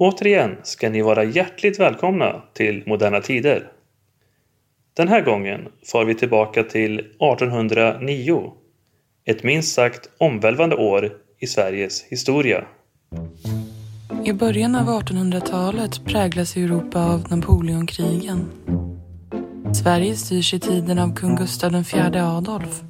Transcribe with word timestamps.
Återigen 0.00 0.56
ska 0.62 0.90
ni 0.90 1.02
vara 1.02 1.24
hjärtligt 1.24 1.80
välkomna 1.80 2.42
till 2.54 2.82
Moderna 2.86 3.20
Tider. 3.20 3.68
Den 4.96 5.08
här 5.08 5.22
gången 5.22 5.68
far 5.92 6.04
vi 6.04 6.14
tillbaka 6.14 6.62
till 6.62 6.98
1809. 6.98 8.52
Ett 9.24 9.42
minst 9.42 9.74
sagt 9.74 10.10
omvälvande 10.18 10.76
år 10.76 11.12
i 11.38 11.46
Sveriges 11.46 12.04
historia. 12.04 12.64
I 14.24 14.32
början 14.32 14.74
av 14.74 14.86
1800-talet 14.86 16.04
präglas 16.04 16.56
Europa 16.56 17.04
av 17.04 17.30
Napoleonkrigen. 17.30 18.50
Sverige 19.74 20.16
styrs 20.16 20.54
i 20.54 20.60
tiden 20.60 20.98
av 20.98 21.14
kung 21.14 21.36
Gustav 21.36 21.74
IV 21.74 22.16
Adolf 22.16 22.82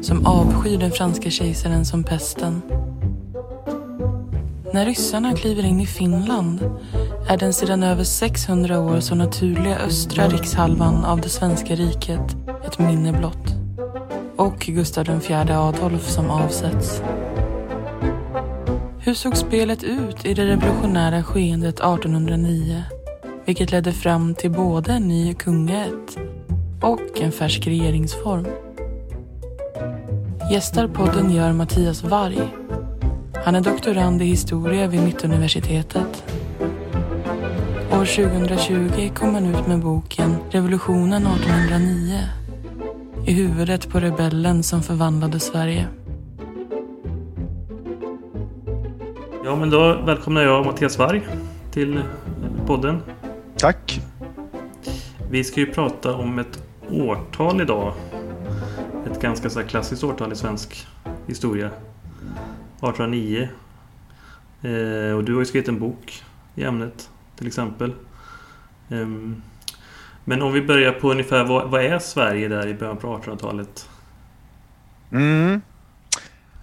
som 0.00 0.26
avskyr 0.26 0.78
den 0.78 0.90
franska 0.90 1.30
kejsaren 1.30 1.84
som 1.84 2.04
pesten. 2.04 2.62
När 4.72 4.86
ryssarna 4.86 5.36
kliver 5.36 5.64
in 5.64 5.80
i 5.80 5.86
Finland 5.86 6.70
är 7.28 7.36
den 7.36 7.52
sedan 7.52 7.82
över 7.82 8.04
600 8.04 8.80
år 8.80 9.00
så 9.00 9.14
naturliga 9.14 9.78
östra 9.78 10.28
rikshalvan 10.28 11.04
av 11.04 11.20
det 11.20 11.28
svenska 11.28 11.74
riket 11.74 12.36
ett 12.66 12.78
minne 12.78 13.12
blott. 13.12 13.54
Och 14.36 14.58
Gustav 14.58 15.08
IV 15.08 15.50
Adolf 15.50 16.08
som 16.08 16.30
avsätts. 16.30 17.02
Hur 18.98 19.14
såg 19.14 19.36
spelet 19.36 19.82
ut 19.82 20.24
i 20.24 20.34
det 20.34 20.46
revolutionära 20.46 21.22
skeendet 21.22 21.74
1809? 21.74 22.82
Vilket 23.44 23.72
ledde 23.72 23.92
fram 23.92 24.34
till 24.34 24.50
både 24.50 24.92
en 24.92 25.08
ny 25.08 25.34
kungaätt 25.34 26.18
och 26.82 27.20
en 27.20 27.32
färsk 27.32 27.66
regeringsform. 27.66 28.46
Gästar 30.52 30.88
podden 30.88 31.30
gör 31.30 31.52
Mattias 31.52 32.04
Varg. 32.04 32.40
Han 33.44 33.54
är 33.54 33.60
doktorand 33.60 34.22
i 34.22 34.24
historia 34.24 34.86
vid 34.86 35.02
Mittuniversitetet. 35.02 36.24
År 37.92 38.04
2020 38.04 39.10
kom 39.14 39.34
han 39.34 39.46
ut 39.46 39.66
med 39.66 39.80
boken 39.80 40.36
Revolutionen 40.50 41.26
1809 41.26 42.18
i 43.26 43.32
huvudet 43.32 43.88
på 43.88 44.00
rebellen 44.00 44.62
som 44.62 44.82
förvandlade 44.82 45.40
Sverige. 45.40 45.88
Ja, 49.44 49.56
men 49.56 49.70
då 49.70 50.02
välkomnar 50.06 50.42
jag 50.42 50.66
Mattias 50.66 50.98
Varg 50.98 51.22
till 51.70 52.00
podden. 52.66 53.02
Tack. 53.56 54.00
Vi 55.30 55.44
ska 55.44 55.60
ju 55.60 55.66
prata 55.66 56.14
om 56.14 56.38
ett 56.38 56.62
årtal 56.90 57.60
idag. 57.60 57.92
Ett 59.10 59.20
ganska 59.20 59.50
så 59.50 59.62
klassiskt 59.62 60.04
årtal 60.04 60.32
i 60.32 60.36
svensk 60.36 60.86
historia. 61.26 61.70
1809. 62.88 63.48
Eh, 64.62 65.16
och 65.16 65.24
du 65.24 65.32
har 65.32 65.40
ju 65.40 65.46
skrivit 65.46 65.68
en 65.68 65.78
bok 65.78 66.22
i 66.54 66.64
ämnet 66.64 67.10
till 67.36 67.46
exempel. 67.46 67.92
Um, 68.88 69.42
men 70.24 70.42
om 70.42 70.52
vi 70.52 70.62
börjar 70.62 70.92
på 70.92 71.10
ungefär 71.10 71.44
vad, 71.44 71.70
vad 71.70 71.84
är 71.84 71.98
Sverige 71.98 72.48
där 72.48 72.66
i 72.66 72.74
början 72.74 72.96
på 72.96 73.18
1800-talet? 73.18 73.88
Mm. 75.12 75.60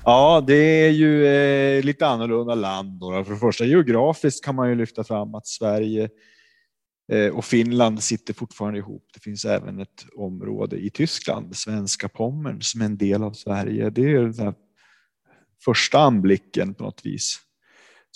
Ja, 0.06 0.44
det 0.48 0.86
är 0.86 0.90
ju 0.90 1.26
eh, 1.26 1.84
lite 1.84 2.08
annorlunda 2.08 2.56
land. 2.56 3.00
Då. 3.00 3.24
För 3.24 3.34
det 3.34 3.40
första 3.40 3.66
geografiskt 3.66 4.46
kan 4.46 4.56
man 4.56 4.70
ju 4.70 4.76
lyfta 4.76 5.04
fram 5.04 5.36
att 5.36 5.48
Sverige 5.48 6.10
eh, 7.12 7.28
och 7.28 7.46
Finland 7.46 8.04
sitter 8.04 8.34
fortfarande 8.34 8.80
ihop. 8.80 9.04
Det 9.14 9.20
finns 9.20 9.46
även 9.46 9.80
ett 9.80 10.06
område 10.16 10.78
i 10.78 10.90
Tyskland, 10.90 11.56
svenska 11.56 12.10
Pommern, 12.10 12.62
som 12.62 12.82
är 12.82 12.86
en 12.86 12.98
del 12.98 13.24
av 13.24 13.32
Sverige. 13.32 13.90
Det 13.90 14.02
är 14.02 14.22
den 14.22 14.54
första 15.66 16.00
anblicken 16.00 16.74
på 16.74 16.84
något 16.84 17.06
vis. 17.06 17.40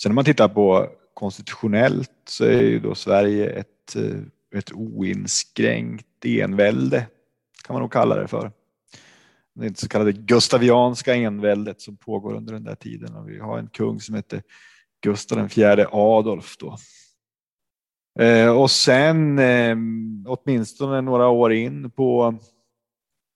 Sen 0.02 0.10
när 0.10 0.14
man 0.14 0.24
tittar 0.24 0.48
på 0.48 0.88
konstitutionellt 1.14 2.10
så 2.28 2.44
är 2.44 2.62
ju 2.62 2.80
då 2.80 2.94
Sverige 2.94 3.50
ett, 3.50 3.96
eh, 3.96 4.58
ett 4.58 4.72
oinskränkt 4.72 6.24
envälde, 6.24 7.06
kan 7.64 7.74
man 7.74 7.80
nog 7.82 7.92
kalla 7.92 8.16
det 8.16 8.28
för 8.28 8.52
det 9.54 9.78
så 9.78 9.88
kallade 9.88 10.12
gustavianska 10.12 11.14
enväldet 11.14 11.80
som 11.80 11.96
pågår 11.96 12.34
under 12.34 12.52
den 12.52 12.64
där 12.64 12.74
tiden. 12.74 13.14
Och 13.14 13.28
vi 13.28 13.38
har 13.38 13.58
en 13.58 13.68
kung 13.68 14.00
som 14.00 14.14
heter 14.14 14.42
Gustav 15.02 15.58
IV 15.58 15.86
Adolf. 15.92 16.56
Då. 16.58 16.76
Eh, 18.24 18.50
och 18.50 18.70
sen 18.70 19.38
eh, 19.38 19.76
åtminstone 20.26 21.00
några 21.00 21.28
år 21.28 21.52
in 21.52 21.90
på, 21.90 22.38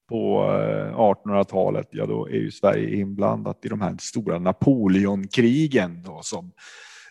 på 0.09 0.43
eh, 0.43 0.99
1800-talet, 0.99 1.89
ja 1.91 2.07
då 2.07 2.29
är 2.29 2.33
ju 2.35 2.51
Sverige 2.51 2.97
inblandat 2.97 3.65
i 3.65 3.69
de 3.69 3.81
här 3.81 3.97
stora 4.01 4.39
Napoleonkrigen 4.39 6.03
då, 6.03 6.21
som 6.23 6.53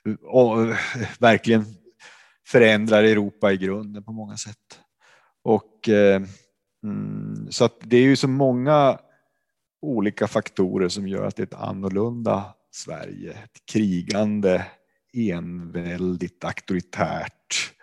eh, 0.05 0.13
och, 0.21 0.61
eh, 0.61 0.75
verkligen 1.19 1.65
förändrar 2.47 3.03
Europa 3.03 3.51
i 3.51 3.57
grunden 3.57 4.03
på 4.03 4.11
många 4.11 4.37
sätt. 4.37 4.79
Och 5.43 5.89
eh, 5.89 6.21
Mm, 6.83 7.51
så 7.51 7.65
att 7.65 7.77
det 7.83 7.97
är 7.97 8.01
ju 8.01 8.15
så 8.15 8.27
många 8.27 8.99
olika 9.81 10.27
faktorer 10.27 10.89
som 10.89 11.07
gör 11.07 11.25
att 11.25 11.35
det 11.35 11.41
är 11.41 11.47
ett 11.47 11.53
annorlunda 11.53 12.53
Sverige. 12.71 13.31
Ett 13.31 13.65
krigande, 13.71 14.65
enväldigt, 15.13 16.43
auktoritärt 16.43 17.73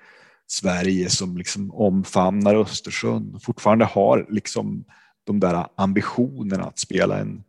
Sverige 0.46 1.10
som 1.10 1.36
liksom 1.36 1.70
omfamnar 1.70 2.54
Östersjön 2.54 3.34
och 3.34 3.42
fortfarande 3.42 3.84
har 3.84 4.26
liksom 4.30 4.84
de 5.24 5.40
där 5.40 5.66
ambitionerna 5.74 6.64
att 6.64 6.78
spela 6.78 7.18
en 7.18 7.44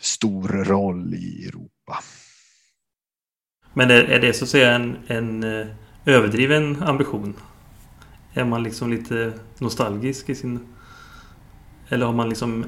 stor 0.00 0.48
roll 0.48 1.14
i 1.14 1.46
Europa. 1.48 1.98
Men 3.74 3.90
är, 3.90 4.04
är 4.04 4.20
det 4.20 4.32
så 4.32 4.44
att 4.44 4.50
säga 4.50 4.74
en, 4.74 4.96
en 5.06 5.60
eh, 5.60 5.66
överdriven 6.04 6.82
ambition? 6.82 7.34
Är 8.34 8.44
man 8.44 8.62
liksom 8.62 8.90
lite 8.90 9.32
nostalgisk 9.58 10.28
i 10.28 10.34
sin... 10.34 10.74
Eller 11.88 12.06
har 12.06 12.12
man 12.12 12.28
liksom... 12.28 12.64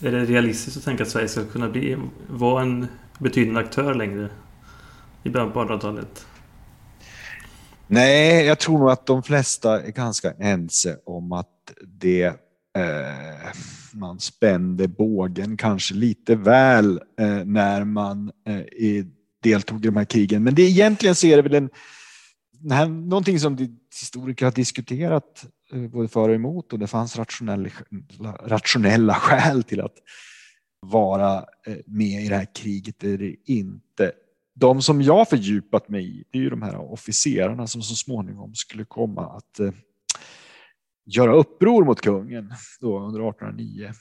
Är 0.00 0.12
det 0.12 0.24
realistiskt 0.24 0.76
att 0.76 0.84
tänka 0.84 1.02
att 1.02 1.08
Sverige 1.08 1.28
ska 1.28 1.44
kunna 1.44 1.68
bli, 1.68 1.96
vara 2.28 2.62
en 2.62 2.86
betydande 3.18 3.60
aktör 3.60 3.94
längre 3.94 4.28
i 5.22 5.30
början 5.30 5.52
på 5.52 5.64
1800-talet? 5.64 6.26
Nej, 7.86 8.46
jag 8.46 8.58
tror 8.58 8.78
nog 8.78 8.90
att 8.90 9.06
de 9.06 9.22
flesta 9.22 9.82
är 9.82 9.90
ganska 9.90 10.32
ense 10.32 10.96
om 11.04 11.32
att 11.32 11.48
det 11.86 12.41
eh, 12.78 13.52
man 13.92 14.20
spände 14.20 14.88
bågen 14.88 15.56
kanske 15.56 15.94
lite 15.94 16.34
väl 16.34 17.00
eh, 17.20 17.44
när 17.44 17.84
man 17.84 18.32
eh, 18.46 19.04
deltog 19.42 19.84
i 19.84 19.88
de 19.88 19.96
här 19.96 20.04
krigen. 20.04 20.42
Men 20.42 20.54
det 20.54 20.62
egentligen 20.62 21.14
så 21.14 21.26
är 21.26 21.36
det 21.36 21.42
väl 21.42 21.54
en 21.54 21.70
här, 22.70 22.86
någonting 22.86 23.40
som 23.40 23.78
historiker 24.00 24.46
har 24.46 24.52
diskuterat 24.52 25.46
eh, 25.72 25.80
både 25.80 26.08
för 26.08 26.28
och 26.28 26.34
emot 26.34 26.72
och 26.72 26.78
det 26.78 26.86
fanns 26.86 27.16
rationella, 27.16 27.70
rationella 28.44 29.14
skäl 29.14 29.62
till 29.62 29.80
att 29.80 29.96
vara 30.80 31.36
eh, 31.66 31.76
med 31.86 32.24
i 32.24 32.28
det 32.28 32.36
här 32.36 32.54
kriget 32.54 33.04
eller 33.04 33.36
inte. 33.44 34.12
De 34.54 34.82
som 34.82 35.02
jag 35.02 35.28
fördjupat 35.28 35.88
mig 35.88 36.20
i, 36.20 36.24
det 36.30 36.38
är 36.38 36.42
ju 36.42 36.50
de 36.50 36.62
här 36.62 36.92
officerarna 36.92 37.66
som 37.66 37.82
så 37.82 37.94
småningom 37.94 38.54
skulle 38.54 38.84
komma 38.84 39.36
att 39.36 39.60
eh, 39.60 39.72
göra 41.04 41.32
uppror 41.32 41.84
mot 41.84 42.00
kungen 42.00 42.54
då 42.80 42.98
under 42.98 43.28
1809. 43.28 43.92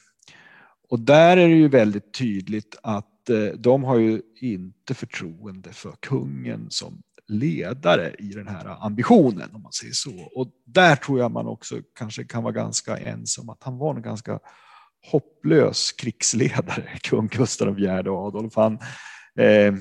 Och 0.90 1.00
där 1.00 1.38
är 1.38 1.50
det 1.50 1.56
ju 1.56 1.68
väldigt 1.68 2.14
tydligt 2.14 2.76
att 2.84 3.30
eh, 3.30 3.58
de 3.58 3.84
har 3.84 3.98
ju 3.98 4.22
inte 4.42 4.94
förtroende 4.94 5.74
för 5.74 5.92
kungen 6.00 6.68
som 6.70 7.02
ledare 7.28 8.16
i 8.20 8.28
den 8.28 8.48
här 8.48 8.86
ambitionen 8.86 9.56
om 9.56 9.62
man 9.62 9.72
säger 9.72 9.94
så. 9.94 10.32
Och 10.36 10.52
där 10.66 10.96
tror 10.96 11.20
jag 11.20 11.32
man 11.32 11.48
också 11.48 11.82
kanske 11.96 12.24
kan 12.24 12.44
vara 12.44 12.54
ganska 12.54 12.98
ensam 12.98 13.50
att 13.50 13.64
han 13.64 13.78
var 13.78 13.96
en 13.96 14.02
ganska 14.02 14.40
hopplös 15.12 15.92
krigsledare, 15.92 17.00
kung 17.04 17.28
Gustav 17.28 17.80
IV 17.80 17.90
Adolf. 17.90 18.56
Han, 18.56 18.74
eh, 19.36 19.74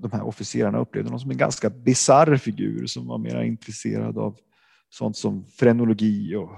de 0.00 0.12
här 0.12 0.22
officerarna 0.22 0.78
upplevde 0.78 1.08
honom 1.08 1.20
som 1.20 1.30
en 1.30 1.36
ganska 1.36 1.70
bizarr 1.70 2.36
figur 2.36 2.86
som 2.86 3.06
var 3.06 3.18
mer 3.18 3.42
intresserad 3.42 4.18
av 4.18 4.38
sånt 4.90 5.16
som 5.16 5.44
frenologi 5.44 6.34
och 6.34 6.50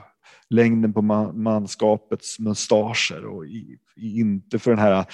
längden 0.50 0.92
på 0.92 1.02
manskapets 1.32 2.38
mustascher 2.38 3.26
och 3.26 3.46
i, 3.46 3.78
inte 3.96 4.58
för 4.58 4.70
den 4.70 4.80
här 4.80 5.04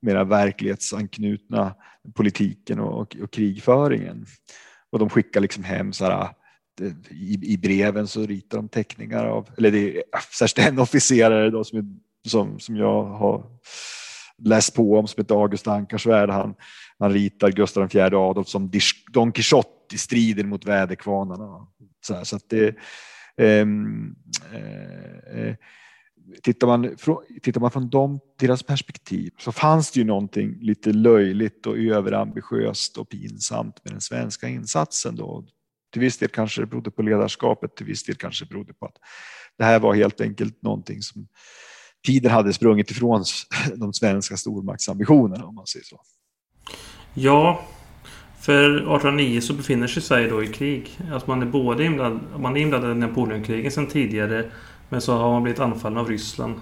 mera 0.00 0.24
verklighetsanknutna 0.24 1.74
politiken 2.14 2.80
och, 2.80 3.00
och, 3.00 3.16
och 3.22 3.32
krigföringen. 3.32 4.26
Och 4.90 4.98
de 4.98 5.10
skickar 5.10 5.40
liksom 5.40 5.64
hem 5.64 5.92
så 5.92 6.04
här, 6.04 6.28
äh, 6.80 6.92
i, 7.10 7.40
i 7.42 7.58
breven 7.58 8.08
så 8.08 8.26
ritar 8.26 8.58
de 8.58 8.68
teckningar 8.68 9.24
av, 9.24 9.48
eller 9.58 9.70
det 9.70 9.96
är 9.96 10.02
särskilt 10.38 10.68
en 10.68 10.78
officerare 10.78 11.50
då 11.50 11.64
som, 11.64 11.78
är, 11.78 11.84
som, 12.28 12.60
som 12.60 12.76
jag 12.76 13.04
har 13.04 13.46
läst 14.42 14.74
på 14.74 14.98
om 14.98 15.06
som 15.08 15.22
heter 15.22 15.34
August 15.34 15.68
Ankarsvärd. 15.68 16.30
Han, 16.30 16.54
han 16.98 17.12
ritar 17.12 17.50
Gustav 17.50 17.96
IV 17.96 18.14
Adolf 18.14 18.48
som 18.48 18.70
Don 19.12 19.32
Quixote 19.32 19.77
i 19.92 19.98
striden 19.98 20.48
mot 20.48 20.64
väderkvarnarna. 20.64 21.66
Så, 22.00 22.14
här, 22.14 22.24
så 22.24 22.36
att 22.36 22.48
det, 22.48 22.76
Ehm, 23.38 24.14
eh, 24.52 25.48
eh 25.48 25.54
tittar 26.42 26.66
man, 26.66 26.96
tittar 27.42 27.60
man 27.60 27.70
från 27.70 27.90
dem, 27.90 28.20
deras 28.38 28.62
perspektiv 28.62 29.30
så 29.38 29.52
fanns 29.52 29.90
det 29.90 30.00
ju 30.00 30.06
någonting 30.06 30.58
lite 30.60 30.92
löjligt 30.92 31.66
och 31.66 31.78
överambitiöst 31.78 32.96
och 32.98 33.08
pinsamt 33.08 33.84
med 33.84 33.92
den 33.92 34.00
svenska 34.00 34.48
insatsen. 34.48 35.16
Då. 35.16 35.44
Till 35.92 36.00
viss 36.00 36.18
del 36.18 36.28
kanske 36.28 36.60
det 36.60 36.66
berodde 36.66 36.90
på 36.90 37.02
ledarskapet, 37.02 37.76
till 37.76 37.86
viss 37.86 38.04
del 38.04 38.16
kanske 38.16 38.44
det 38.44 38.48
berodde 38.48 38.74
på 38.74 38.86
att 38.86 38.96
det 39.58 39.64
här 39.64 39.80
var 39.80 39.94
helt 39.94 40.20
enkelt 40.20 40.62
någonting 40.62 41.02
som 41.02 41.28
tiden 42.06 42.30
hade 42.30 42.52
sprungit 42.52 42.90
ifrån 42.90 43.24
de 43.76 43.92
svenska 43.92 44.36
stormaktsambitionerna 44.36 45.44
om 45.46 45.54
man 45.54 45.66
säger 45.66 45.84
så. 45.84 46.00
Ja, 47.14 47.66
för 48.40 48.70
1809 48.70 49.40
så 49.40 49.52
befinner 49.52 49.86
sig 49.86 50.02
Sverige 50.02 50.28
då 50.28 50.42
i 50.42 50.46
krig. 50.46 50.98
Alltså 51.12 51.30
man 51.30 51.42
är 51.42 51.46
både 51.46 51.84
inblandad, 51.84 52.40
man 52.40 52.56
är 52.56 52.60
inblandad 52.60 52.90
i 52.90 52.94
Napoleonkrigen 52.94 53.70
sedan 53.70 53.86
tidigare 53.86 54.44
men 54.88 55.00
så 55.00 55.16
har 55.16 55.32
man 55.32 55.42
blivit 55.42 55.60
anfallen 55.60 55.98
av 55.98 56.08
Ryssland 56.08 56.54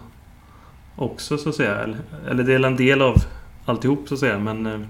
också 0.97 1.39
så 1.39 1.49
att 1.49 1.55
säga. 1.55 1.75
Eller, 1.77 1.99
eller 2.29 2.45
det 2.45 2.55
är 2.55 2.65
en 2.65 2.77
del 2.77 3.03
av 3.03 3.17
alltihop 3.65 4.09
så 4.09 4.15
att 4.15 4.21
säga. 4.21 4.39
Men 4.39 4.67
eh, 4.67 4.81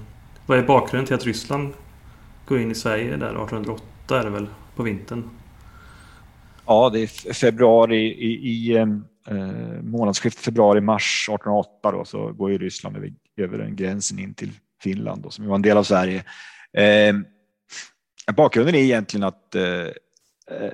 vad 0.47 0.59
är 0.59 0.63
bakgrunden 0.63 1.07
till 1.07 1.15
att 1.15 1.25
Ryssland 1.25 1.73
går 2.47 2.61
in 2.61 2.71
i 2.71 2.75
Sverige 2.75 3.17
där 3.17 3.27
1808 3.27 4.21
är 4.21 4.25
det 4.25 4.31
väl 4.31 4.47
på 4.77 4.83
vintern? 4.83 5.31
Ja, 6.67 6.91
det 6.93 7.01
är 7.01 7.33
februari 7.33 7.97
i, 7.97 8.51
i 8.51 8.77
eh, 8.77 8.83
eh 8.83 9.83
månadsskiftet 9.83 10.45
februari-mars 10.45 11.29
1808 11.29 11.91
då, 11.91 12.05
så 12.05 12.33
går 12.33 12.51
ju 12.51 12.59
Ryssland 12.59 12.97
över, 12.97 13.13
över 13.37 13.59
den 13.59 13.77
gränsen 13.77 14.19
in 14.19 14.35
till 14.35 14.53
Finland 14.83 15.23
då, 15.23 15.31
som 15.31 15.47
var 15.47 15.55
en 15.55 15.63
del 15.63 15.77
av 15.77 15.83
Sverige. 15.83 16.25
Eh, 16.77 17.15
bakgrunden 18.37 18.75
är 18.75 18.79
egentligen 18.79 19.25
att 19.25 19.55
eh, 19.55 19.87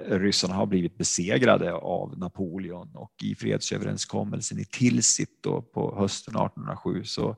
ryssarna 0.08 0.54
har 0.54 0.66
blivit 0.66 0.99
besegrade 0.99 1.72
av 1.72 2.19
Napoleon 2.19 2.90
och 2.94 3.12
i 3.22 3.34
fredsöverenskommelsen 3.34 4.58
i 4.58 4.64
Tilsit 4.64 5.43
då 5.43 5.62
på 5.62 5.96
hösten 5.99 6.34
1807 6.37 7.04
så 7.04 7.37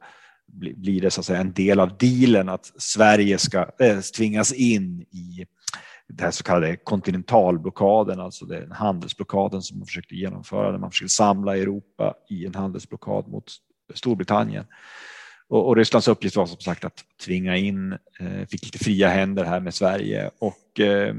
blir 0.52 1.00
det 1.00 1.10
så 1.10 1.20
att 1.20 1.26
säga 1.26 1.40
en 1.40 1.52
del 1.52 1.80
av 1.80 1.96
dealen 1.98 2.48
att 2.48 2.72
Sverige 2.82 3.38
ska 3.38 3.66
eh, 3.78 4.00
tvingas 4.00 4.52
in 4.52 5.00
i 5.00 5.46
den 6.08 6.32
så 6.32 6.44
kallade 6.44 6.76
kontinentalblockaden, 6.76 8.20
alltså 8.20 8.44
den 8.44 8.72
handelsblockaden 8.72 9.62
som 9.62 9.78
man 9.78 9.86
försökte 9.86 10.14
genomföra 10.14 10.70
när 10.70 10.78
man 10.78 10.90
försökte 10.90 11.14
samla 11.14 11.56
Europa 11.56 12.14
i 12.30 12.46
en 12.46 12.54
handelsblockad 12.54 13.28
mot 13.28 13.52
Storbritannien. 13.94 14.64
Och, 15.54 15.68
och 15.68 15.76
Rysslands 15.76 16.08
uppgift 16.08 16.36
var 16.36 16.46
som 16.46 16.60
sagt 16.60 16.84
att 16.84 17.04
tvinga 17.24 17.56
in, 17.56 17.92
eh, 17.92 18.46
fick 18.48 18.64
lite 18.64 18.78
fria 18.78 19.08
händer 19.08 19.44
här 19.44 19.60
med 19.60 19.74
Sverige 19.74 20.30
och 20.38 20.80
eh, 20.80 21.14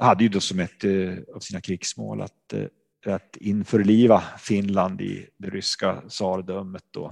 hade 0.00 0.24
ju 0.24 0.28
då 0.28 0.40
som 0.40 0.60
ett 0.60 0.84
eh, 0.84 1.34
av 1.34 1.40
sina 1.40 1.60
krigsmål 1.60 2.22
att, 2.22 2.52
eh, 2.52 3.14
att 3.14 3.36
införliva 3.36 4.22
Finland 4.38 5.00
i 5.00 5.28
det 5.38 5.50
ryska 5.50 6.02
tsardömet. 6.08 6.82
Då. 6.90 7.10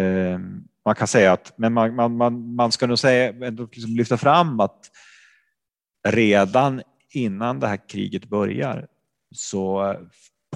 Eh, 0.00 0.38
man 0.84 0.94
kan 0.94 1.08
säga 1.08 1.32
att, 1.32 1.52
men 1.56 1.72
man, 1.72 1.94
man, 1.94 2.16
man, 2.16 2.54
man 2.54 2.72
ska 2.72 2.86
nog 2.86 2.98
säga, 2.98 3.46
ändå 3.46 3.68
liksom 3.72 3.96
lyfta 3.96 4.16
fram 4.16 4.60
att 4.60 4.90
redan 6.08 6.82
innan 7.10 7.60
det 7.60 7.66
här 7.66 7.88
kriget 7.88 8.24
börjar 8.24 8.86
så 9.34 9.94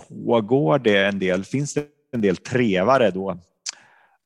pågår 0.08 0.78
det 0.78 1.04
en 1.04 1.18
del, 1.18 1.44
finns 1.44 1.74
det 1.74 1.86
en 2.12 2.20
del 2.20 2.36
trevare 2.36 3.10
då 3.10 3.40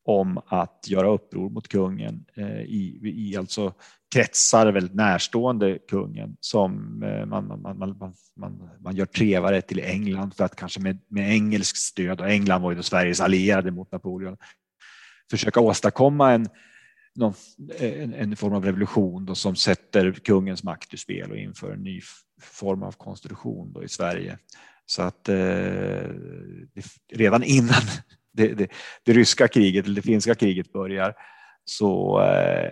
om 0.09 0.41
att 0.45 0.85
göra 0.87 1.07
uppror 1.07 1.49
mot 1.49 1.67
kungen 1.67 2.25
i, 2.65 2.99
i 3.03 3.37
alltså 3.37 3.73
kretsar 4.13 4.71
väldigt 4.71 4.93
närstående 4.93 5.79
kungen 5.89 6.37
som 6.39 6.99
man, 7.27 7.47
man, 7.47 7.77
man, 7.77 8.15
man, 8.35 8.69
man 8.79 8.95
gör 8.95 9.05
trevare 9.05 9.61
till 9.61 9.79
England 9.79 10.33
för 10.33 10.43
att 10.43 10.55
kanske 10.55 10.79
med, 10.79 10.97
med 11.07 11.31
engelskt 11.31 11.77
stöd, 11.77 12.21
och 12.21 12.29
England 12.29 12.61
var 12.61 12.71
ju 12.71 12.77
då 12.77 12.83
Sveriges 12.83 13.21
allierade 13.21 13.71
mot 13.71 13.91
Napoleon, 13.91 14.37
försöka 15.31 15.59
åstadkomma 15.59 16.31
en, 16.31 16.47
någon, 17.15 17.33
en, 17.79 18.13
en, 18.13 18.35
form 18.35 18.53
av 18.53 18.65
revolution 18.65 19.25
då 19.25 19.35
som 19.35 19.55
sätter 19.55 20.11
kungens 20.11 20.63
makt 20.63 20.93
ur 20.93 20.97
spel 20.97 21.31
och 21.31 21.37
inför 21.37 21.71
en 21.71 21.83
ny 21.83 22.01
form 22.41 22.83
av 22.83 22.91
konstitution 22.91 23.73
då 23.73 23.83
i 23.83 23.89
Sverige. 23.89 24.37
Så 24.85 25.01
att 25.01 25.29
eh, 25.29 26.09
redan 27.13 27.43
innan 27.43 27.81
det, 28.39 28.53
det, 28.53 28.71
det, 29.03 29.13
ryska 29.13 29.47
kriget 29.47 29.85
eller 29.85 29.95
det 29.95 30.01
finska 30.01 30.35
kriget 30.35 30.73
börjar 30.73 31.13
så 31.65 32.21
eh, 32.21 32.71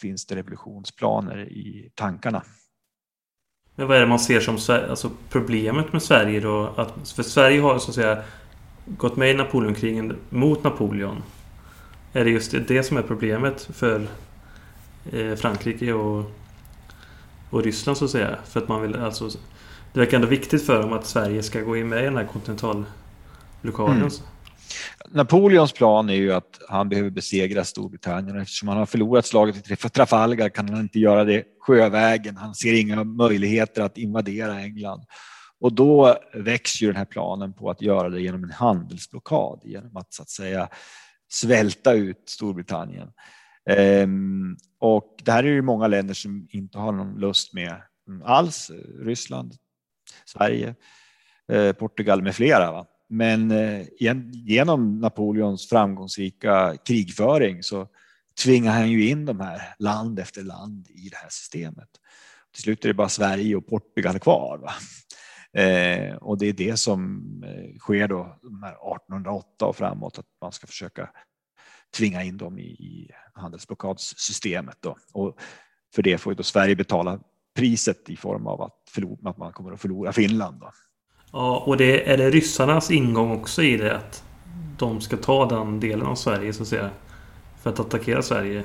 finns 0.00 0.26
det 0.26 0.36
revolutionsplaner 0.36 1.38
i 1.38 1.92
tankarna. 1.94 2.42
Men 3.74 3.88
vad 3.88 3.96
är 3.96 4.00
det 4.00 4.06
man 4.06 4.18
ser 4.18 4.40
som 4.40 4.58
alltså 4.90 5.10
problemet 5.28 5.92
med 5.92 6.02
Sverige 6.02 6.40
då? 6.40 6.74
Att, 6.76 7.10
för 7.10 7.22
Sverige 7.22 7.60
har 7.60 7.78
så 7.78 7.90
att 7.90 7.94
säga 7.94 8.22
gått 8.86 9.16
med 9.16 9.30
i 9.30 9.34
Napoleonkrigen 9.34 10.16
mot 10.30 10.64
Napoleon. 10.64 11.22
Är 12.12 12.24
det 12.24 12.30
just 12.30 12.54
det 12.68 12.82
som 12.82 12.96
är 12.96 13.02
problemet 13.02 13.62
för 13.72 14.06
eh, 15.12 15.34
Frankrike 15.34 15.92
och, 15.92 16.24
och 17.50 17.62
Ryssland 17.62 17.98
så 17.98 18.04
att 18.04 18.10
säga? 18.10 18.38
För 18.44 18.60
att 18.60 18.68
man 18.68 18.82
vill 18.82 18.96
alltså... 18.96 19.28
Det 19.92 20.00
verkar 20.00 20.16
ändå 20.16 20.28
viktigt 20.28 20.66
för 20.66 20.82
dem 20.82 20.92
att 20.92 21.06
Sverige 21.06 21.42
ska 21.42 21.60
gå 21.60 21.76
in 21.76 21.88
med 21.88 22.00
i 22.00 22.04
den 22.04 22.16
här 22.16 22.28
kontinentalblockaden. 22.32 23.96
Mm. 23.96 24.10
Napoleons 25.08 25.72
plan 25.72 26.10
är 26.10 26.14
ju 26.14 26.32
att 26.32 26.60
han 26.68 26.88
behöver 26.88 27.10
besegra 27.10 27.64
Storbritannien 27.64 28.40
eftersom 28.40 28.68
han 28.68 28.78
har 28.78 28.86
förlorat 28.86 29.26
slaget 29.26 29.70
i 29.70 29.76
Trafalgar 29.76 30.48
kan 30.48 30.68
han 30.68 30.80
inte 30.80 30.98
göra 30.98 31.24
det 31.24 31.44
sjövägen. 31.60 32.36
Han 32.36 32.54
ser 32.54 32.80
inga 32.80 33.04
möjligheter 33.04 33.82
att 33.82 33.98
invadera 33.98 34.60
England. 34.60 35.04
Och 35.60 35.72
då 35.72 36.16
väcks 36.34 36.82
ju 36.82 36.86
den 36.86 36.96
här 36.96 37.04
planen 37.04 37.52
på 37.52 37.70
att 37.70 37.82
göra 37.82 38.08
det 38.08 38.20
genom 38.20 38.44
en 38.44 38.50
handelsblockad, 38.50 39.60
genom 39.64 39.96
att 39.96 40.14
så 40.14 40.22
att 40.22 40.30
säga 40.30 40.68
svälta 41.32 41.92
ut 41.92 42.22
Storbritannien. 42.28 43.08
Ehm, 43.70 44.56
och 44.80 45.16
det 45.24 45.32
här 45.32 45.44
är 45.44 45.48
ju 45.48 45.62
många 45.62 45.86
länder 45.86 46.14
som 46.14 46.48
inte 46.50 46.78
har 46.78 46.92
någon 46.92 47.20
lust 47.20 47.54
med 47.54 47.76
alls. 48.24 48.70
Ryssland, 49.00 49.54
Sverige, 50.24 50.74
eh, 51.52 51.72
Portugal 51.72 52.22
med 52.22 52.34
flera. 52.34 52.72
Va? 52.72 52.86
Men 53.12 53.50
eh, 53.50 53.86
genom 54.32 54.98
Napoleons 54.98 55.68
framgångsrika 55.68 56.76
krigföring 56.76 57.62
så 57.62 57.88
tvingar 58.44 58.72
han 58.72 58.90
ju 58.90 59.08
in 59.08 59.24
de 59.24 59.40
här 59.40 59.74
land 59.78 60.18
efter 60.18 60.42
land 60.42 60.88
i 60.88 61.08
det 61.08 61.16
här 61.16 61.28
systemet. 61.28 61.88
Till 62.52 62.62
slut 62.62 62.84
är 62.84 62.88
det 62.88 62.94
bara 62.94 63.08
Sverige 63.08 63.56
och 63.56 63.66
Portugal 63.66 64.18
kvar. 64.18 64.58
Va? 64.58 64.72
Eh, 65.60 66.14
och 66.16 66.38
det 66.38 66.46
är 66.46 66.52
det 66.52 66.76
som 66.76 67.22
eh, 67.46 67.78
sker 67.78 68.08
då 68.08 68.20
1808 68.20 69.66
och 69.66 69.76
framåt, 69.76 70.18
att 70.18 70.26
man 70.40 70.52
ska 70.52 70.66
försöka 70.66 71.10
tvinga 71.96 72.22
in 72.22 72.36
dem 72.36 72.58
i, 72.58 72.62
i 72.62 73.10
handelsblockadssystemet. 73.34 74.76
Då. 74.80 74.96
Och 75.12 75.40
för 75.94 76.02
det 76.02 76.18
får 76.18 76.32
ju 76.32 76.36
då 76.36 76.42
Sverige 76.42 76.76
betala 76.76 77.20
priset 77.54 78.10
i 78.10 78.16
form 78.16 78.46
av 78.46 78.62
att, 78.62 78.76
förlora, 78.88 79.30
att 79.30 79.36
man 79.36 79.52
kommer 79.52 79.72
att 79.72 79.80
förlora 79.80 80.12
Finland. 80.12 80.60
Då. 80.60 80.70
Ja, 81.32 81.62
och 81.66 81.76
det, 81.76 82.10
är 82.10 82.16
det 82.16 82.30
ryssarnas 82.30 82.90
ingång 82.90 83.30
också 83.30 83.62
i 83.62 83.76
det? 83.76 83.96
Att 83.96 84.24
de 84.78 85.00
ska 85.00 85.16
ta 85.16 85.46
den 85.46 85.80
delen 85.80 86.06
av 86.06 86.14
Sverige 86.14 86.52
så 86.52 86.62
att 86.62 86.68
säga? 86.68 86.90
För 87.62 87.70
att 87.70 87.80
attackera 87.80 88.22
Sverige? 88.22 88.64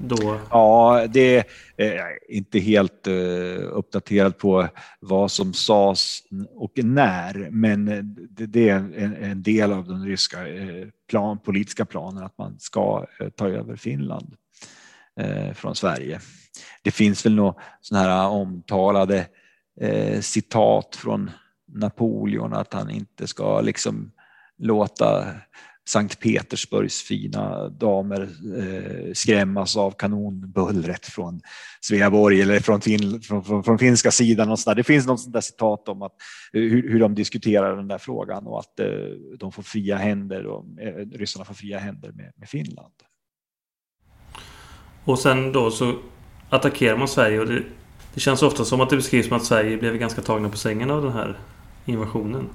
Då... 0.00 0.40
Ja, 0.50 1.06
det 1.10 1.44
är 1.76 2.18
inte 2.28 2.58
helt 2.58 3.06
eh, 3.06 3.14
uppdaterat 3.72 4.38
på 4.38 4.68
vad 5.00 5.30
som 5.30 5.54
sades 5.54 6.18
och 6.54 6.72
när, 6.74 7.48
men 7.50 7.84
det, 8.30 8.68
är 8.68 8.76
en, 9.22 9.42
del 9.42 9.72
av 9.72 9.88
den 9.88 10.04
ryska 10.04 10.48
eh, 10.48 10.86
plan, 11.08 11.38
politiska 11.38 11.84
planen 11.84 12.24
att 12.24 12.38
man 12.38 12.58
ska 12.58 13.06
eh, 13.20 13.28
ta 13.28 13.48
över 13.48 13.76
Finland 13.76 14.34
från 15.54 15.74
Sverige. 15.74 16.20
Det 16.82 16.90
finns 16.90 17.26
väl 17.26 17.34
några 17.34 17.54
sådana 17.80 18.06
här 18.06 18.28
omtalade 18.28 19.26
eh, 19.80 20.20
citat 20.20 20.96
från 20.96 21.30
Napoleon 21.74 22.52
att 22.52 22.74
han 22.74 22.90
inte 22.90 23.26
ska 23.26 23.60
liksom 23.60 24.10
låta 24.58 25.26
Sankt 25.88 26.20
Petersburgs 26.20 27.02
fina 27.02 27.68
damer 27.68 28.28
eh, 28.58 29.12
skrämmas 29.12 29.76
av 29.76 29.90
kanonbullret 29.90 31.06
från 31.06 31.40
Sveaborg 31.80 32.42
eller 32.42 32.60
från, 32.60 32.80
fin, 32.80 33.20
från, 33.22 33.44
från, 33.44 33.64
från 33.64 33.78
finska 33.78 34.10
sidan. 34.10 34.50
Och 34.50 34.58
Det 34.76 34.84
finns 34.84 35.06
något 35.06 35.20
sånt 35.20 35.32
där 35.32 35.40
citat 35.40 35.88
om 35.88 36.02
att, 36.02 36.12
eh, 36.52 36.60
hur, 36.60 36.90
hur 36.90 37.00
de 37.00 37.14
diskuterar 37.14 37.76
den 37.76 37.88
där 37.88 37.98
frågan 37.98 38.46
och 38.46 38.58
att 38.58 38.80
eh, 38.80 38.86
de 39.38 39.52
får 39.52 39.62
fria 39.62 39.96
händer 39.96 40.46
och 40.46 40.64
eh, 40.80 41.06
ryssarna 41.18 41.44
får 41.44 41.54
fria 41.54 41.78
händer 41.78 42.12
med, 42.12 42.32
med 42.36 42.48
Finland. 42.48 42.94
Och 45.04 45.18
sen 45.18 45.52
då 45.52 45.70
så 45.70 45.94
attackerar 46.50 46.96
man 46.96 47.08
Sverige 47.08 47.40
och 47.40 47.46
det 47.46 47.62
det 48.18 48.22
känns 48.22 48.42
ofta 48.42 48.64
som 48.64 48.80
att 48.80 48.90
det 48.90 48.96
beskrivs 48.96 49.28
som 49.28 49.36
att 49.36 49.44
Sverige 49.44 49.76
blev 49.76 49.96
ganska 49.96 50.22
tagna 50.22 50.48
på 50.48 50.56
sängen 50.56 50.90
av 50.90 51.02
den 51.02 51.12
här 51.12 51.38
invasionen. 51.84 52.48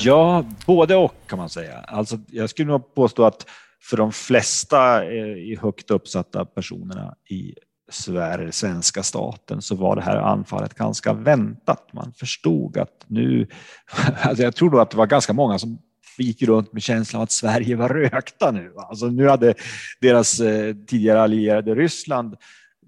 Ja, 0.00 0.44
både 0.66 0.96
och 0.96 1.14
kan 1.26 1.38
man 1.38 1.48
säga. 1.48 1.78
Alltså, 1.78 2.18
jag 2.28 2.50
skulle 2.50 2.70
nog 2.70 2.94
påstå 2.94 3.24
att 3.24 3.46
för 3.82 3.96
de 3.96 4.12
flesta 4.12 5.04
eh, 5.04 5.12
i 5.22 5.58
högt 5.62 5.90
uppsatta 5.90 6.44
personerna 6.44 7.14
i 7.30 7.54
Sverige, 7.90 8.52
svenska 8.52 9.02
staten 9.02 9.62
så 9.62 9.74
var 9.74 9.96
det 9.96 10.02
här 10.02 10.16
anfallet 10.16 10.74
ganska 10.74 11.12
väntat. 11.12 11.92
Man 11.92 12.12
förstod 12.12 12.78
att 12.78 13.04
nu, 13.06 13.46
alltså 14.22 14.42
jag 14.42 14.56
tror 14.56 14.70
då 14.70 14.80
att 14.80 14.90
det 14.90 14.96
var 14.96 15.06
ganska 15.06 15.32
många 15.32 15.58
som 15.58 15.78
gick 16.18 16.42
runt 16.42 16.72
med 16.72 16.82
känslan 16.82 17.20
av 17.20 17.22
att 17.22 17.32
Sverige 17.32 17.76
var 17.76 17.88
rökta 17.88 18.50
nu. 18.50 18.72
Alltså 18.76 19.06
nu 19.06 19.28
hade 19.28 19.54
deras 20.00 20.40
eh, 20.40 20.74
tidigare 20.86 21.22
allierade 21.22 21.74
Ryssland 21.74 22.36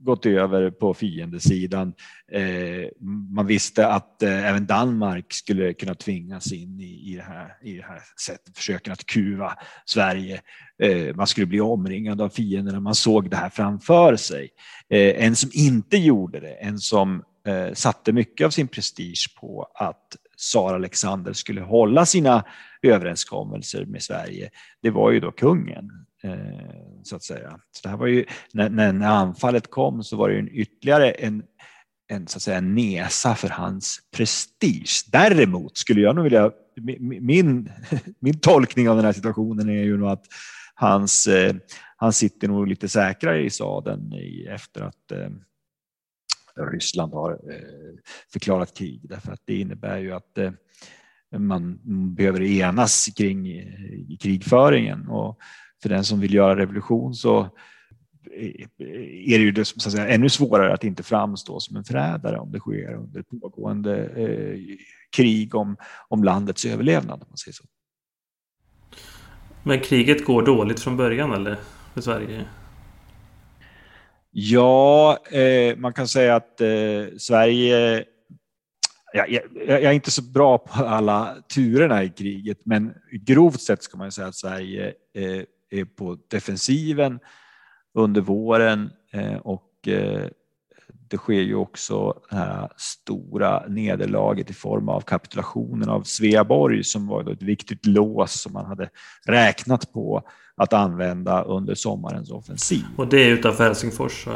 gått 0.04 0.26
över 0.26 0.71
på 0.71 0.94
fiendesidan. 0.94 1.94
Eh, 2.32 2.88
man 3.30 3.47
visste 3.47 3.87
att 3.87 4.23
eh, 4.23 4.49
även 4.49 4.66
Danmark 4.66 5.32
skulle 5.32 5.73
kunna 5.73 5.94
tvingas 5.94 6.52
in 6.52 6.80
i, 6.80 7.14
det, 7.16 7.23
här, 7.23 7.56
i 7.62 7.76
det 7.76 7.82
här 7.82 8.00
sättet, 8.21 8.56
försöken 8.56 8.92
att 8.92 9.06
kuva 9.06 9.59
Sverige. 9.85 10.40
Eh, 10.82 11.16
man 11.16 11.26
skulle 11.26 11.47
bli 11.47 11.61
omringad 11.61 12.21
av 12.21 12.28
fienderna, 12.28 12.80
man 12.80 12.94
såg 12.94 13.30
det 13.30 13.37
här 13.37 13.50
framför 13.50 14.16
sig. 14.16 14.50
En 14.88 15.37
som 15.37 15.50
inte 15.52 15.97
gjorde 15.97 16.40
det, 16.40 16.52
en 16.52 16.78
som 16.78 17.23
satte 17.73 18.12
mycket 18.12 18.44
av 18.47 18.50
sin 18.50 18.68
prestige 18.68 19.37
på 19.40 19.66
att 19.75 20.16
Sara 20.37 20.75
Alexander 20.75 21.32
skulle 21.32 21.61
hålla 21.61 22.06
sina 22.06 22.44
överenskommelser 22.82 23.85
med 23.85 24.02
Sverige, 24.02 24.50
det 24.82 24.90
var 24.90 25.11
ju 25.11 25.21
då 25.21 25.32
kungen. 25.32 25.90
Eh, 26.25 27.02
så 27.02 27.17
att 27.17 27.23
säga. 27.23 27.61
Så 27.71 27.81
det 27.83 27.88
här 27.88 27.97
var 27.97 28.07
ju, 28.07 28.25
när, 28.52 28.93
när 28.93 29.07
anfallet 29.07 29.71
kom 29.71 30.05
så 30.05 30.17
var 30.17 30.29
det 30.29 30.38
en 30.38 30.49
ytterligare 30.49 31.11
en, 31.11 31.43
en, 32.09 32.26
så 32.26 32.37
att 32.37 32.43
säga, 32.43 32.61
nesa 32.61 33.35
för 33.35 33.49
hans 33.49 34.00
prestige. 34.17 35.05
Däremot 35.12 35.76
skulle 35.76 36.00
jag 36.00 36.14
nog 36.14 36.25
vilja, 36.25 36.50
min, 37.00 37.71
min 38.21 38.41
tolkning 38.41 38.88
av 38.88 38.97
den 38.97 39.05
här 39.05 39.12
situationen 39.12 39.69
är 39.69 39.83
ju 39.83 39.97
nog 39.97 40.09
att 40.09 40.25
hans, 40.75 41.26
eh, 41.26 41.55
han 41.97 42.12
sitter 42.12 42.49
nog 42.49 42.67
lite 42.67 42.88
säkrare 42.88 43.45
i 43.45 43.50
sadeln 43.50 44.12
i, 44.12 44.47
efter 44.50 44.83
att 44.83 45.12
eh, 45.12 45.29
Ryssland 46.73 47.12
har 47.12 47.33
eh, 47.33 47.99
förklarat 48.33 48.76
krig 48.76 49.00
därför 49.09 49.33
att 49.33 49.43
det 49.45 49.61
innebär 49.61 49.99
ju 49.99 50.12
att 50.12 50.38
eh, 50.38 50.52
man 51.38 51.81
behöver 52.14 52.43
enas 52.43 53.09
kring 53.17 53.49
eh, 53.59 54.17
krigföringen 54.21 55.09
och 55.09 55.38
för 55.82 55.88
den 55.88 56.04
som 56.04 56.20
vill 56.20 56.34
göra 56.34 56.56
revolution 56.56 57.14
så 57.14 57.48
är 58.34 59.38
det 59.38 59.44
ju 59.44 59.52
det, 59.52 59.64
så 59.64 59.74
att 59.76 59.92
säga, 59.92 60.08
ännu 60.08 60.28
svårare 60.28 60.74
att 60.74 60.84
inte 60.84 61.02
framstå 61.02 61.60
som 61.60 61.76
en 61.76 61.84
förrädare 61.84 62.38
om 62.38 62.52
det 62.52 62.58
sker 62.58 62.94
under 62.94 63.22
pågående 63.22 64.04
eh, 64.06 64.58
krig 65.16 65.54
om, 65.54 65.76
om 66.08 66.24
landets 66.24 66.64
överlevnad. 66.64 67.22
Om 67.22 67.26
man 67.28 67.36
säger 67.36 67.54
så. 67.54 67.64
Men 69.62 69.80
kriget 69.80 70.24
går 70.24 70.42
dåligt 70.42 70.80
från 70.80 70.96
början 70.96 71.32
eller? 71.32 71.56
För 71.94 72.00
Sverige? 72.00 72.44
Ja, 74.30 75.18
eh, 75.30 75.76
man 75.76 75.92
kan 75.92 76.08
säga 76.08 76.36
att 76.36 76.60
eh, 76.60 77.16
Sverige 77.18 78.04
jag, 79.12 79.30
jag, 79.30 79.42
jag, 79.66 79.82
är 79.82 79.92
inte 79.92 80.10
så 80.10 80.22
bra 80.22 80.58
på 80.58 80.84
alla 80.84 81.36
turerna 81.54 82.04
i 82.04 82.10
kriget, 82.10 82.58
men 82.64 82.94
grovt 83.12 83.60
sett 83.60 83.82
ska 83.82 83.96
man 83.96 84.12
säga 84.12 84.26
att 84.26 84.34
Sverige 84.34 84.86
eh, 85.14 85.42
på 85.97 86.19
defensiven 86.29 87.21
under 87.95 88.21
våren 88.21 88.91
eh, 89.12 89.37
och 89.37 89.88
eh, 89.88 90.29
det 91.09 91.17
sker 91.17 91.41
ju 91.41 91.55
också 91.55 92.21
det 92.31 92.37
här 92.37 92.69
stora 92.76 93.67
nederlaget 93.69 94.50
i 94.50 94.55
form 94.55 94.88
av 94.88 95.00
kapitulationen 95.00 95.88
av 95.88 96.02
Sveaborg 96.02 96.85
som 96.85 97.07
var 97.07 97.33
ett 97.33 97.43
viktigt 97.43 97.87
lås 97.87 98.41
som 98.41 98.52
man 98.52 98.67
hade 98.67 98.91
räknat 99.26 99.93
på 99.93 100.23
att 100.57 100.73
använda 100.73 101.43
under 101.43 101.75
sommarens 101.75 102.31
offensiv. 102.31 102.85
Och 102.97 103.09
det 103.09 103.25
är 103.25 103.31
utanför 103.31 103.64
Helsingfors? 103.64 104.26
Va? 104.26 104.35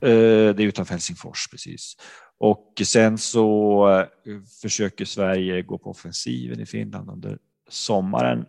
Eh, 0.00 0.54
det 0.54 0.62
är 0.62 0.66
utanför 0.66 0.94
Helsingfors, 0.94 1.48
precis. 1.50 1.96
Och 2.38 2.82
sen 2.84 3.18
så 3.18 4.06
försöker 4.62 5.04
Sverige 5.04 5.62
gå 5.62 5.78
på 5.78 5.90
offensiven 5.90 6.60
i 6.60 6.66
Finland 6.66 7.10
under 7.10 7.38
sommaren 7.68 8.44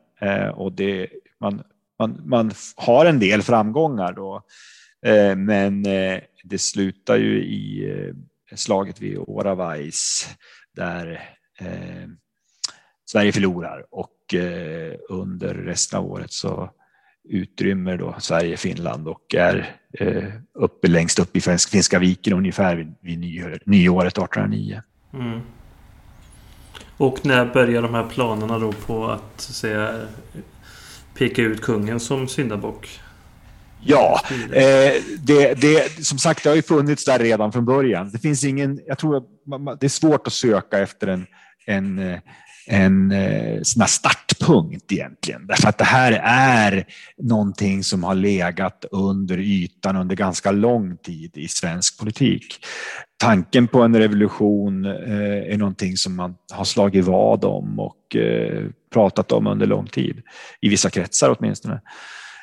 och 0.56 0.72
det, 0.72 1.10
man 1.40 1.64
man, 2.00 2.22
man 2.26 2.52
har 2.76 3.06
en 3.06 3.20
del 3.20 3.42
framgångar 3.42 4.14
då. 4.14 4.42
Eh, 5.06 5.36
men 5.36 5.86
eh, 5.86 6.20
det 6.44 6.58
slutar 6.58 7.18
ju 7.18 7.44
i 7.44 7.92
eh, 7.92 8.16
slaget 8.56 9.02
vid 9.02 9.18
Oravais 9.18 10.30
där 10.76 11.30
eh, 11.60 12.10
Sverige 13.06 13.32
förlorar 13.32 13.86
och 13.92 14.34
eh, 14.34 14.94
under 15.10 15.54
resten 15.54 16.00
av 16.00 16.06
året 16.06 16.32
så 16.32 16.70
utrymmer 17.30 17.98
då 17.98 18.16
Sverige 18.20 18.58
Finland 18.58 19.08
och 19.08 19.36
är 19.36 19.76
eh, 19.94 20.34
uppe 20.54 20.88
längst 20.88 21.20
upp 21.20 21.36
i 21.36 21.42
Finska 21.42 22.00
viken 22.00 22.34
ungefär 22.34 22.94
vid 23.02 23.20
nyåret 23.66 24.18
1809. 24.18 24.82
Mm. 25.14 25.42
Och 26.98 27.26
när 27.26 27.54
börjar 27.54 27.82
de 27.82 27.94
här 27.94 28.10
planerna 28.10 28.60
då 28.60 28.72
på 28.72 29.08
att 29.08 29.42
säga 29.42 30.08
peka 31.18 31.42
ut 31.42 31.62
kungen 31.62 32.00
som 32.00 32.28
syndabock? 32.28 33.00
Ja, 33.88 34.22
eh, 34.54 34.94
det, 35.20 35.54
det, 35.62 36.06
som 36.06 36.18
sagt 36.18 36.44
det 36.44 36.50
har 36.50 36.56
ju 36.56 36.62
funnits 36.62 37.06
där 37.06 37.20
redan 37.20 37.52
från 37.52 37.66
början. 37.66 38.12
Det 38.12 38.20
finns 38.20 38.44
ingen, 38.44 38.80
jag 38.88 38.98
tror 38.98 39.18
att 39.18 39.24
det 39.80 39.86
är 39.86 39.90
svårt 39.90 40.28
att 40.28 40.34
söka 40.34 40.80
efter 40.80 41.08
en, 41.08 41.26
en, 41.66 42.00
eh, 42.00 42.20
en 42.68 43.12
eh, 43.12 43.62
sån 43.62 43.88
startpunkt 43.88 44.92
egentligen. 44.92 45.48
Därför 45.48 45.70
att 45.70 45.78
det 45.78 45.84
här 45.84 46.12
är 46.24 46.86
någonting 47.18 47.84
som 47.84 48.04
har 48.04 48.16
legat 48.16 48.86
under 48.92 49.38
ytan 49.38 49.96
under 49.96 50.16
ganska 50.16 50.52
lång 50.52 50.98
tid 50.98 51.38
i 51.38 51.48
svensk 51.48 52.00
politik. 52.00 52.66
Tanken 53.18 53.68
på 53.68 53.82
en 53.82 53.98
revolution 53.98 54.86
eh, 54.86 55.54
är 55.54 55.58
någonting 55.58 55.98
som 55.98 56.16
man 56.16 56.36
har 56.54 56.66
slagit 56.66 57.06
vad 57.06 57.44
om 57.44 57.80
och 57.80 58.16
eh, 58.16 58.66
pratat 58.96 59.32
om 59.32 59.48
under 59.48 59.66
lång 59.66 59.88
tid. 59.88 60.22
I 60.62 60.70
vissa 60.70 60.90
kretsar 60.90 61.36
åtminstone. 61.40 61.82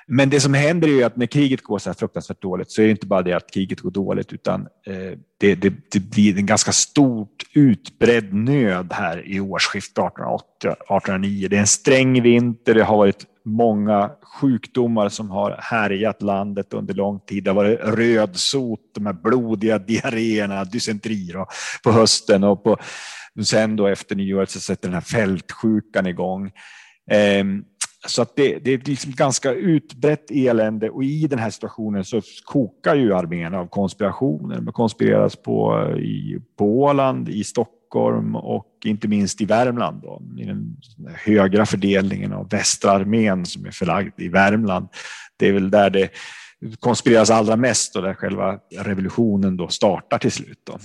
Men 0.06 0.30
det 0.30 0.40
som 0.40 0.54
händer 0.54 0.88
är 0.88 0.92
ju 0.92 1.02
att 1.02 1.16
när 1.16 1.26
kriget 1.26 1.62
går 1.62 1.78
så 1.78 1.90
här 1.90 1.94
fruktansvärt 1.94 2.42
dåligt 2.42 2.71
så 2.71 2.82
är 2.82 2.87
det 2.87 2.90
inte 2.90 3.06
bara 3.06 3.23
det 3.23 3.32
att 3.32 3.50
kriget 3.50 3.80
går 3.80 3.90
dåligt 3.90 4.32
utan 4.32 4.61
eh, 4.61 5.18
det, 5.40 5.54
det, 5.54 5.73
det, 5.92 6.00
blir 6.00 6.38
en 6.38 6.47
ganska 6.47 6.73
stort 6.73 7.42
utbredd 7.54 8.35
nöd 8.35 8.92
här 8.92 9.28
i 9.28 9.40
årsskiftet 9.40 9.97
1808-1809. 9.97 11.49
Det 11.49 11.56
är 11.56 11.61
en 11.61 11.66
sträng 11.66 12.23
vinter, 12.23 12.75
det 12.75 12.85
har 12.85 12.97
varit 12.97 13.26
många 13.44 14.11
sjukdomar 14.40 15.08
som 15.08 15.30
har 15.30 15.56
härjat 15.61 16.22
landet 16.22 16.75
under 16.75 16.94
lång 16.94 17.20
tid. 17.20 17.44
Det 17.44 17.50
har 17.50 17.54
varit 17.54 17.80
rödsot, 17.80 18.80
de 18.94 19.06
här 19.06 19.12
blodiga 19.12 19.78
diarréerna, 19.78 20.64
dysenteri 20.64 21.32
på 21.84 21.92
hösten 21.92 22.44
och 22.44 22.64
på, 22.64 22.76
sen 23.44 23.76
då 23.76 23.87
efter 23.87 24.16
nyåret 24.16 24.50
så 24.50 24.61
sätter 24.61 24.88
den 24.88 24.94
här 24.94 25.00
fältsjukan 25.00 26.06
igång. 26.06 26.50
Ehm, 27.11 27.64
så 28.06 28.22
att 28.22 28.37
det, 28.37 28.58
det 28.58 28.70
är 28.70 28.78
liksom 28.78 29.12
ganska 29.12 29.52
utbrett 29.52 30.30
elände 30.30 30.90
och 30.90 31.04
i 31.04 31.26
den 31.26 31.38
här 31.38 31.50
situationen 31.50 32.04
så 32.04 32.20
kokar 32.44 32.94
ju 32.94 33.14
armén 33.14 33.54
av 33.54 33.66
konspirationer. 33.66 34.61
De 34.61 34.72
konspireras 34.72 35.37
på, 35.37 35.88
i, 35.99 36.38
på 36.58 36.64
Åland, 36.64 37.28
i 37.28 37.44
Stockholm 37.44 37.81
och 37.94 38.66
inte 38.84 39.08
minst 39.08 39.40
i 39.40 39.44
Värmland. 39.44 40.02
Då, 40.02 40.22
I 40.38 40.44
den 40.44 40.76
högra 41.14 41.66
fördelningen 41.66 42.32
av 42.32 42.49
västra 42.49 42.90
armén 42.90 43.46
som 43.46 43.66
är 43.66 43.70
förlagd 43.70 44.20
i 44.20 44.28
Värmland. 44.28 44.88
Det 45.38 45.49
är 45.49 45.52
väl 45.52 45.70
där 45.70 45.90
det 45.90 46.11
konspireras 46.80 47.30
allra 47.30 47.56
mest 47.56 47.96
och 47.96 48.02
där 48.02 48.14
själva 48.14 48.58
revolutionen 48.78 49.56
då 49.56 49.68
startar 49.68 50.18
till 50.18 50.32
slut. 50.32 50.58
Då. 50.66 50.78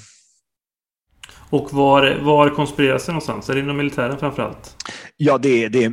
Och 1.50 1.74
var, 1.74 2.20
var 2.22 2.50
konspireras 2.50 3.06
det 3.06 3.12
någonstans? 3.12 3.50
Är 3.50 3.54
det 3.54 3.60
inom 3.60 3.78
militären 3.78 4.18
framför 4.18 4.44
allt? 4.44 4.76
Ja, 5.18 5.38
det, 5.38 5.68
det, 5.68 5.92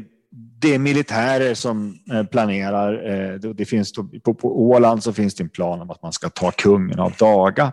det 0.61 0.75
är 0.75 0.78
militärer 0.78 1.54
som 1.54 1.99
eh, 2.12 2.25
planerar. 2.25 3.11
Eh, 3.12 3.35
det 3.35 3.64
finns 3.64 3.92
på, 4.25 4.35
på 4.35 4.68
Åland 4.71 5.02
så 5.02 5.12
finns 5.12 5.35
det 5.35 5.44
en 5.44 5.49
plan 5.49 5.80
om 5.80 5.90
att 5.90 6.02
man 6.02 6.12
ska 6.12 6.28
ta 6.28 6.50
kungen 6.50 7.00
av 7.00 7.12
daga. 7.18 7.73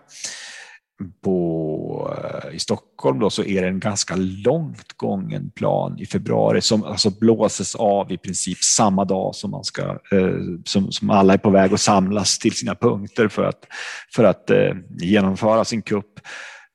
På, 1.20 2.16
eh, 2.18 2.54
I 2.54 2.58
Stockholm 2.58 3.18
då 3.18 3.30
så 3.30 3.44
är 3.44 3.62
det 3.62 3.68
en 3.68 3.80
ganska 3.80 4.14
långt 4.16 4.92
gången 4.92 5.50
plan 5.50 5.98
i 5.98 6.06
februari 6.06 6.60
som 6.60 6.84
alltså 6.84 7.10
blåses 7.10 7.74
av 7.74 8.12
i 8.12 8.18
princip 8.18 8.58
samma 8.64 9.04
dag 9.04 9.34
som, 9.34 9.50
man 9.50 9.64
ska, 9.64 9.82
eh, 9.82 10.36
som, 10.64 10.92
som 10.92 11.10
alla 11.10 11.32
är 11.32 11.38
på 11.38 11.50
väg 11.50 11.74
att 11.74 11.80
samlas 11.80 12.38
till 12.38 12.52
sina 12.52 12.74
punkter 12.74 13.28
för 13.28 13.44
att, 13.44 13.66
för 14.14 14.24
att 14.24 14.50
eh, 14.50 14.74
genomföra 14.98 15.64
sin 15.64 15.82
kupp. 15.82 16.20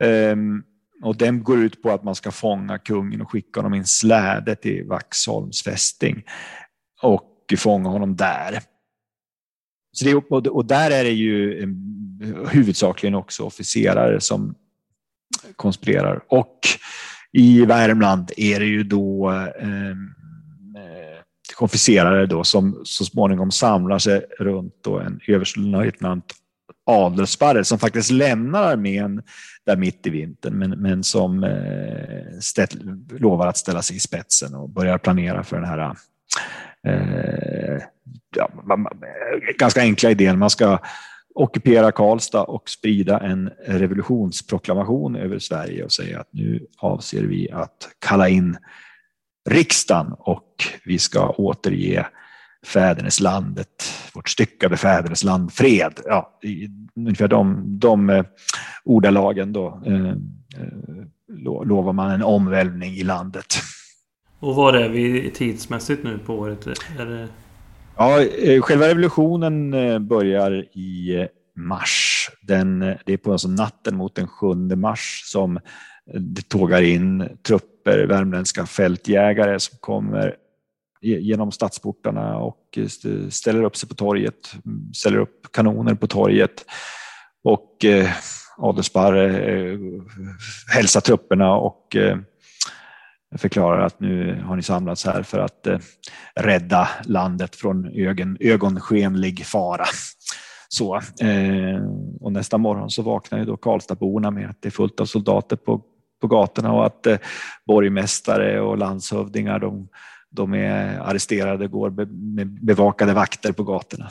Eh, 0.03 0.35
och 1.03 1.17
den 1.17 1.43
går 1.43 1.59
ut 1.59 1.81
på 1.81 1.91
att 1.91 2.03
man 2.03 2.15
ska 2.15 2.31
fånga 2.31 2.77
kungen 2.77 3.21
och 3.21 3.31
skicka 3.31 3.59
honom 3.59 3.73
i 3.73 3.77
en 3.77 3.85
släde 3.85 4.55
till 4.55 4.87
Vaxholms 4.87 5.63
fästing 5.63 6.23
och 7.01 7.33
fånga 7.57 7.89
honom 7.89 8.15
där. 8.15 8.59
Så 9.97 10.05
det, 10.05 10.15
och 10.49 10.65
där 10.65 10.91
är 10.91 11.03
det 11.03 11.11
ju 11.11 11.63
eh, 11.63 11.69
huvudsakligen 12.49 13.15
också 13.15 13.43
officerare 13.43 14.21
som 14.21 14.55
konspirerar. 15.55 16.21
Och 16.27 16.59
i 17.31 17.65
Värmland 17.65 18.31
är 18.37 18.59
det 18.59 18.65
ju 18.65 18.83
då 18.83 19.29
ehm, 19.29 20.13
eh, 20.77 21.19
officerare 21.59 22.25
då 22.25 22.43
som 22.43 22.81
så 22.83 23.05
småningom 23.05 23.51
samlar 23.51 23.99
sig 23.99 24.25
runt 24.39 24.73
då 24.83 24.99
en 24.99 25.19
överstelöjtnant 25.27 26.33
Adelsparre 26.89 27.63
som 27.63 27.79
faktiskt 27.79 28.11
lämnar 28.11 28.63
armén 28.63 29.23
där 29.65 29.77
mitt 29.77 30.07
i 30.07 30.09
vintern, 30.09 30.53
men, 30.53 30.69
men 30.69 31.03
som 31.03 31.43
eh, 31.43 32.39
ställ, 32.41 32.99
lovar 33.19 33.47
att 33.47 33.57
ställa 33.57 33.81
sig 33.81 33.95
i 33.95 33.99
spetsen 33.99 34.55
och 34.55 34.69
börjar 34.69 34.97
planera 34.97 35.43
för 35.43 35.55
den 35.55 35.65
här 35.65 35.95
eh, 36.87 37.81
ja, 38.35 38.49
ganska 39.57 39.81
enkla 39.81 40.11
idén. 40.11 40.39
Man 40.39 40.49
ska 40.49 40.79
ockupera 41.35 41.91
Karlstad 41.91 42.43
och 42.43 42.69
sprida 42.69 43.19
en 43.19 43.49
revolutionsproklamation 43.65 45.15
över 45.15 45.39
Sverige 45.39 45.83
och 45.83 45.91
säga 45.91 46.19
att 46.19 46.29
nu 46.31 46.67
avser 46.77 47.23
vi 47.23 47.51
att 47.51 47.89
kalla 47.99 48.29
in 48.29 48.57
riksdagen 49.49 50.13
och 50.17 50.53
vi 50.85 50.99
ska 50.99 51.29
återge 51.29 52.05
fäderneslandet, 52.65 53.93
vårt 54.13 54.29
styckade 54.29 54.77
fädernesland, 54.77 55.53
fred. 55.53 55.99
Ja, 56.05 56.39
ungefär 56.95 57.27
de, 57.27 57.63
de 57.79 58.09
eh, 58.09 58.25
ordalagen 58.83 59.53
då 59.53 59.81
eh, 59.85 60.09
eh 60.09 60.15
lovar 61.65 61.93
man 61.93 62.11
en 62.11 62.23
omvälvning 62.23 62.93
i 62.93 63.03
landet. 63.03 63.45
Och 64.39 64.55
var 64.55 64.73
är 64.73 64.89
vi 64.89 65.31
tidsmässigt 65.31 66.03
nu 66.03 66.17
på 66.17 66.33
året? 66.33 66.67
Är 66.99 67.05
det... 67.05 67.27
Ja, 67.99 68.21
eh, 68.21 68.61
själva 68.61 68.87
revolutionen 68.87 69.73
eh, 69.73 69.99
börjar 69.99 70.65
i 70.77 71.15
eh, 71.15 71.27
mars. 71.55 72.29
Den, 72.41 72.79
det 72.79 73.13
är 73.13 73.17
på 73.17 73.31
alltså 73.31 73.47
natten 73.47 73.95
mot 73.95 74.15
den 74.15 74.27
7 74.27 74.55
mars 74.75 75.21
som 75.25 75.59
det 76.13 76.49
tågar 76.49 76.81
in 76.81 77.29
trupper, 77.47 78.05
värmländska 78.07 78.65
fältjägare 78.65 79.59
som 79.59 79.77
kommer 79.79 80.35
genom 81.01 81.51
stadsportarna 81.51 82.37
och 82.37 82.79
ställer 83.29 83.63
upp 83.63 83.77
sig 83.77 83.89
på 83.89 83.95
torget, 83.95 84.55
ställer 84.93 85.17
upp 85.17 85.51
kanoner 85.51 85.93
på 85.93 86.07
torget 86.07 86.65
och 87.43 87.85
eh, 87.85 88.09
Adelsparre 88.57 89.39
eh, 89.39 89.79
hälsar 90.73 91.01
trupperna 91.01 91.55
och 91.55 91.95
eh, 91.95 92.17
förklarar 93.35 93.85
att 93.85 93.99
nu 93.99 94.43
har 94.45 94.55
ni 94.55 94.61
samlats 94.61 95.05
här 95.05 95.23
för 95.23 95.39
att 95.39 95.67
eh, 95.67 95.79
rädda 96.35 96.89
landet 97.05 97.55
från 97.55 97.85
ögon, 97.85 98.37
ögonskenlig 98.39 99.45
fara. 99.45 99.85
Så, 100.69 100.95
eh, 100.95 101.83
och 102.21 102.31
nästa 102.31 102.57
morgon 102.57 102.89
så 102.89 103.01
vaknar 103.01 103.39
ju 103.39 103.45
då 103.45 103.57
Karlstadborna 103.57 104.31
med 104.31 104.49
att 104.49 104.61
det 104.61 104.69
är 104.69 104.71
fullt 104.71 104.99
av 104.99 105.05
soldater 105.05 105.55
på, 105.55 105.81
på 106.21 106.27
gatorna 106.27 106.73
och 106.73 106.85
att 106.85 107.07
eh, 107.07 107.17
borgmästare 107.67 108.61
och 108.61 108.77
landshövdingar 108.77 109.59
de 109.59 109.87
de 110.29 110.53
är 110.53 110.99
arresterade, 110.99 111.65
och 111.65 111.71
går 111.71 111.89
med 112.35 112.65
bevakade 112.65 113.13
vakter 113.13 113.51
på 113.51 113.63
gatorna. 113.63 114.09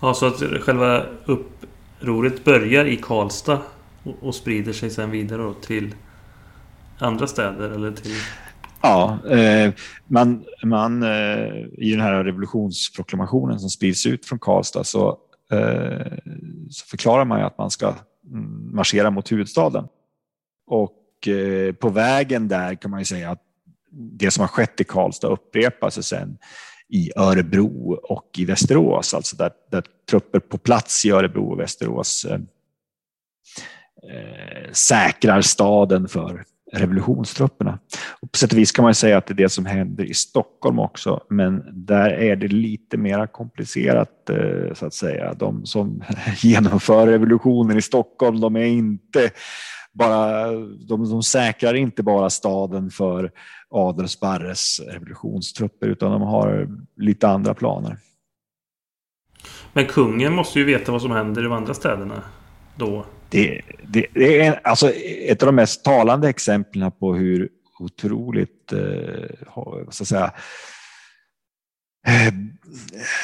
Ja, 0.00 0.14
så 0.14 0.26
att 0.26 0.42
själva 0.60 1.06
upproret 1.24 2.44
börjar 2.44 2.84
i 2.84 2.96
Karlstad 2.96 3.62
och 4.20 4.34
sprider 4.34 4.72
sig 4.72 4.90
sedan 4.90 5.10
vidare 5.10 5.54
till 5.62 5.94
andra 6.98 7.26
städer 7.26 7.70
eller 7.70 7.92
till... 7.92 8.12
Ja, 8.82 9.18
eh, 9.30 9.72
man, 10.06 10.44
man, 10.62 11.02
eh, 11.02 11.54
i 11.78 11.90
den 11.90 12.00
här 12.00 12.24
revolutionsproklamationen 12.24 13.60
som 13.60 13.70
sprids 13.70 14.06
ut 14.06 14.26
från 14.26 14.38
Karlstad 14.38 14.84
så, 14.84 15.18
eh, 15.52 16.12
så 16.70 16.86
förklarar 16.86 17.24
man 17.24 17.38
ju 17.38 17.44
att 17.44 17.58
man 17.58 17.70
ska 17.70 17.94
mm, 18.32 18.76
marschera 18.76 19.10
mot 19.10 19.32
huvudstaden. 19.32 19.84
Och 20.66 21.28
eh, 21.28 21.72
på 21.72 21.88
vägen 21.88 22.48
där 22.48 22.74
kan 22.74 22.90
man 22.90 23.00
ju 23.00 23.04
säga 23.04 23.30
att 23.30 23.42
det 23.90 24.30
som 24.30 24.40
har 24.40 24.48
skett 24.48 24.80
i 24.80 24.84
Karlstad 24.84 25.28
upprepas 25.28 25.94
sig 25.94 26.02
sen 26.02 26.38
i 26.88 27.10
Örebro 27.16 27.92
och 27.92 28.30
i 28.36 28.44
Västerås, 28.44 29.14
alltså 29.14 29.36
där, 29.36 29.50
där 29.70 29.84
trupper 30.10 30.40
på 30.40 30.58
plats 30.58 31.04
i 31.04 31.10
Örebro 31.10 31.52
och 31.52 31.60
Västerås 31.60 32.24
eh, 32.24 32.40
eh 34.10 34.72
säkrar 34.72 35.40
staden 35.40 36.08
för 36.08 36.44
revolutionstrupperna. 36.72 37.78
Och 38.20 38.32
på 38.32 38.38
sätt 38.38 38.52
och 38.52 38.58
vis 38.58 38.72
kan 38.72 38.82
man 38.82 38.94
säga 38.94 39.18
att 39.18 39.26
det 39.26 39.32
är 39.32 39.36
det 39.36 39.48
som 39.48 39.66
händer 39.66 40.04
i 40.04 40.14
Stockholm 40.14 40.78
också, 40.78 41.20
men 41.30 41.64
där 41.72 42.10
är 42.10 42.36
det 42.36 42.48
lite 42.48 42.96
mer 42.96 43.26
komplicerat 43.26 44.30
eh, 44.30 44.74
så 44.74 44.86
att 44.86 44.94
säga. 44.94 45.34
De 45.34 45.66
som 45.66 46.02
genomför 46.42 47.06
revolutionen 47.06 47.78
i 47.78 47.82
Stockholm, 47.82 48.40
de 48.40 48.56
är 48.56 48.64
inte 48.64 49.30
bara, 49.92 50.52
de, 50.88 51.10
de 51.10 51.22
säkrar 51.22 51.74
inte 51.74 52.02
bara 52.02 52.30
staden 52.30 52.90
för 52.90 53.30
Adelsparres 53.70 54.80
revolutionstrupper 54.80 55.86
utan 55.86 56.12
de 56.12 56.22
har 56.22 56.68
lite 56.96 57.28
andra 57.28 57.54
planer. 57.54 57.96
Men 59.72 59.86
kungen 59.86 60.34
måste 60.34 60.58
ju 60.58 60.64
veta 60.64 60.92
vad 60.92 61.02
som 61.02 61.10
händer 61.10 61.40
i 61.40 61.44
de 61.44 61.52
andra 61.52 61.74
städerna 61.74 62.22
då. 62.76 63.04
Det, 63.30 63.60
det, 63.88 64.06
det 64.14 64.40
är 64.40 64.60
alltså 64.64 64.90
ett 64.90 65.42
av 65.42 65.46
de 65.46 65.54
mest 65.54 65.84
talande 65.84 66.28
exemplen 66.28 66.92
på 66.92 67.14
hur 67.14 67.48
otroligt 67.78 68.72
eh, 68.72 69.54
vad 69.56 69.94
säga, 69.94 70.34
eh, 72.06 72.34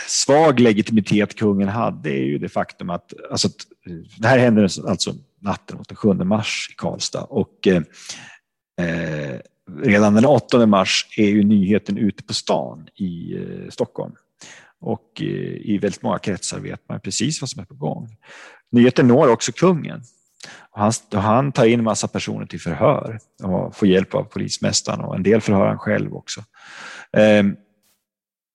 svag 0.08 0.60
legitimitet 0.60 1.34
kungen 1.34 1.68
hade 1.68 2.10
är 2.10 2.24
ju 2.24 2.38
det 2.38 2.48
faktum 2.48 2.90
att, 2.90 3.12
alltså, 3.30 3.48
eh, 3.86 3.96
det 4.18 4.28
här 4.28 4.38
händer 4.38 4.88
alltså 4.88 5.14
natten 5.40 5.76
mot 5.76 5.88
den 5.88 5.96
7 5.96 6.14
mars 6.14 6.68
i 6.72 6.74
Karlstad 6.74 7.22
och 7.22 7.66
eh, 7.66 7.82
eh 8.86 9.40
redan 9.82 10.14
den 10.14 10.24
8 10.24 10.66
mars 10.66 11.06
är 11.16 11.28
ju 11.28 11.44
nyheten 11.44 11.98
ute 11.98 12.22
på 12.22 12.34
stan 12.34 12.88
i 12.94 13.36
eh, 13.36 13.70
Stockholm. 13.70 14.14
Och 14.80 15.20
eh, 15.20 15.26
i 15.70 15.78
väldigt 15.82 16.02
många 16.02 16.18
kretsar 16.18 16.60
vet 16.60 16.88
man 16.88 17.00
precis 17.00 17.40
vad 17.40 17.50
som 17.50 17.62
är 17.62 17.66
på 17.66 17.74
gång. 17.74 18.08
Nyheten 18.74 19.08
når 19.08 19.28
också 19.28 19.52
kungen. 19.52 20.02
Och 20.70 20.80
han, 20.80 20.92
han 21.12 21.52
tar 21.52 21.64
in 21.64 21.84
massa 21.84 22.08
personer 22.08 22.46
till 22.46 22.60
förhör 22.60 23.18
och 23.42 23.76
får 23.76 23.88
hjälp 23.88 24.14
av 24.14 24.24
polismästaren 24.24 25.00
och 25.00 25.16
en 25.16 25.22
del 25.22 25.40
förhör 25.40 25.66
han 25.66 25.78
själv 25.78 26.14
också. 26.14 26.40
Ehm, 27.12 27.56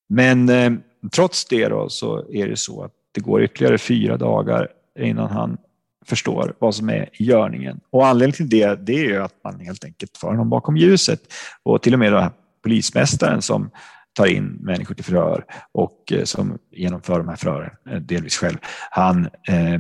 men 0.10 0.50
ehm, 0.50 0.82
trots 1.12 1.46
det 1.46 1.68
då 1.68 1.90
så 1.90 2.32
är 2.32 2.48
det 2.48 2.58
så 2.58 2.84
att 2.84 2.92
det 3.12 3.22
går 3.22 3.44
ytterligare 3.44 3.78
fyra 3.78 4.18
dagar 4.18 4.68
innan 5.00 5.30
han 5.30 5.58
förstår 6.06 6.56
vad 6.60 6.76
som 6.76 6.90
är 6.90 7.10
i 7.14 7.24
görningen. 7.24 7.80
Och 7.90 8.08
anledningen 8.08 8.50
till 8.50 8.60
det, 8.60 8.76
det 8.76 8.94
är 8.94 9.10
ju 9.10 9.24
att 9.24 9.44
man 9.44 9.60
helt 9.60 9.86
enkelt 9.86 10.18
för 10.18 10.28
honom 10.28 10.50
bakom 10.50 10.78
ljuset. 10.78 11.22
Och 11.64 11.82
till 11.82 11.94
och 11.94 12.00
med 12.00 12.12
då 12.12 12.32
polismästaren 12.64 13.42
som 13.42 13.72
tar 14.14 14.26
in 14.26 14.58
människor 14.62 14.96
till 14.96 15.06
förhör 15.06 15.46
och 15.72 16.12
eh, 16.12 16.24
som 16.24 16.58
genomför 16.72 17.18
de 17.18 17.30
här 17.30 17.36
förhören 17.36 17.72
eh, 17.90 18.00
delvis 18.00 18.38
själv. 18.38 18.58
Han, 18.92 19.26
eh, 19.26 19.80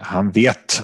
han 0.00 0.30
vet 0.30 0.82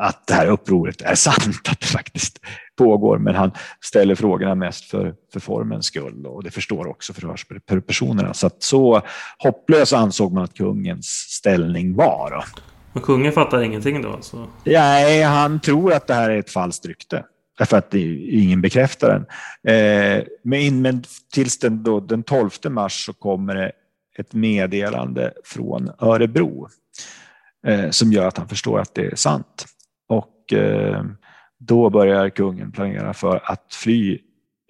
att 0.00 0.26
det 0.26 0.34
här 0.34 0.46
upproret 0.46 1.02
är 1.02 1.14
sant, 1.14 1.68
att 1.70 1.80
det 1.80 1.86
faktiskt 1.86 2.40
pågår, 2.78 3.18
men 3.18 3.34
han 3.34 3.50
ställer 3.80 4.14
frågorna 4.14 4.54
mest 4.54 4.84
för, 4.84 5.14
för 5.32 5.40
formens 5.40 5.86
skull 5.86 6.26
och 6.26 6.44
det 6.44 6.50
förstår 6.50 6.86
också 6.86 7.12
förhörspersonerna. 7.12 8.34
Så 8.34 8.46
att 8.46 8.62
så 8.62 9.02
hopplös 9.38 9.92
ansåg 9.92 10.32
man 10.32 10.44
att 10.44 10.54
kungens 10.54 11.06
ställning 11.06 11.94
var. 11.94 12.44
Men 12.92 13.02
kungen 13.02 13.32
fattar 13.32 13.62
ingenting 13.62 14.02
då? 14.02 14.18
Så. 14.20 14.46
Nej, 14.64 15.22
han 15.22 15.60
tror 15.60 15.92
att 15.92 16.06
det 16.06 16.14
här 16.14 16.30
är 16.30 16.38
ett 16.38 16.50
falskt 16.50 16.86
rykte. 16.86 17.24
Därför 17.58 17.76
att 17.76 17.94
ingen 17.94 18.60
bekräftar 18.60 19.08
den. 19.08 19.26
Eh, 19.74 20.24
men, 20.42 20.82
men 20.82 21.04
tills 21.34 21.58
den, 21.58 21.82
då, 21.82 22.00
den 22.00 22.22
12 22.22 22.50
mars 22.68 23.06
så 23.06 23.12
kommer 23.12 23.54
det 23.54 23.72
ett 24.18 24.32
meddelande 24.32 25.32
från 25.44 25.90
Örebro 25.98 26.68
eh, 27.66 27.90
som 27.90 28.12
gör 28.12 28.26
att 28.26 28.38
han 28.38 28.48
förstår 28.48 28.80
att 28.80 28.94
det 28.94 29.06
är 29.06 29.16
sant. 29.16 29.66
Och 30.08 30.52
eh, 30.52 31.04
då 31.58 31.90
börjar 31.90 32.28
kungen 32.28 32.72
planera 32.72 33.14
för 33.14 33.40
att 33.44 33.74
fly 33.74 34.18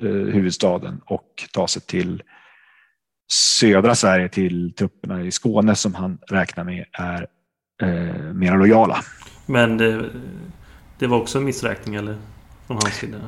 eh, 0.03 0.09
huvudstaden 0.09 1.01
och 1.07 1.45
ta 1.53 1.69
sig 1.69 1.83
till 1.83 2.23
södra 3.33 3.95
Sverige 3.95 4.29
till 4.29 4.73
trupperna 4.73 5.23
i 5.23 5.31
Skåne 5.31 5.75
som 5.75 5.95
han 5.95 6.19
räknar 6.29 6.65
med 6.65 6.85
är 6.93 7.27
eh, 7.83 8.33
mer 8.33 8.57
lojala. 8.59 8.99
Men 9.47 9.79
det, 9.79 10.11
det, 10.99 11.07
var 11.07 11.21
också 11.21 11.39
en 11.39 11.45
missräkning 11.45 11.95
eller? 11.95 12.17
Från 12.67 12.77
hans 12.77 12.95
sida? 12.95 13.19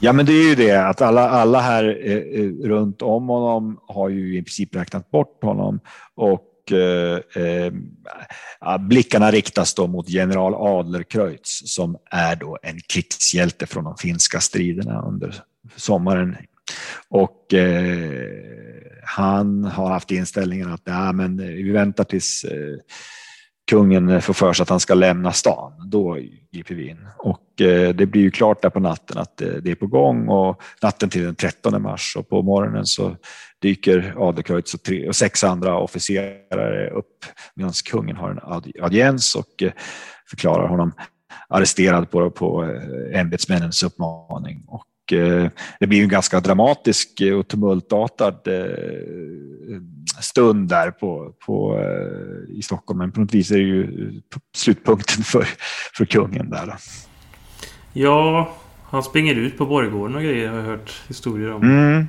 Ja, 0.00 0.12
men 0.12 0.26
det 0.26 0.32
är 0.32 0.48
ju 0.48 0.54
det 0.54 0.88
att 0.88 1.00
alla, 1.00 1.28
alla 1.28 1.60
här 1.60 1.98
eh, 2.04 2.68
runt 2.68 3.02
om 3.02 3.28
honom 3.28 3.80
har 3.86 4.08
ju 4.08 4.38
i 4.38 4.42
princip 4.42 4.76
räknat 4.76 5.10
bort 5.10 5.44
honom 5.44 5.80
och 6.14 6.51
eh, 6.70 7.42
eh, 7.42 7.72
blickarna 8.78 9.30
riktas 9.30 9.74
då 9.74 9.86
mot 9.86 10.08
general 10.08 10.54
Adlercreutz 10.54 11.74
som 11.74 11.96
är 12.10 12.36
då 12.36 12.58
en 12.62 12.80
krigshjälte 12.92 13.66
från 13.66 13.84
de 13.84 13.96
finska 13.96 14.40
striderna 14.40 15.02
under 15.02 15.34
sommaren. 15.76 16.36
Och 17.08 17.54
eh, 17.54 18.20
han 19.04 19.64
har 19.64 19.88
haft 19.88 20.10
inställningen 20.10 20.72
att 20.72 20.82
ja, 20.84 21.12
men 21.12 21.40
eh, 21.40 21.46
vi 21.46 21.70
väntar 21.70 22.04
tills 22.04 22.44
eh, 22.44 22.76
kungen 23.70 24.22
får 24.22 24.34
för 24.34 24.52
sig 24.52 24.62
att 24.62 24.68
han 24.68 24.80
ska 24.80 24.94
lämna 24.94 25.32
stan, 25.32 25.72
då 25.90 26.18
griper 26.52 26.74
vi 26.74 26.88
in. 26.88 27.08
Och 27.18 27.60
eh, 27.60 27.94
det 27.94 28.06
blir 28.06 28.22
ju 28.22 28.30
klart 28.30 28.62
där 28.62 28.70
på 28.70 28.80
natten 28.80 29.18
att 29.18 29.40
eh, 29.40 29.48
det 29.48 29.70
är 29.70 29.74
på 29.74 29.86
gång 29.86 30.28
och 30.28 30.62
natten 30.82 31.08
till 31.08 31.22
den 31.22 31.34
13 31.34 31.82
mars 31.82 32.16
och 32.18 32.28
på 32.28 32.42
morgonen 32.42 32.86
så 32.86 33.16
dyker 33.62 34.14
Adlercreutz 34.18 34.74
och, 34.74 34.80
och 35.08 35.16
sex 35.16 35.44
andra 35.44 35.78
officerare 35.78 36.90
upp 36.90 37.24
medan 37.54 37.72
kungen 37.90 38.16
har 38.16 38.30
en 38.30 38.62
audiens 38.82 39.34
och 39.34 39.62
eh, 39.62 39.72
förklarar 40.30 40.68
honom 40.68 40.92
arresterad 41.48 42.10
på, 42.10 42.30
på 42.30 42.78
ämbetsmännens 43.14 43.82
uppmaning. 43.82 44.64
Och 44.66 44.86
det 45.80 45.86
blir 45.86 46.02
en 46.02 46.08
ganska 46.08 46.40
dramatisk 46.40 47.22
och 47.38 47.48
tumultartad 47.48 48.48
stund 50.20 50.68
där 50.68 50.90
på, 50.90 51.32
på, 51.46 51.78
eh, 51.78 52.56
i 52.58 52.62
Stockholm. 52.62 52.98
Men 52.98 53.12
på 53.12 53.20
något 53.20 53.34
vis 53.34 53.50
är 53.50 53.56
det 53.56 53.62
ju 53.62 54.12
slutpunkten 54.54 55.24
för, 55.24 55.46
för 55.94 56.04
kungen 56.04 56.50
där. 56.50 56.74
Ja, 57.92 58.52
han 58.84 59.02
springer 59.02 59.34
ut 59.34 59.58
på 59.58 59.66
borggården 59.66 60.16
och 60.16 60.22
grejer 60.22 60.48
har 60.48 60.56
jag 60.56 60.64
hört 60.64 61.02
historier 61.08 61.52
om. 61.52 61.62
Mm. 61.62 62.08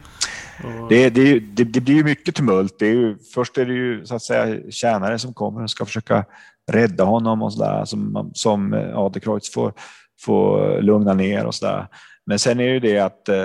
Det, 0.90 1.10
det, 1.10 1.40
det, 1.40 1.64
det, 1.64 1.82
blir 1.82 1.96
ju 1.96 2.04
mycket 2.04 2.36
tumult. 2.36 2.80
Det 2.80 2.88
är 2.88 2.94
ju, 2.94 3.18
först 3.34 3.58
är 3.58 3.66
det 3.66 3.74
ju 3.74 4.06
så 4.06 4.16
att 4.16 4.22
säga 4.22 4.72
tjänare 4.72 5.20
som 5.20 5.34
kommer 5.34 5.64
och 5.64 5.70
ska 5.70 5.86
försöka 5.86 6.26
rädda 6.72 7.04
honom 7.04 7.42
och 7.42 7.54
sådär 7.54 7.86
som, 7.86 8.32
som 8.34 8.74
eh, 8.74 8.98
Adekreutz 8.98 9.54
får, 9.54 9.74
får 10.22 10.82
lugna 10.82 11.14
ner 11.14 11.46
och 11.46 11.56
så 11.56 11.66
där. 11.66 11.88
Men 12.26 12.40
sen 12.40 12.60
är 12.60 12.64
det 12.66 12.74
ju 12.74 12.80
det 12.80 13.00
att 13.00 13.30
eh, 13.30 13.36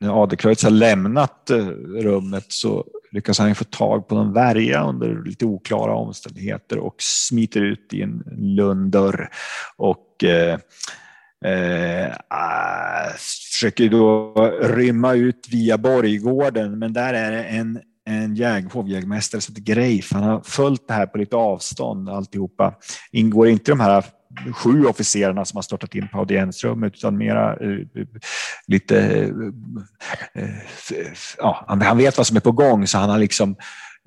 när 0.00 0.22
Adekreutz 0.22 0.64
har 0.64 0.70
lämnat 0.70 1.50
eh, 1.50 1.66
rummet 2.02 2.46
så 2.48 2.84
lyckas 3.10 3.38
han 3.38 3.54
få 3.54 3.64
tag 3.64 4.08
på 4.08 4.14
någon 4.14 4.32
värja 4.32 4.84
under 4.84 5.24
lite 5.24 5.46
oklara 5.46 5.94
omständigheter 5.94 6.78
och 6.78 6.94
smiter 6.98 7.60
ut 7.60 7.94
i 7.94 8.02
en 8.02 8.22
lunddörr 8.36 9.30
och 9.76 10.24
eh, 10.24 10.58
eh, 11.44 12.12
ah, 12.28 13.08
försöker 13.62 13.88
då 13.88 14.34
rymma 14.62 15.14
ut 15.14 15.48
via 15.50 15.78
Borggården. 15.78 16.78
Men 16.78 16.92
där 16.92 17.14
är 17.14 17.30
det 17.30 17.42
en, 17.42 17.80
en 18.06 18.34
jäg, 18.34 18.70
hovjägmästare 18.70 19.40
som 19.40 19.54
heter 19.54 19.74
Greif. 19.74 20.12
Han 20.12 20.22
har 20.22 20.40
följt 20.44 20.88
det 20.88 20.94
här 20.94 21.06
på 21.06 21.18
lite 21.18 21.36
avstånd 21.36 22.08
alltihopa. 22.08 22.74
Ingår 23.12 23.48
inte 23.48 23.70
de 23.70 23.80
här 23.80 24.04
sju 24.52 24.84
officerarna 24.84 25.44
som 25.44 25.56
har 25.56 25.62
startat 25.62 25.94
in 25.94 26.08
på 26.08 26.18
audiensrummet 26.18 26.94
utan 26.94 27.18
mera 27.18 27.56
uh, 27.56 27.86
lite... 28.66 29.26
Uh, 30.38 30.48
ja, 31.38 31.66
han 31.68 31.98
vet 31.98 32.16
vad 32.16 32.26
som 32.26 32.36
är 32.36 32.40
på 32.40 32.52
gång 32.52 32.86
så 32.86 32.98
han 32.98 33.10
har 33.10 33.18
liksom 33.18 33.56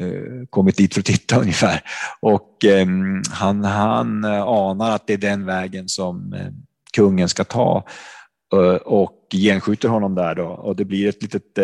eh, 0.02 0.48
kommit 0.50 0.78
dit 0.78 0.93
för 0.93 1.02
att 1.02 1.06
titta 1.06 1.39
ungefär. 1.41 1.82
Och 2.19 2.63
um, 2.82 3.24
han, 3.32 3.63
han 3.63 4.26
anar 4.26 4.91
att 4.91 5.08
det 5.08 5.13
är 5.13 5.17
den 5.17 5.45
vägen 5.45 5.89
som 5.89 6.36
kungen 6.95 7.29
ska 7.29 7.43
ta 7.43 7.84
eh, 8.53 8.75
och 8.75 9.27
genskjuter 9.31 9.89
honom 9.89 10.15
där 10.15 10.36
då 10.36 10.45
och 10.45 10.75
det 10.75 10.86
blir 10.86 11.10
ett 11.10 11.21
litet 11.21 11.58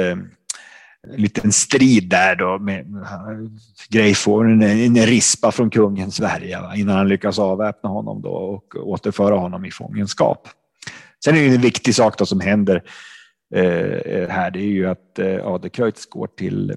en 1.09 1.21
liten 1.21 1.51
strid 1.51 2.09
där 2.09 2.35
då 2.35 2.59
med 2.59 2.79
eh, 2.79 3.51
Grej 3.89 4.13
får 4.13 4.45
en, 4.45 4.61
en 4.61 5.05
rispa 5.05 5.51
från 5.51 5.69
kungen 5.69 6.11
Sverige 6.11 6.61
va, 6.61 6.75
innan 6.75 6.97
han 6.97 7.07
lyckas 7.07 7.39
avväpna 7.39 7.89
honom 7.89 8.21
då 8.21 8.29
och 8.29 8.75
återföra 8.75 9.35
honom 9.35 9.65
i 9.65 9.71
fångenskap. 9.71 10.47
Sen 11.23 11.35
är 11.35 11.41
det 11.41 11.55
en 11.55 11.61
viktig 11.61 11.95
sak 11.95 12.17
då 12.17 12.25
som 12.25 12.39
händer 12.39 12.83
eh, 13.55 14.29
här, 14.29 14.51
det 14.51 14.59
är 14.59 14.71
ju 14.71 14.89
att 14.89 15.19
eh, 15.19 15.47
Adekreutz 15.47 16.05
går 16.05 16.27
till 16.27 16.75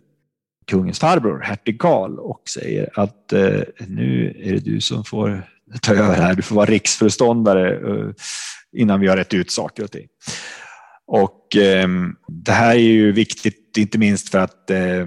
kungens 0.66 0.98
farbror, 0.98 1.40
hertig 1.40 1.80
Karl, 1.80 2.18
och 2.18 2.42
säger 2.48 2.90
att 2.94 3.32
eh, 3.32 3.60
nu 3.88 4.40
är 4.42 4.52
det 4.52 4.64
du 4.64 4.80
som 4.80 5.04
får 5.04 5.48
ta 5.82 5.94
över 5.94 6.14
här. 6.14 6.34
Du 6.34 6.42
får 6.42 6.56
vara 6.56 6.66
riksföreståndare 6.66 7.74
eh, 7.74 8.10
innan 8.76 9.00
vi 9.00 9.06
har 9.08 9.16
rätt 9.16 9.34
ut 9.34 9.50
saker 9.50 9.84
och 9.84 9.90
ting. 9.90 10.06
Och 11.06 11.56
eh, 11.56 11.88
det 12.28 12.52
här 12.52 12.74
är 12.74 12.78
ju 12.78 13.12
viktigt, 13.12 13.76
inte 13.76 13.98
minst 13.98 14.28
för 14.28 14.38
att 14.38 14.70
eh, 14.70 15.06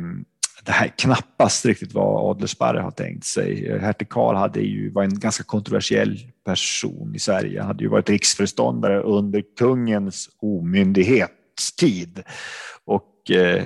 det 0.67 0.71
här 0.71 0.87
knappast 0.97 1.65
riktigt 1.65 1.93
vad 1.93 2.31
Adlersparre 2.31 2.79
har 2.79 2.91
tänkt 2.91 3.25
sig. 3.25 3.79
Hertig 3.79 4.09
Karl 4.09 4.35
hade 4.35 4.59
ju, 4.59 4.91
var 4.91 5.03
en 5.03 5.19
ganska 5.19 5.43
kontroversiell 5.43 6.19
person 6.45 7.15
i 7.15 7.19
Sverige. 7.19 7.59
Han 7.59 7.67
hade 7.67 7.83
ju 7.83 7.89
varit 7.89 8.09
riksföreståndare 8.09 9.01
under 9.01 9.43
kungens 9.59 10.29
omyndighetstid 10.41 12.23
och 12.85 13.31
eh, 13.31 13.65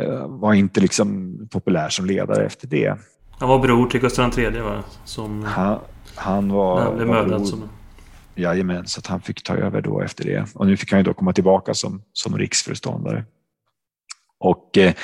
eh 0.00 0.26
var 0.28 0.54
inte 0.54 0.80
liksom 0.80 1.38
populär 1.50 1.88
som 1.88 2.06
ledare 2.06 2.46
efter 2.46 2.68
det. 2.68 2.96
Han 3.38 3.48
var 3.48 3.58
bror 3.58 3.86
till 3.86 4.00
Gustav 4.00 4.38
III 4.38 4.60
va? 4.60 4.84
Som 5.04 5.42
han, 5.42 5.78
han 6.14 6.52
var, 6.52 6.80
han 6.80 6.96
blev 6.96 7.08
mördad 7.08 7.48
som 7.48 7.68
Jajamän, 8.34 8.86
så 8.86 8.98
att 8.98 9.06
han 9.06 9.20
fick 9.20 9.42
ta 9.42 9.56
över 9.56 9.80
då 9.80 10.00
efter 10.00 10.24
det. 10.24 10.46
Och 10.54 10.66
nu 10.66 10.76
fick 10.76 10.90
han 10.90 11.00
ju 11.00 11.04
då 11.04 11.14
komma 11.14 11.32
tillbaka 11.32 11.74
som, 11.74 12.02
som 12.12 12.38
riksföreståndare. 12.38 13.24
Och 14.38 14.78
eh, 14.78 14.94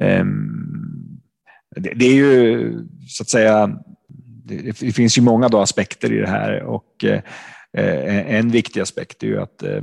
eh, 0.00 0.24
det, 1.76 1.92
det, 1.94 2.04
är 2.04 2.14
ju 2.14 2.72
så 3.08 3.22
att 3.22 3.28
säga, 3.28 3.66
det, 4.44 4.80
det, 4.80 4.92
finns 4.92 5.18
ju 5.18 5.22
många 5.22 5.48
då 5.48 5.60
aspekter 5.60 6.12
i 6.12 6.18
det 6.18 6.28
här 6.28 6.62
och 6.62 7.04
eh, 7.04 7.22
en 8.36 8.48
viktig 8.48 8.80
aspekt 8.80 9.22
är 9.22 9.26
ju 9.26 9.40
att 9.40 9.62
eh, 9.62 9.82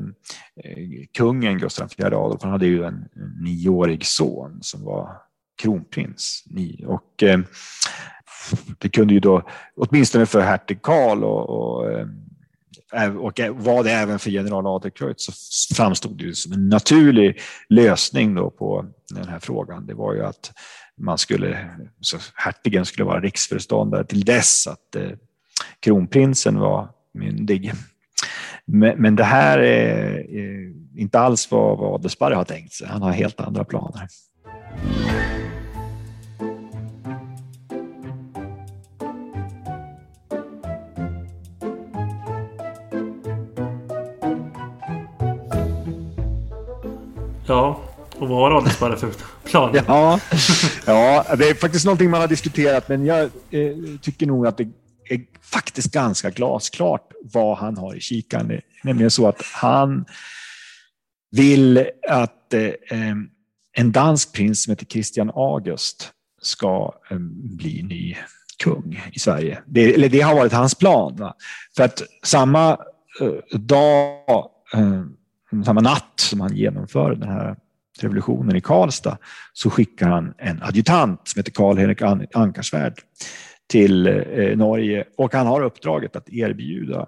kungen 1.17 1.58
Gustav 1.58 1.89
IV 1.97 2.06
Adolf, 2.06 2.41
han 2.41 2.52
hade 2.52 2.65
ju 2.65 2.84
en 2.84 3.06
nioårig 3.43 4.06
son 4.06 4.60
som 4.62 4.84
var 4.84 5.29
kronprins. 5.62 6.43
Och 6.86 7.24
eh, 7.24 7.39
det 8.78 8.89
kunde 8.89 9.13
ju 9.13 9.19
då, 9.19 9.50
åtminstone 9.76 10.26
för 10.26 10.41
hertig 10.41 10.82
Karl 10.82 11.24
och, 11.24 11.50
och 11.50 11.91
eh, 11.91 12.08
och 13.17 13.39
var 13.54 13.84
det 13.84 13.91
även 13.91 14.19
för 14.19 14.30
general 14.30 14.67
Adlercreutz 14.67 15.26
så 15.50 15.76
framstod 15.76 16.17
det 16.17 16.36
som 16.36 16.54
en 16.54 16.69
naturlig 16.69 17.39
lösning 17.69 18.36
då 18.36 18.50
på 18.50 18.86
den 19.10 19.28
här 19.28 19.39
frågan. 19.39 19.88
Det 19.88 19.93
var 19.93 20.13
ju 20.13 20.26
att 20.26 20.52
man 20.98 21.17
skulle, 21.17 21.69
så 22.02 22.17
hertigen 22.36 22.86
skulle 22.86 23.06
vara 23.06 23.22
riksföreståndare 23.22 24.06
till 24.06 24.26
dess 24.26 24.67
att 24.67 24.95
eh, 24.95 25.10
kronprinsen 25.80 26.60
var 26.60 26.89
myndig. 27.13 27.72
Men, 28.65 29.02
men 29.02 29.15
det 29.15 29.24
här 29.24 29.60
är, 29.60 30.19
är, 30.36 30.74
inte 31.00 31.19
alls 31.19 31.52
vad, 31.52 31.78
vad 31.78 31.93
Adelsparre 31.93 32.36
har 32.36 32.45
tänkt 32.45 32.74
sig. 32.74 32.88
Han 32.88 33.02
har 33.02 33.12
helt 33.12 33.39
andra 33.39 33.63
planer. 33.63 34.08
Ja, 47.50 47.80
och 48.18 48.28
vad 48.28 48.38
har 48.40 48.58
Adelsparre 48.58 48.98
för 48.98 49.14
planer? 49.44 49.84
ja, 49.88 50.20
ja, 50.86 51.36
det 51.36 51.50
är 51.50 51.54
faktiskt 51.54 51.86
någonting 51.86 52.10
man 52.10 52.22
har 52.22 52.28
diskuterat, 52.28 52.90
men 52.90 53.06
jag 53.06 53.22
eh, 53.24 53.76
tycker 54.02 54.26
nog 54.26 54.48
att 54.48 54.58
det 54.58 54.68
är 55.10 55.22
faktiskt 55.42 55.92
ganska 55.92 56.30
glasklart 56.30 57.12
vad 57.22 57.58
han 57.58 57.78
har 57.78 57.96
i 57.96 58.00
kikaren. 58.00 58.48
Det 58.48 58.56
är 58.56 58.62
nämligen 58.84 59.12
så 59.12 59.28
att 59.28 59.42
han 59.54 60.06
vill 61.32 61.86
att 62.10 62.54
eh, 62.54 62.64
eh 62.64 63.16
en 63.74 63.92
dansk 63.92 64.34
prins 64.34 64.64
som 64.64 64.72
heter 64.72 64.86
Christian 64.86 65.30
August 65.30 66.12
ska 66.42 66.94
eh, 67.12 67.18
bli 67.58 67.84
ny 67.84 68.18
kung 68.64 69.04
i 69.14 69.20
Sverige. 69.20 69.62
Det, 69.66 69.94
eller 69.94 70.10
det 70.10 70.22
har 70.22 70.36
varit 70.36 70.54
hans 70.54 70.76
plan. 70.76 71.16
Va? 71.16 71.34
För 71.76 71.84
att 71.84 72.02
samma 72.24 72.72
eh, 73.22 73.60
dag 73.60 74.50
eh, 74.74 75.04
Mm. 75.52 75.66
samma 75.66 75.82
natt 75.82 76.14
som 76.20 76.42
han 76.42 76.56
genomför 76.56 77.16
den 77.16 77.30
här 77.30 77.56
revolutionen 78.00 78.56
i 78.56 78.62
Karlstad 78.62 79.18
så 79.54 79.70
skickar 79.70 80.08
han 80.08 80.34
en 80.38 80.64
adjutant 80.64 81.28
som 81.28 81.40
heter 81.40 81.52
Karl-Henrik 81.52 82.02
Ankarsvärd 82.36 82.94
till 83.70 84.08
eh, 84.08 84.58
Norge 84.58 85.06
och 85.18 85.34
han 85.34 85.48
har 85.48 85.62
uppdraget 85.62 86.16
att 86.16 86.30
erbjuda 86.30 87.08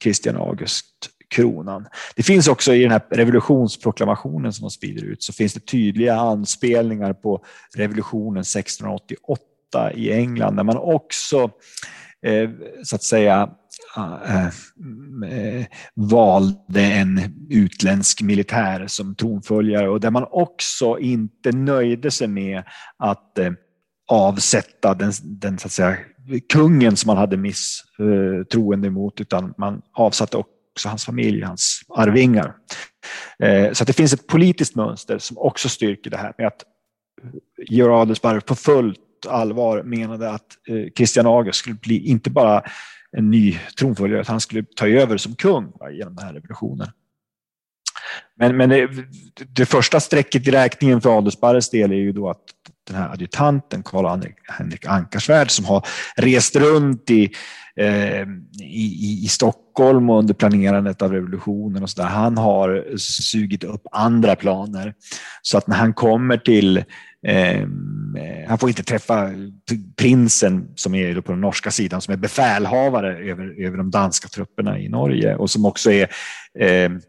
Kristian 0.00 0.36
August 0.36 0.86
kronan. 1.32 1.86
Det 2.16 2.22
finns 2.22 2.48
också 2.48 2.74
i 2.74 2.82
den 2.82 2.90
här 2.90 3.02
revolutionsproklamationen 3.10 4.52
som 4.52 4.62
de 4.62 4.70
sprider 4.70 5.04
ut 5.04 5.22
så 5.22 5.32
finns 5.32 5.54
det 5.54 5.66
tydliga 5.66 6.14
anspelningar 6.14 7.12
på 7.12 7.44
revolutionen 7.76 8.40
1688 8.40 9.92
i 9.94 10.12
England 10.12 10.56
där 10.56 10.64
man 10.64 10.76
också 10.76 11.50
eh, 12.22 12.50
så 12.84 12.96
att 12.96 13.02
säga 13.02 13.50
ah, 13.94 14.24
eh, 14.24 14.48
eh, 15.24 15.64
valde 15.94 16.82
en 16.82 17.20
utländsk 17.50 18.22
militär 18.22 18.86
som 18.86 19.14
tronföljare 19.14 19.88
och 19.88 20.00
där 20.00 20.10
man 20.10 20.26
också 20.30 20.98
inte 20.98 21.52
nöjde 21.52 22.10
sig 22.10 22.28
med 22.28 22.62
att 22.98 23.38
eh, 23.38 23.52
avsätta 24.08 24.94
den, 24.94 25.12
den 25.22 25.58
så 25.58 25.66
att 25.66 25.72
säga, 25.72 25.96
kungen 26.52 26.96
som 26.96 27.06
man 27.06 27.16
hade 27.16 27.36
misstroende 27.36 28.88
eh, 28.88 28.92
mot 28.92 29.20
utan 29.20 29.54
man 29.58 29.82
avsatte 29.92 30.36
också 30.36 30.88
hans 30.88 31.04
familj, 31.04 31.42
hans 31.42 31.80
arvingar. 31.88 32.54
Eh, 33.38 33.72
så 33.72 33.82
att 33.82 33.86
det 33.86 33.92
finns 33.92 34.12
ett 34.12 34.26
politiskt 34.26 34.76
mönster 34.76 35.18
som 35.18 35.38
också 35.38 35.68
styrker 35.68 36.10
det 36.10 36.16
här 36.16 36.32
med 36.38 36.46
att 36.46 36.62
Georg 37.68 37.92
Adelsparv 37.92 38.40
på 38.40 38.54
fullt 38.54 39.00
fullt 39.22 39.34
allvar 39.34 39.82
menade 39.82 40.30
att 40.30 40.46
eh, 40.68 40.90
Kristian 40.96 41.26
August 41.26 41.58
skulle 41.58 41.76
bli 41.76 42.06
inte 42.06 42.30
bara 42.30 42.62
en 43.16 43.30
ny 43.30 43.58
tronföljare, 43.78 44.20
att 44.20 44.28
han 44.28 44.40
skulle 44.40 44.64
ta 44.76 44.88
över 44.88 45.16
som 45.16 45.34
kung 45.34 45.72
va, 45.80 45.90
genom 45.90 46.14
den 46.14 46.26
här 46.26 46.32
revolutionen. 46.32 46.88
Men, 48.36 48.56
men 48.56 48.68
det, 48.68 48.88
det, 49.48 49.66
första 49.66 50.00
strecket 50.00 50.48
i 50.48 50.50
räkningen 50.50 51.00
för 51.00 51.18
Adelsparres 51.18 51.70
del 51.70 51.92
är 51.92 51.96
ju 51.96 52.12
då 52.12 52.30
att 52.30 52.42
den 52.86 52.96
här 52.96 53.12
adjutanten 53.12 53.82
Karl-Henrik 53.82 54.86
Ankarsvärd 54.86 55.50
som 55.50 55.64
har 55.64 55.86
rest 56.16 56.56
runt 56.56 57.10
i, 57.10 57.32
eh, 57.76 58.22
i, 58.62 59.20
i, 59.24 59.28
Stockholm 59.28 60.10
och 60.10 60.18
under 60.18 60.34
planerandet 60.34 61.02
av 61.02 61.12
revolutionen 61.12 61.82
och 61.82 61.90
så 61.90 62.02
där, 62.02 62.08
han 62.08 62.38
har 62.38 62.96
sugit 62.98 63.64
upp 63.64 63.82
andra 63.92 64.36
planer. 64.36 64.94
Så 65.42 65.58
att 65.58 65.66
när 65.66 65.76
han 65.76 65.94
kommer 65.94 66.36
till 66.36 66.84
Ehm, 67.26 68.16
eh, 68.16 68.48
han 68.48 68.58
får 68.58 68.68
inte 68.68 68.82
träffa 68.82 69.30
prinsen 69.96 70.68
som 70.74 70.94
är 70.94 71.20
på 71.20 71.32
den 71.32 71.40
norska 71.40 71.70
sidan 71.70 72.00
som 72.00 72.12
är 72.12 72.18
befälhavare 72.18 73.30
över, 73.30 73.64
över 73.66 73.76
de 73.76 73.90
danska 73.90 74.28
trupperna 74.28 74.78
i 74.78 74.88
Norge 74.88 75.36
och 75.36 75.50
som 75.50 75.66
också 75.66 75.92
är 75.92 76.08
ehm, 76.58 77.00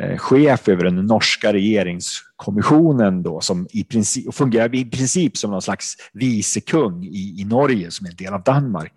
eh, 0.00 0.18
chef 0.18 0.68
över 0.68 0.84
den 0.84 1.06
norska 1.06 1.52
regeringskommissionen 1.52 3.22
då, 3.22 3.40
som 3.40 3.66
i 3.70 3.84
princip, 3.84 4.34
fungerar 4.34 4.74
i 4.74 4.84
princip 4.84 5.36
som 5.36 5.50
någon 5.50 5.62
slags 5.62 5.96
vicekung 6.12 7.04
i, 7.04 7.40
i 7.40 7.44
Norge 7.44 7.90
som 7.90 8.06
är 8.06 8.10
en 8.10 8.16
del 8.16 8.34
av 8.34 8.42
Danmark. 8.42 8.92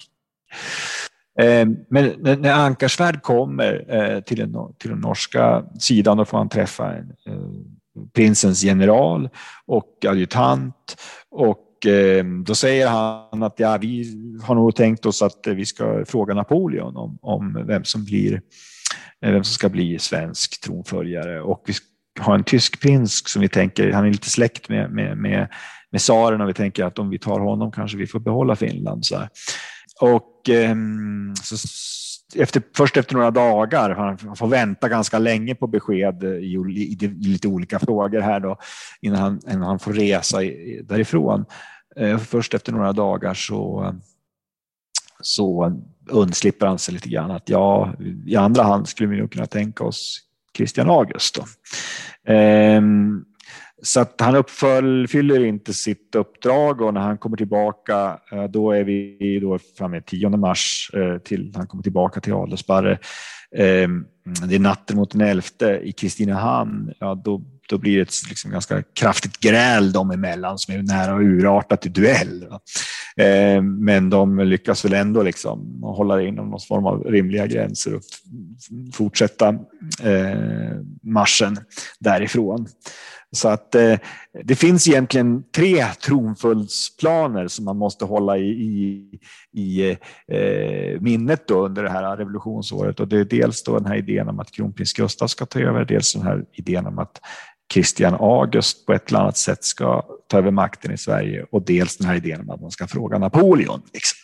Ehm, 1.39 1.77
men 1.89 2.13
när 2.19 2.53
Ankarsvärd 2.53 3.21
kommer 3.21 3.85
eh, 3.87 4.19
till 4.19 4.37
den, 4.37 4.55
till 4.79 4.89
den 4.89 4.99
norska 4.99 5.63
sidan 5.79 6.17
då 6.17 6.25
får 6.25 6.37
han 6.37 6.49
träffa 6.49 6.93
en, 6.93 7.13
eh, 7.27 7.80
prinsens 8.13 8.63
general 8.63 9.29
och 9.65 10.05
adjutant 10.07 10.95
och 11.31 11.85
eh, 11.85 12.25
då 12.25 12.55
säger 12.55 12.87
han 12.87 13.43
att 13.43 13.59
ja, 13.59 13.77
vi 13.81 14.05
har 14.43 14.55
nog 14.55 14.75
tänkt 14.75 15.05
oss 15.05 15.21
att 15.21 15.47
vi 15.47 15.65
ska 15.65 16.05
fråga 16.05 16.33
Napoleon 16.33 16.97
om, 16.97 17.17
om 17.21 17.63
vem 17.67 17.83
som 17.83 18.05
blir 18.05 18.33
eh, 19.25 19.31
vem 19.31 19.43
som 19.43 19.53
ska 19.53 19.69
bli 19.69 19.99
svensk 19.99 20.61
tronföljare. 20.61 21.41
Och 21.41 21.63
vi 21.65 21.73
har 22.19 22.35
en 22.35 22.43
tysk 22.43 22.81
prins 22.81 23.29
som 23.29 23.41
vi 23.41 23.49
tänker, 23.49 23.91
han 23.91 24.05
är 24.05 24.11
lite 24.11 24.29
släkt 24.29 24.69
med, 24.69 24.91
med, 24.91 25.17
med, 25.17 25.47
med 25.91 26.01
tsaren 26.01 26.41
och 26.41 26.49
vi 26.49 26.53
tänker 26.53 26.85
att 26.85 26.99
om 26.99 27.09
vi 27.09 27.19
tar 27.19 27.39
honom 27.39 27.71
kanske 27.71 27.97
vi 27.97 28.07
får 28.07 28.19
behålla 28.19 28.55
Finland. 28.55 29.05
Så 29.05 29.17
här. 29.17 29.29
Och 30.01 30.49
ehm, 30.49 31.33
så 31.43 31.57
efter, 32.35 32.61
först 32.75 32.97
efter 32.97 33.13
några 33.15 33.31
dagar, 33.31 33.89
han 33.89 34.35
får 34.35 34.47
vänta 34.47 34.89
ganska 34.89 35.19
länge 35.19 35.55
på 35.55 35.67
besked 35.67 36.23
i, 36.23 36.27
i, 36.27 36.97
i 37.01 37.07
lite 37.07 37.47
olika 37.47 37.79
frågor 37.79 38.21
här 38.21 38.39
då, 38.39 38.57
innan 39.01 39.19
han, 39.19 39.39
innan 39.47 39.63
han 39.63 39.79
får 39.79 39.93
resa 39.93 40.43
i, 40.43 40.81
därifrån. 40.83 41.45
Eh, 41.95 42.17
först 42.17 42.53
efter 42.53 42.71
några 42.71 42.93
dagar 42.93 43.33
så, 43.33 43.93
så 45.21 45.79
undslipper 46.09 46.67
han 46.67 46.79
sig 46.79 46.93
lite 46.93 47.09
grann 47.09 47.31
att 47.31 47.49
ja, 47.49 47.93
i 48.25 48.35
andra 48.35 48.63
hand 48.63 48.87
skulle 48.87 49.09
vi 49.09 49.17
nog 49.17 49.31
kunna 49.31 49.45
tänka 49.45 49.83
oss 49.83 50.19
Christian 50.57 50.89
August. 50.89 51.35
Då. 51.35 51.45
Ehm, 52.33 53.25
så 53.81 53.99
att 53.99 54.21
han 54.21 54.35
uppfyller 54.35 55.45
inte 55.45 55.73
sitt 55.73 56.15
uppdrag 56.15 56.81
och 56.81 56.93
när 56.93 57.01
han 57.01 57.17
kommer 57.17 57.37
tillbaka, 57.37 58.19
eh, 58.31 58.43
då 58.43 58.71
är 58.71 58.83
vi 58.83 59.39
då 59.41 59.59
framme 59.77 60.01
10 60.01 60.29
mars 60.29 60.91
eh, 60.93 61.17
till 61.17 61.53
han 61.55 61.67
kommer 61.67 61.83
tillbaka 61.83 62.19
till 62.19 62.33
Adelsparre. 62.33 62.99
Ehm, 63.55 64.05
det 64.47 64.55
är 64.55 64.59
natten 64.59 64.97
mot 64.97 65.11
den 65.11 65.21
11 65.21 65.43
i 65.81 65.91
Kristinehamn. 65.91 66.93
Ja, 66.99 67.21
då 67.25 67.41
då 67.71 67.77
blir 67.77 67.95
det 67.95 68.01
ett 68.01 68.29
liksom 68.29 68.51
ganska 68.51 68.83
kraftigt 68.83 69.39
gräl 69.39 69.91
dem 69.91 70.11
emellan 70.11 70.57
som 70.57 70.73
är 70.73 70.81
nära 70.81 71.15
att 71.15 71.21
urarta 71.21 71.77
till 71.77 71.93
duell. 71.93 72.47
Ehm, 73.17 73.85
men 73.85 74.09
de 74.09 74.39
lyckas 74.39 74.85
väl 74.85 74.93
ändå 74.93 75.23
liksom 75.23 75.83
hålla 75.83 76.15
det 76.15 76.27
inom 76.27 76.49
någon 76.49 76.59
form 76.59 76.85
av 76.85 77.03
rimliga 77.03 77.47
gränser 77.47 77.95
och 77.95 78.01
fortsätta 78.93 79.47
eh, 80.03 80.77
marschen 81.03 81.57
därifrån. 81.99 82.67
Så 83.35 83.49
att 83.49 83.75
eh, 83.75 83.97
det 84.43 84.55
finns 84.55 84.87
egentligen 84.87 85.43
tre 85.55 85.85
tronföljdsplaner 85.85 87.47
som 87.47 87.65
man 87.65 87.77
måste 87.77 88.05
hålla 88.05 88.37
i, 88.37 88.49
i, 88.49 89.19
i 89.53 89.89
eh, 90.27 91.01
minnet 91.01 91.47
då 91.47 91.65
under 91.65 91.83
det 91.83 91.89
här 91.89 92.17
revolutionsåret. 92.17 92.99
Och 92.99 93.07
det 93.07 93.19
är 93.19 93.25
dels 93.25 93.63
då 93.63 93.77
den 93.77 93.85
här 93.85 93.95
idén 93.95 94.29
om 94.29 94.39
att 94.39 94.51
kronprins 94.51 94.93
Gustav 94.93 95.27
ska 95.27 95.45
ta 95.45 95.59
över, 95.59 95.85
dels 95.85 96.13
den 96.13 96.23
här 96.23 96.45
idén 96.53 96.87
om 96.87 96.99
att 96.99 97.21
Kristian 97.73 98.13
August 98.13 98.85
på 98.85 98.93
ett 98.93 99.09
eller 99.09 99.19
annat 99.19 99.37
sätt 99.37 99.63
ska 99.63 100.05
ta 100.27 100.37
över 100.37 100.51
makten 100.51 100.91
i 100.91 100.97
Sverige 100.97 101.45
och 101.51 101.61
dels 101.61 101.97
den 101.97 102.07
här 102.07 102.15
idén 102.15 102.41
om 102.41 102.49
att 102.49 102.61
man 102.61 102.71
ska 102.71 102.87
fråga 102.87 103.17
Napoleon. 103.17 103.81
Liksom. 103.93 104.17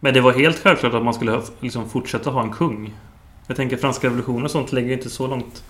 Men 0.00 0.14
det 0.14 0.20
var 0.20 0.32
helt 0.32 0.58
självklart 0.58 0.94
att 0.94 1.04
man 1.04 1.14
skulle 1.14 1.42
liksom 1.60 1.88
fortsätta 1.88 2.30
ha 2.30 2.42
en 2.42 2.50
kung. 2.50 2.94
Jag 3.46 3.56
tänker 3.56 3.76
franska 3.76 4.06
revolutionen 4.06 4.44
och 4.44 4.50
sånt 4.50 4.72
ligger 4.72 4.92
inte 4.92 5.10
så 5.10 5.26
långt 5.26 5.64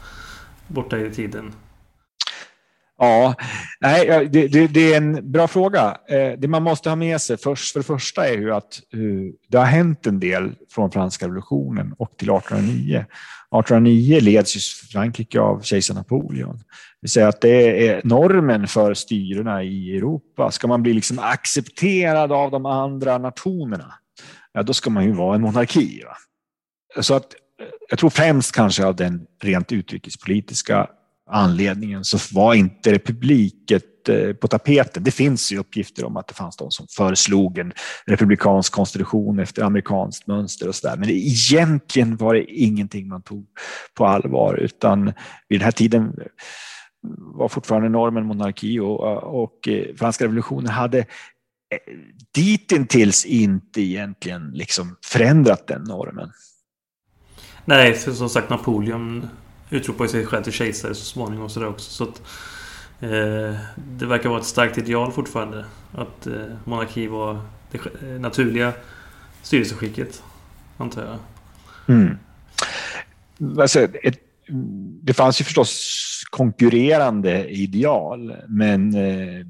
borta 0.67 0.99
i 0.99 1.11
tiden. 1.11 1.53
Ja, 3.01 3.35
nej, 3.81 4.29
det, 4.33 4.49
det, 4.49 4.67
det, 4.67 4.93
är 4.93 4.97
en 4.97 5.33
bra 5.33 5.49
fråga. 5.49 5.97
Eh, 6.09 6.39
det 6.39 6.49
man 6.49 6.63
måste 6.63 6.89
ha 6.89 6.97
med 6.97 7.21
sig 7.21 7.37
först, 7.37 7.73
för 7.73 7.81
det 7.81 7.85
första 7.85 8.29
är 8.29 8.39
ju 8.39 8.55
att 8.55 8.81
eh, 8.93 9.35
det 9.49 9.59
har 9.59 9.65
hänt 9.65 10.07
en 10.07 10.21
del 10.21 10.55
från 10.71 10.91
franska 10.91 11.25
revolutionen 11.27 11.95
och 11.99 12.17
till 12.17 12.31
1809. 12.31 12.97
1809 12.97 14.21
leds 14.21 14.57
ju 14.57 14.61
Frankrike 14.93 15.41
av 15.41 15.61
kejsar 15.61 15.95
Napoleon. 15.95 16.57
Det 16.57 16.65
vill 17.01 17.11
säga 17.11 17.29
att 17.29 17.41
det 17.41 17.89
är 17.89 18.01
normen 18.05 18.69
för 18.69 18.95
styrena 18.95 19.63
i 19.63 19.97
Europa. 19.97 20.51
Ska 20.51 20.67
man 20.69 20.83
bli 20.83 20.93
liksom 20.93 21.19
accepterad 21.19 22.33
av 22.33 22.51
de 22.51 22.67
andra 22.67 23.19
nationerna, 23.19 23.95
ja, 24.53 24.63
då 24.63 24.73
ska 24.73 24.91
man 24.91 25.05
ju 25.05 25.13
vara 25.13 25.35
en 25.35 25.41
monarki. 25.41 26.03
Va? 26.05 26.17
Så 27.03 27.15
att 27.15 27.35
eh, 27.61 27.67
jag 27.91 27.99
tror 27.99 28.11
främst 28.11 28.55
kanske 28.55 28.87
av 28.87 28.97
den 28.97 29.27
rent 29.43 29.73
utrikespolitiska 29.73 30.89
anledningen 31.29 32.05
så 32.05 32.19
var 32.33 32.55
inte 32.55 32.93
republiket 32.93 34.09
eh, 34.09 34.33
på 34.33 34.49
tapeten. 34.49 35.05
Det 35.05 35.11
finns 35.11 35.53
ju 35.53 35.59
uppgifter 35.59 36.05
om 36.05 36.17
att 36.17 36.29
det 36.29 36.35
fanns 36.35 36.57
de 36.57 36.71
som 36.71 36.87
föreslog 36.91 37.59
en 37.59 37.73
republikansk 38.07 38.73
konstitution 38.73 39.39
efter 39.39 39.63
amerikanskt 39.63 40.27
mönster 40.27 40.69
och 40.69 40.75
så 40.75 40.89
där. 40.89 40.97
Men 40.97 41.11
egentligen 41.11 42.17
var 42.17 42.35
det 42.35 42.45
ingenting 42.45 43.09
man 43.09 43.23
tog 43.23 43.47
på 43.95 44.07
allvar 44.07 44.55
utan 44.55 45.05
vid 45.49 45.61
den 45.61 45.65
här 45.65 45.73
tiden 45.73 46.15
var 47.19 47.49
fortfarande 47.49 47.89
normen 47.89 48.27
monarki 48.27 48.81
och, 48.81 49.01
och 49.43 49.69
eh, 49.69 49.97
franska 49.97 50.25
revolutionen 50.25 50.67
hade 50.67 50.99
eh, 50.99 51.05
ditintills 52.35 53.25
inte 53.25 53.81
egentligen 53.81 54.51
liksom 54.51 54.97
förändrat 55.05 55.67
den 55.67 55.83
normen. 55.83 56.31
Nej, 57.65 57.95
för 57.95 58.13
som 58.13 58.29
sagt 58.29 58.51
Napoleon 58.51 59.29
utropade 59.71 60.09
sig 60.09 60.27
själv 60.27 60.43
till 60.43 60.53
kejsare 60.53 60.95
så 60.95 61.05
småningom 61.05 61.45
och 61.45 61.51
sådär 61.51 61.69
också. 61.69 61.91
Så 61.91 62.05
att, 62.05 62.23
eh, 63.01 63.57
det 63.77 64.07
verkar 64.07 64.29
vara 64.29 64.41
ett 64.41 64.47
starkt 64.47 64.79
ideal 64.79 65.13
fortfarande. 65.13 65.65
Att 65.93 66.27
eh, 66.27 66.33
monarki 66.65 67.07
var 67.07 67.41
det 67.71 67.79
eh, 67.79 68.21
naturliga 68.21 68.73
styrelseskicket, 69.43 70.23
antar 70.77 71.03
jag. 71.03 71.19
Mm. 71.97 72.19
Alltså, 73.61 73.81
ett, 73.81 74.19
det 75.03 75.15
fanns 75.15 75.41
ju 75.41 75.45
förstås 75.45 76.05
konkurrerande 76.31 77.49
ideal, 77.49 78.37
men 78.49 78.95
eh, 78.95 79.47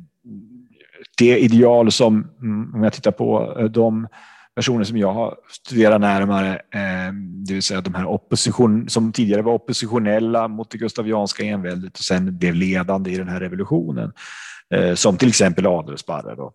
det 1.18 1.38
ideal 1.38 1.92
som, 1.92 2.30
mm, 2.42 2.74
om 2.74 2.82
jag 2.82 2.92
tittar 2.92 3.10
på 3.10 3.56
eh, 3.58 3.64
de 3.64 4.08
personer 4.58 4.84
som 4.84 4.96
jag 4.96 5.12
har 5.12 5.36
studerat 5.50 6.00
närmare, 6.00 6.54
eh, 6.54 7.12
det 7.46 7.54
vill 7.54 7.62
säga 7.62 7.80
de 7.80 7.94
här 7.94 8.06
opposition, 8.06 8.88
som 8.88 9.12
tidigare 9.12 9.42
var 9.42 9.52
oppositionella 9.52 10.48
mot 10.48 10.70
det 10.70 10.78
gustavianska 10.78 11.42
enväldet 11.42 11.98
och 11.98 12.04
sen 12.04 12.38
blev 12.38 12.54
ledande 12.54 13.10
i 13.10 13.16
den 13.16 13.28
här 13.28 13.40
revolutionen, 13.40 14.12
eh, 14.74 14.94
som 14.94 15.16
till 15.16 15.28
exempel 15.28 15.66
Adelsparre. 15.66 16.34
Då. 16.34 16.52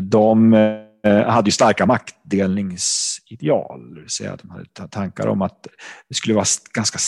De 0.00 0.52
eh, 0.52 1.28
hade 1.28 1.48
ju 1.48 1.52
starka 1.52 1.86
maktdelningsideal, 1.86 3.94
det 3.94 4.00
vill 4.00 4.10
säga 4.10 4.36
de 4.42 4.50
hade 4.50 4.66
tankar 4.90 5.26
om 5.26 5.42
att 5.42 5.66
det 6.08 6.14
skulle 6.14 6.34
vara 6.34 6.46
ganska 6.74 6.98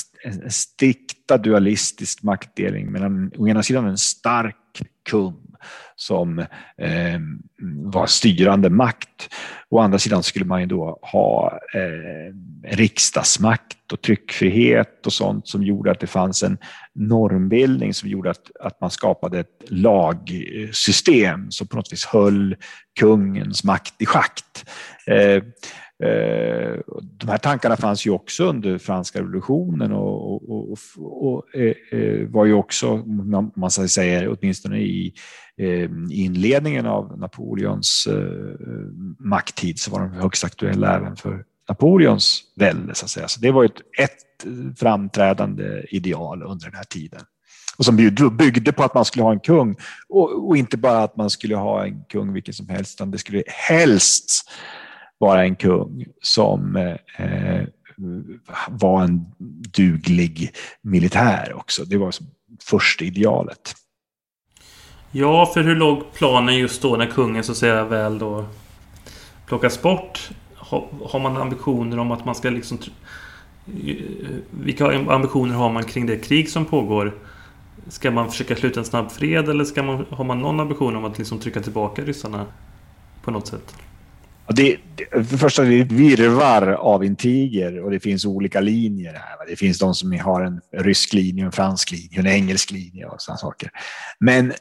strikta 0.49 1.38
dualistisk 1.38 2.23
maktdelning 2.23 2.92
mellan 2.92 3.33
å 3.38 3.49
ena 3.49 3.62
sidan 3.62 3.87
en 3.87 3.99
stark 3.99 4.57
kung 5.11 5.52
som 5.96 6.38
eh, 6.79 7.20
var 7.92 8.07
styrande 8.07 8.70
makt. 8.70 9.35
Å 9.70 9.79
andra 9.79 9.98
sidan 9.98 10.22
skulle 10.22 10.44
man 10.44 10.61
ju 10.61 10.66
då 10.66 10.98
ha 11.03 11.61
eh, 11.75 12.35
riksdagsmakt 12.77 13.92
och 13.92 14.03
tryckfrihet 14.03 15.07
och 15.07 15.12
sånt 15.12 15.48
som 15.48 15.62
gjorde 15.62 15.90
att 15.90 16.01
det 16.01 16.07
fanns 16.07 16.42
en 16.42 16.59
normbildning 16.94 17.94
som 17.94 18.09
gjorde 18.09 18.31
att, 18.31 18.51
att 18.61 18.81
man 18.81 18.90
skapade 18.90 19.40
ett 19.40 19.62
lagsystem 19.68 21.51
som 21.51 21.66
på 21.66 21.77
något 21.77 21.92
vis 21.92 22.05
höll 22.05 22.57
kungens 23.01 23.64
makt 23.64 23.94
i 23.98 24.07
schakt. 24.07 24.70
Eh, 25.07 25.42
Eh, 26.03 26.81
de 27.19 27.29
här 27.29 27.38
tankarna 27.38 27.77
fanns 27.77 28.07
ju 28.07 28.11
också 28.11 28.45
under 28.45 28.79
franska 28.79 29.19
revolutionen 29.19 29.93
och, 29.93 30.33
och, 30.33 30.73
och, 30.73 30.79
och 30.99 31.55
eh, 31.55 31.99
eh, 32.01 32.29
var 32.29 32.45
ju 32.45 32.53
också, 32.53 32.97
man 33.57 33.71
säger 33.71 34.29
åtminstone 34.29 34.79
i 34.79 35.15
eh, 35.57 35.91
inledningen 36.11 36.87
av 36.87 37.19
Napoleons 37.19 38.09
makttid 39.19 39.79
så 39.79 39.91
var 39.91 40.01
de 40.01 40.12
högst 40.12 40.45
aktuella 40.45 40.97
även 40.97 41.17
för 41.17 41.45
Napoleons 41.69 42.43
välde. 42.57 42.95
Så, 42.95 43.05
att 43.05 43.11
säga. 43.11 43.29
så 43.29 43.41
det 43.41 43.51
var 43.51 43.65
ett, 43.65 43.81
ett 43.99 44.47
framträdande 44.79 45.83
ideal 45.91 46.43
under 46.43 46.67
den 46.67 46.75
här 46.75 46.85
tiden 46.85 47.21
och 47.77 47.85
som 47.85 47.97
byggde 48.38 48.73
på 48.73 48.83
att 48.83 48.95
man 48.95 49.05
skulle 49.05 49.23
ha 49.23 49.33
en 49.33 49.41
kung 49.41 49.77
och, 50.09 50.49
och, 50.49 50.57
inte 50.57 50.77
bara 50.77 51.03
att 51.03 51.17
man 51.17 51.31
skulle 51.31 51.57
ha 51.57 51.85
en 51.85 52.05
kung 52.05 52.33
vilken 52.33 52.55
som 52.55 52.69
helst, 52.69 53.01
utan 53.01 53.11
det 53.11 53.19
skulle 53.19 53.43
helst 53.47 54.51
vara 55.18 55.44
en 55.44 55.57
kung 55.57 56.05
som 56.22 56.77
eh, 56.77 57.27
eh, 57.27 57.66
var 58.68 59.03
en 59.03 59.25
duglig 59.77 60.51
militär 60.83 61.53
också. 61.57 61.85
Det 61.85 61.96
var 61.96 62.14
första 62.68 63.05
idealet. 63.05 63.75
Ja, 65.11 65.46
för 65.46 65.62
hur 65.62 65.77
låg 65.77 66.12
planen 66.12 66.59
just 66.59 66.83
då 66.83 66.96
när 66.96 67.07
kungen 67.07 67.44
så 67.44 67.53
att 67.53 67.59
säga 67.59 67.85
väl 67.85 68.18
då 68.18 68.44
plockas 69.46 69.83
bort? 69.83 70.31
Har, 70.55 70.88
har 71.11 71.20
man 71.20 71.37
ambitioner 71.37 71.98
om 71.98 72.11
att 72.11 72.25
man 72.25 72.35
ska 72.35 72.51
liksom... 72.51 72.79
Eh, 73.87 73.96
vilka 74.51 74.87
ambitioner 75.12 75.55
har 75.55 75.72
man 75.72 75.85
kring 75.85 76.07
det 76.07 76.16
krig 76.16 76.51
som 76.51 76.64
pågår? 76.64 77.14
Ska 77.88 78.11
man 78.11 78.31
försöka 78.31 78.57
sluta 78.57 78.81
en 78.81 78.87
snabb 78.87 79.11
fred 79.11 79.48
eller 79.48 79.64
ska 79.64 79.83
man, 79.83 80.07
har 80.11 80.25
man 80.25 80.38
någon 80.38 80.61
ambition 80.61 80.96
om 80.96 81.05
att 81.05 81.18
liksom 81.18 81.38
trycka 81.38 81.61
tillbaka 81.61 82.03
ryssarna 82.03 82.46
på 83.22 83.31
något 83.31 83.46
sätt? 83.46 83.75
Det, 84.48 84.78
det, 84.94 85.05
för 85.11 85.18
det 85.18 85.38
första, 85.38 85.62
det 85.62 85.74
är 85.74 85.83
ett 85.83 85.92
virvar 85.92 86.68
av 86.68 87.05
intriger 87.05 87.85
och 87.85 87.90
det 87.90 88.00
finns 88.00 88.24
olika 88.24 88.61
linjer 88.61 89.12
här. 89.12 89.46
Det 89.48 89.57
finns 89.57 89.78
de 89.78 89.94
som 89.94 90.18
har 90.20 90.42
en 90.42 90.61
rysk 90.72 91.12
linje, 91.12 91.44
en 91.44 91.52
fransk 91.52 91.90
linje, 91.90 92.18
en 92.18 92.26
engelsk 92.26 92.70
linje 92.70 93.07
och 93.07 93.22
sådana 93.22 93.38
saker. 93.38 93.70
Men 94.20 94.52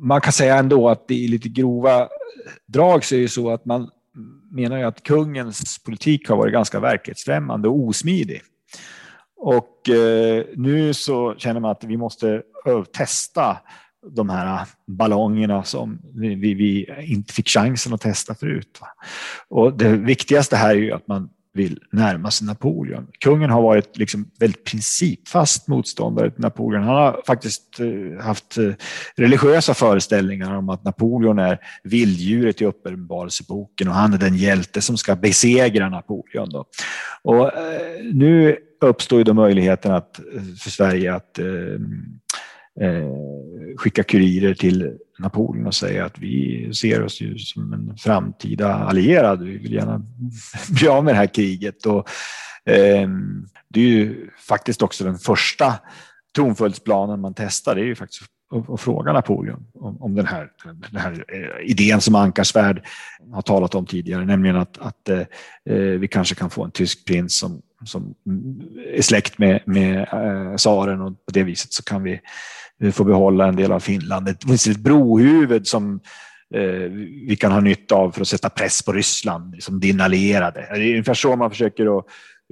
man 0.00 0.20
kan 0.20 0.32
säga 0.32 0.56
ändå 0.56 0.88
att 0.88 1.08
det 1.08 1.24
är 1.24 1.28
lite 1.28 1.48
grova 1.48 2.08
drag 2.66 3.04
så 3.04 3.14
är 3.14 3.20
det 3.20 3.28
så 3.28 3.50
att 3.50 3.64
man 3.64 3.90
menar 4.50 4.78
ju 4.78 4.84
att 4.84 5.02
kungens 5.02 5.78
politik 5.84 6.28
har 6.28 6.36
varit 6.36 6.52
ganska 6.52 6.80
verklighetsfrämmande 6.80 7.68
och 7.68 7.78
osmidig. 7.78 8.42
Och 9.36 9.88
eh, 9.88 10.44
nu 10.56 10.94
så 10.94 11.34
känner 11.38 11.60
man 11.60 11.70
att 11.70 11.84
vi 11.84 11.96
måste 11.96 12.42
testa 12.92 13.56
de 14.06 14.30
här 14.30 14.66
ballongerna 14.86 15.64
som 15.64 15.98
vi, 16.14 16.34
vi, 16.34 16.54
vi, 16.54 16.86
inte 17.00 17.32
fick 17.32 17.48
chansen 17.48 17.94
att 17.94 18.00
testa 18.00 18.34
förut. 18.34 18.80
Och 19.48 19.78
det 19.78 19.88
viktigaste 19.88 20.56
här 20.56 20.70
är 20.70 20.74
ju 20.74 20.92
att 20.92 21.08
man 21.08 21.28
vill 21.58 21.78
närma 21.92 22.30
sig 22.30 22.46
Napoleon. 22.46 23.06
Kungen 23.20 23.50
har 23.50 23.62
varit 23.62 23.98
liksom 23.98 24.30
väldigt 24.38 24.64
principfast 24.64 25.68
motståndare 25.68 26.30
till 26.30 26.40
Napoleon. 26.40 26.82
Han 26.82 26.96
har 26.96 27.22
faktiskt 27.26 27.80
eh, 27.80 28.24
haft 28.24 28.58
eh, 28.58 28.72
religiösa 29.16 29.74
föreställningar 29.74 30.56
om 30.56 30.68
att 30.68 30.84
Napoleon 30.84 31.38
är 31.38 31.58
vilddjuret 31.82 32.62
i 32.62 32.64
Uppenbarelseboken 32.64 33.88
och 33.88 33.94
han 33.94 34.14
är 34.14 34.18
den 34.18 34.36
hjälte 34.36 34.80
som 34.80 34.96
ska 34.96 35.16
besegra 35.16 35.88
Napoleon. 35.88 36.50
Då. 36.50 36.64
Och 37.22 37.56
eh, 37.56 38.04
nu 38.12 38.56
uppstår 38.80 39.18
ju 39.18 39.24
då 39.24 39.34
möjligheten 39.34 39.92
att, 39.92 40.20
för 40.58 40.70
Sverige 40.70 41.14
att 41.14 41.38
eh, 42.80 43.76
skicka 43.76 44.02
kurirer 44.02 44.54
till 44.54 44.98
Napoleon 45.18 45.66
och 45.66 45.74
säga 45.74 46.04
att 46.04 46.18
vi 46.18 46.70
ser 46.74 47.02
oss 47.02 47.20
ju 47.20 47.38
som 47.38 47.72
en 47.72 47.96
framtida 47.96 48.74
allierad. 48.74 49.42
Vi 49.42 49.58
vill 49.58 49.72
gärna 49.72 50.02
bli 50.68 50.88
av 50.88 51.04
med 51.04 51.14
det 51.14 51.18
här 51.18 51.34
kriget. 51.34 51.86
Och, 51.86 52.08
eh, 52.72 53.08
det 53.68 53.80
är 53.80 53.84
ju 53.84 54.30
faktiskt 54.48 54.82
också 54.82 55.04
den 55.04 55.18
första 55.18 55.74
tronföljdsplanen 56.34 57.20
man 57.20 57.34
testar. 57.34 57.74
Det 57.74 57.80
är 57.80 57.84
ju 57.84 57.94
faktiskt 57.94 58.22
att 58.72 58.80
fråga 58.80 59.12
Napoleon 59.12 59.66
om, 59.74 60.02
om 60.02 60.14
den, 60.14 60.26
här, 60.26 60.50
den 60.90 61.00
här 61.00 61.24
eh, 61.28 61.70
idén 61.70 62.00
som 62.00 62.14
Ankarsvärd 62.14 62.86
har 63.32 63.42
talat 63.42 63.74
om 63.74 63.86
tidigare, 63.86 64.24
nämligen 64.24 64.56
att, 64.56 64.78
att 64.78 65.08
eh, 65.08 65.20
eh, 65.64 65.76
vi 65.76 66.08
kanske 66.08 66.34
kan 66.34 66.50
få 66.50 66.64
en 66.64 66.70
tysk 66.70 67.04
prins 67.04 67.38
som, 67.38 67.62
som 67.84 68.14
är 68.94 69.02
släkt 69.02 69.38
med, 69.38 69.60
med 69.66 69.98
eh, 69.98 70.56
tsaren 70.56 71.00
och 71.00 71.26
på 71.26 71.32
det 71.32 71.42
viset 71.42 71.72
så 71.72 71.82
kan 71.82 72.02
vi 72.02 72.20
vi 72.78 72.92
får 72.92 73.04
behålla 73.04 73.46
en 73.46 73.56
del 73.56 73.72
av 73.72 73.80
Finland. 73.80 74.26
Det 74.26 74.44
finns 74.46 74.66
ett 74.66 74.76
brohuvud 74.76 75.66
som 75.66 76.00
eh, 76.54 76.90
vi 77.28 77.36
kan 77.40 77.52
ha 77.52 77.60
nytta 77.60 77.94
av 77.94 78.10
för 78.10 78.20
att 78.20 78.28
sätta 78.28 78.50
press 78.50 78.82
på 78.82 78.92
Ryssland 78.92 79.62
som 79.62 79.80
din 79.80 80.00
allierade. 80.00 80.60
Det 80.70 80.82
är 80.82 80.90
ungefär 80.90 81.14
så 81.14 81.36
man 81.36 81.50
försöker 81.50 81.98
att 81.98 82.04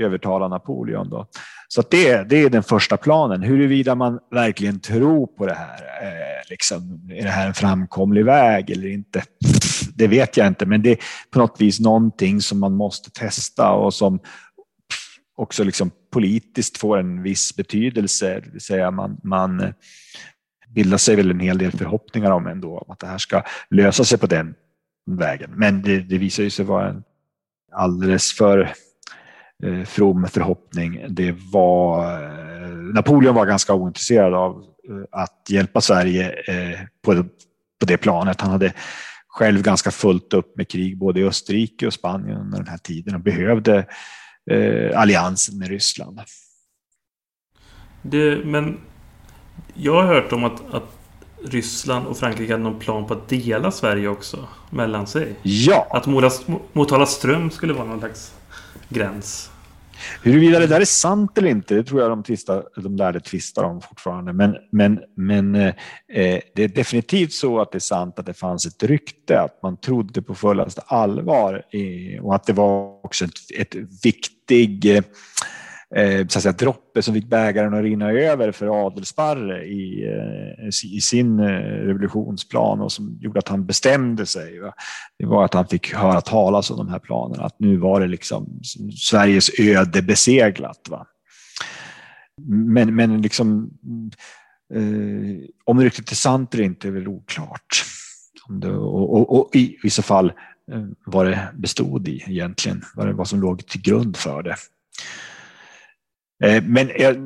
övertala 0.03 0.49
Napoleon. 0.49 1.11
Då. 1.11 1.27
Så 1.69 1.83
det, 1.91 2.23
det 2.23 2.43
är 2.43 2.51
den 2.51 2.63
första 2.63 2.97
planen. 2.97 3.43
Huruvida 3.43 3.95
man 3.95 4.19
verkligen 4.31 4.81
tror 4.81 5.27
på 5.27 5.47
det 5.47 5.55
här. 5.55 5.83
Eh, 6.03 6.51
liksom, 6.51 7.11
är 7.15 7.23
det 7.23 7.31
här 7.31 7.47
en 7.47 7.55
framkomlig 7.55 8.25
väg 8.25 8.71
eller 8.71 8.89
inte? 8.89 9.23
Det 9.95 10.07
vet 10.07 10.37
jag 10.37 10.47
inte, 10.47 10.67
men 10.67 10.83
det 10.83 10.91
är 10.91 10.99
på 11.31 11.39
något 11.39 11.61
vis 11.61 11.81
någonting 11.81 12.41
som 12.41 12.61
man 12.61 12.73
måste 12.73 13.11
testa 13.11 13.71
och 13.71 13.95
som 13.95 14.21
också 15.37 15.65
liksom 15.65 15.91
politiskt 16.11 16.79
får 16.79 16.99
en 16.99 17.23
viss 17.23 17.57
betydelse. 17.57 18.41
Det 18.45 18.51
vill 18.51 18.61
säga 18.61 18.91
man, 18.91 19.21
man 19.25 19.73
bildar 20.69 20.99
sig 20.99 21.17
väl 21.17 21.31
en 21.31 21.41
hel 21.41 21.59
del 21.59 21.73
förhoppningar 21.73 22.31
om 22.31 22.47
ändå 22.47 22.87
att 22.89 22.99
det 22.99 23.07
här 23.07 23.19
ska 23.19 23.43
lösa 23.71 24.05
sig 24.05 24.19
på 24.19 24.27
den 24.27 24.55
vägen. 25.07 25.51
Men 25.55 25.83
det, 25.83 26.01
det 26.01 26.19
visar 26.19 26.49
sig 26.49 26.65
vara 26.65 26.89
en 26.89 27.03
alldeles 27.73 28.33
för 28.33 28.73
eh, 29.63 29.85
from 29.85 30.29
förhoppning. 30.29 31.05
Det 31.09 31.35
var, 31.53 32.13
eh, 32.23 32.77
Napoleon 32.77 33.35
var 33.35 33.47
ganska 33.47 33.75
ointresserad 33.75 34.35
av 34.35 34.53
eh, 34.89 35.21
att 35.21 35.47
hjälpa 35.51 35.81
Sverige 35.81 36.35
eh, 36.49 36.81
på, 37.05 37.25
på 37.81 37.87
det 37.87 37.97
planet. 37.97 38.41
Han 38.41 38.51
hade 38.51 38.73
själv 39.29 39.63
ganska 39.63 39.91
fullt 39.91 40.35
upp 40.35 40.57
med 40.57 40.69
krig 40.69 40.99
både 40.99 41.21
i 41.21 41.25
Österrike 41.25 41.87
och 41.87 41.93
Spanien 41.93 42.39
under 42.39 42.59
den 42.59 42.69
här 42.69 42.79
tiden 42.79 43.15
och 43.15 43.21
behövde 43.21 43.87
eh, 44.51 45.01
alliansen 45.01 45.59
med 45.59 45.69
Ryssland. 45.69 46.21
Det, 48.03 48.45
men 48.45 48.81
jag 49.75 50.03
har 50.03 50.15
hört 50.15 50.33
om 50.33 50.45
att, 50.45 50.75
att 50.75 50.97
Ryssland 51.45 52.07
och 52.07 52.17
Frankrike 52.17 52.53
hade 52.53 52.65
någon 52.65 52.79
plan 52.79 53.07
på 53.07 53.15
att 53.15 53.29
dela 53.29 53.71
Sverige 53.71 54.09
också 54.09 54.49
mellan 54.71 55.07
sig. 55.07 55.37
Ja! 55.43 55.87
Att 55.91 56.07
Motala 56.73 57.07
ström 57.07 57.51
skulle 57.51 57.73
vara 57.73 57.85
någon 57.85 57.99
slags 57.99 58.35
gräns. 58.89 59.51
Huruvida 60.23 60.59
det 60.59 60.67
där 60.67 60.81
är 60.81 60.85
sant 60.85 61.39
eller 61.39 61.49
inte, 61.49 61.75
det 61.75 61.85
tror 61.85 62.01
jag 62.01 62.11
de, 62.11 62.23
tvistar, 62.23 62.65
de 62.77 62.97
lärde 62.97 63.21
tvistar 63.21 63.65
om 63.65 63.81
fortfarande. 63.81 64.33
Men, 64.33 64.57
men, 64.73 65.01
men 65.17 65.55
eh, 65.55 65.75
eh, 66.09 66.41
det 66.55 66.65
är 66.65 66.69
definitivt 66.69 67.33
så 67.33 67.61
att 67.61 67.73
det 67.73 67.79
är 67.79 67.81
sant 67.81 68.19
att 68.19 68.27
det 68.27 68.35
fanns 68.35 68.67
ett 68.67 68.83
rykte, 68.83 69.41
att 69.41 69.63
man 69.63 69.77
trodde 69.77 70.23
på 70.23 70.35
fullaste 70.35 70.81
allvar 70.87 71.63
eh, 71.73 72.25
och 72.25 72.35
att 72.35 72.45
det 72.45 72.53
var 72.53 73.05
också 73.05 73.25
ett, 73.25 73.33
ett 73.59 73.75
viktig 74.03 75.03
eh, 75.97 76.27
så 76.27 76.39
att 76.39 76.43
säga, 76.43 76.53
droppe 76.53 77.03
som 77.03 77.15
fick 77.15 77.27
bägaren 77.27 77.75
att 77.75 77.83
rinna 77.83 78.11
över 78.11 78.53
för 78.53 78.87
Adelsparre 78.87 79.65
i, 79.65 80.05
eh, 80.05 80.69
i 80.97 81.01
sin 81.01 81.41
eh, 81.41 81.47
revolutionsplan 81.61 82.81
och 82.81 82.93
som 82.93 83.19
gjorde 83.21 83.39
att 83.39 83.49
han 83.49 83.67
bestämde 83.67 84.27
sig. 84.27 84.61
Va? 84.61 84.73
Det 85.19 85.27
var 85.27 85.45
att 85.45 85.55
han 85.55 85.67
fick 85.67 85.95
höra 85.95 86.21
talas 86.21 86.71
om 86.71 86.77
de 86.77 86.89
här 86.89 86.99
planerna, 86.99 87.45
att 87.45 87.61
nu 87.61 87.77
var 87.77 88.01
det 88.01 88.07
liksom 88.07 88.61
Sveriges 88.97 89.61
öde 89.61 90.03
beseglat. 90.03 90.81
Va? 90.91 91.07
Men, 92.49 92.95
men 92.95 93.23
liksom, 93.23 93.71
eh, 94.75 95.49
om 95.65 95.81
ryktet 95.81 96.11
är 96.11 96.17
sant 96.17 96.55
eller 96.55 96.65
inte 96.65 96.89
är 96.89 96.93
väl 96.93 97.09
oklart. 97.09 97.85
Om 98.49 98.61
det, 98.61 98.71
och, 98.71 99.15
och, 99.15 99.39
och 99.39 99.57
i 99.57 99.79
vissa 99.83 100.03
fall 100.03 100.33
eh, 100.73 100.85
vad 101.07 101.27
det 101.27 101.49
bestod 101.55 102.09
i 102.09 102.25
egentligen, 102.27 102.83
vad, 102.95 103.07
det, 103.07 103.13
vad 103.13 103.29
som 103.29 103.41
låg 103.41 103.67
till 103.67 103.83
grund 103.83 104.17
för 104.17 104.43
det. 104.43 104.57
Eh, 106.45 106.63
men 106.63 106.91
jag 106.99 107.17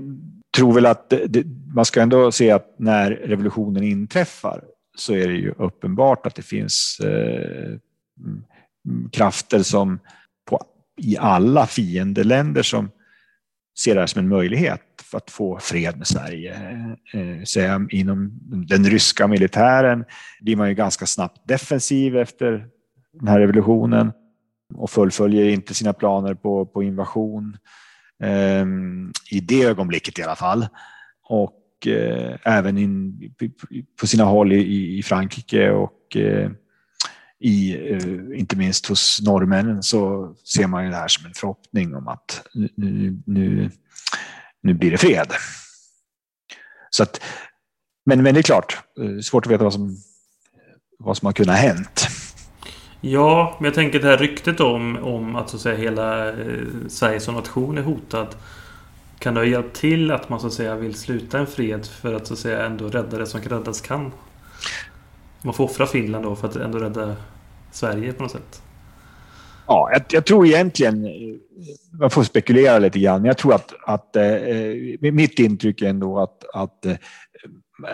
tror 0.57 0.73
väl 0.73 0.87
att 0.87 1.11
det, 1.11 1.44
man 1.75 1.85
ska 1.85 2.03
ändå 2.03 2.33
se 2.33 2.51
att 2.51 2.75
när 2.79 3.11
revolutionen 3.11 3.83
inträffar 3.83 4.64
så 4.96 5.14
är 5.14 5.29
det 5.29 5.35
ju 5.35 5.55
uppenbart 5.59 6.27
att 6.27 6.35
det 6.35 6.42
finns 6.42 7.01
eh, 7.05 7.79
krafter 9.12 9.62
som 9.62 9.99
på, 10.51 10.61
i 10.96 11.16
alla 11.16 11.66
fiendeländer 11.66 12.62
som 12.62 12.90
ser 13.79 13.94
det 13.94 14.01
här 14.01 14.07
som 14.07 14.18
en 14.18 14.29
möjlighet 14.29 14.81
för 15.03 15.18
att 15.18 15.31
få 15.31 15.59
fred 15.59 15.99
med 15.99 16.07
Sverige. 16.07 16.55
Eh, 17.12 17.44
så 17.44 17.87
inom 17.90 18.31
den 18.68 18.85
ryska 18.85 19.27
militären 19.27 20.05
blir 20.40 20.57
man 20.57 20.68
ju 20.68 20.75
ganska 20.75 21.07
snabbt 21.07 21.49
defensiv 21.49 22.16
efter 22.16 22.66
den 23.12 23.29
här 23.29 23.40
revolutionen 23.40 24.12
och 24.75 24.90
fullföljer 24.90 25.44
inte 25.44 25.75
sina 25.75 25.92
planer 25.92 26.35
på, 26.35 26.66
på 26.66 26.83
invasion. 26.83 27.57
Ehm, 28.22 29.12
I 29.30 29.40
det 29.40 29.62
ögonblicket 29.62 30.18
i 30.18 30.22
alla 30.22 30.37
fall. 30.37 30.66
Och 31.22 31.87
eh, 31.87 32.37
även 32.44 32.79
in, 32.79 33.14
på 34.00 34.06
sina 34.06 34.25
håll 34.25 34.52
i, 34.52 34.98
i 34.98 35.02
Frankrike 35.02 35.71
och 35.71 36.16
eh, 36.16 36.50
i, 37.40 37.90
eh, 37.92 38.40
inte 38.40 38.56
minst 38.56 38.87
hos 38.87 39.21
norrmännen, 39.23 39.83
så 39.83 40.33
ser 40.44 40.66
man 40.66 40.85
ju 40.85 40.90
det 40.90 40.96
här 40.96 41.08
som 41.08 41.27
en 41.27 41.35
förhoppning 41.35 41.94
om 41.94 42.08
att 42.08 42.46
nu, 42.54 43.18
nu, 43.27 43.71
nu 44.62 44.75
blir 44.75 44.90
det 44.90 44.98
fred. 44.98 45.33
Så 46.90 47.02
att, 47.02 47.23
men, 48.06 48.23
men 48.23 48.35
det 48.35 48.40
är 48.40 48.42
klart, 48.42 48.79
eh, 49.00 49.21
svårt 49.21 49.46
att 49.46 49.52
veta 49.52 49.64
vad 49.64 49.73
som, 49.73 49.96
vad 50.98 51.16
som 51.16 51.27
har 51.27 51.33
kunnat 51.33 51.56
ha 51.56 51.62
hänt. 51.62 52.08
Ja, 53.01 53.57
men 53.59 53.65
jag 53.65 53.75
tänker 53.75 54.01
det 54.01 54.07
här 54.07 54.19
ryktet 54.19 54.61
om, 54.61 54.96
om 54.96 55.37
att, 55.37 55.51
så 55.51 55.57
att 55.57 55.63
säga, 55.63 55.77
hela 55.77 56.29
eh, 56.29 56.35
Sverige 56.88 57.21
som 57.21 57.35
nation 57.35 57.79
är 57.79 57.83
hotad. 57.83 58.27
Kan 59.19 59.35
det 59.35 59.40
ha 59.40 59.46
hjälpt 59.46 59.77
till 59.77 60.11
att 60.11 60.29
man 60.29 60.40
så 60.40 60.46
att 60.46 60.53
säga 60.53 60.75
vill 60.75 60.94
sluta 60.94 61.38
en 61.38 61.46
fred 61.46 61.87
för 61.87 62.15
att 62.15 62.27
så 62.27 62.33
att 62.33 62.38
säga 62.38 62.67
ändå 62.67 62.88
rädda 62.88 63.19
det 63.19 63.27
som 63.27 63.40
räddas 63.40 63.81
kan? 63.81 64.13
Man 65.42 65.55
får 65.55 65.65
offra 65.65 65.87
Finland 65.87 66.25
då 66.25 66.37
för 66.37 66.48
att 66.48 66.57
ändå 66.57 66.79
rädda 66.79 67.17
Sverige 67.73 68.13
på 68.13 68.23
något 68.23 68.33
sätt. 68.33 68.63
Ja, 69.67 69.90
jag, 69.92 70.03
jag 70.11 70.27
tror 70.27 70.46
egentligen, 70.46 71.05
eh, 71.05 71.11
man 71.92 72.11
får 72.11 72.23
spekulera 72.23 72.79
lite 72.79 72.98
grann, 72.98 73.21
men 73.21 73.27
jag 73.29 73.38
tror 73.38 73.55
att, 73.55 73.75
att 73.87 74.17
eh, 74.17 74.25
eh 74.25 75.13
mitt 75.13 75.38
intryck 75.38 75.83
är 75.83 75.88
ändå 75.88 76.19
att, 76.19 76.44
att 76.55 76.87
eh, 76.87 76.96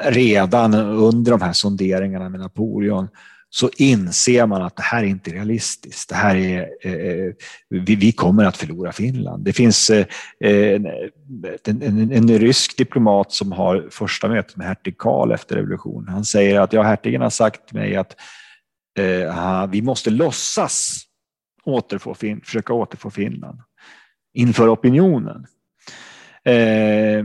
redan 0.04 0.74
under 0.74 1.32
de 1.32 1.40
här 1.40 1.52
sonderingarna 1.52 2.28
med 2.28 2.40
Napoleon 2.40 3.08
så 3.50 3.70
inser 3.76 4.46
man 4.46 4.62
att 4.62 4.76
det 4.76 4.82
här 4.82 5.02
är 5.02 5.06
inte 5.06 5.30
realistiskt. 5.30 6.08
Det 6.08 6.14
här 6.14 6.36
är, 6.36 6.68
eh, 6.82 6.92
eh 6.92 7.32
vi, 7.68 7.94
vi, 7.94 8.12
kommer 8.12 8.44
att 8.44 8.56
förlora 8.56 8.92
Finland. 8.92 9.44
Det 9.44 9.52
finns 9.52 9.90
eh, 9.90 10.06
eh 10.40 10.80
en, 11.64 11.82
en, 11.82 12.12
en, 12.12 12.38
rysk 12.38 12.78
diplomat 12.78 13.32
som 13.32 13.52
har 13.52 13.88
första 13.90 14.28
mötet 14.28 14.56
med 14.56 14.66
hertig 14.66 14.98
Karl 14.98 15.32
efter 15.32 15.56
revolutionen. 15.56 16.08
Han 16.08 16.24
säger 16.24 16.60
att 16.60 16.72
ja, 16.72 16.82
hertigen 16.82 17.20
har 17.20 17.30
sagt 17.30 17.68
till 17.68 17.76
mig 17.76 17.96
att 17.96 18.16
eh, 18.98 19.66
vi 19.66 19.82
måste 19.82 20.10
låtsas 20.10 21.02
återfå 21.64 22.14
fin 22.14 22.40
försöka 22.40 22.72
återfå 22.72 23.10
Finland 23.10 23.60
inför 24.34 24.72
opinionen. 24.74 25.46
Eh, 26.44 27.24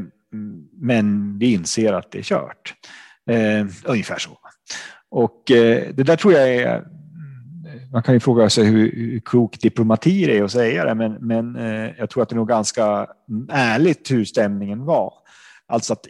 men 0.74 1.38
vi 1.39 1.53
inser 1.53 1.93
att 1.93 2.11
det 2.11 2.19
är 2.19 2.24
kört. 2.24 2.74
Eh, 3.30 3.65
ungefär 3.86 4.17
så. 4.17 4.38
Och 5.12 5.51
eh, 5.51 5.93
det 5.93 6.03
där 6.03 6.16
tror 6.16 6.34
jag 6.34 6.55
är 6.55 6.86
man 7.91 8.03
kan 8.03 8.14
ju 8.14 8.20
fråga 8.20 8.49
sig 8.49 8.66
hur, 8.66 8.91
hur 8.95 9.20
klok 9.20 9.59
diplomati 9.59 10.26
det 10.26 10.38
är 10.38 10.43
att 10.43 10.51
säga 10.51 10.86
det, 10.86 10.95
men, 10.95 11.14
men 11.14 11.55
eh, 11.55 11.91
jag 11.97 12.09
tror 12.09 12.24
att 12.24 12.30
det 12.30 12.34
är 12.34 12.38
nog 12.38 12.47
ganska 12.47 13.07
ärligt 13.49 14.12
hur 14.12 14.26
stämningen 14.26 14.86
var. 14.86 15.14
Alltså 15.68 15.93
att 15.93 16.05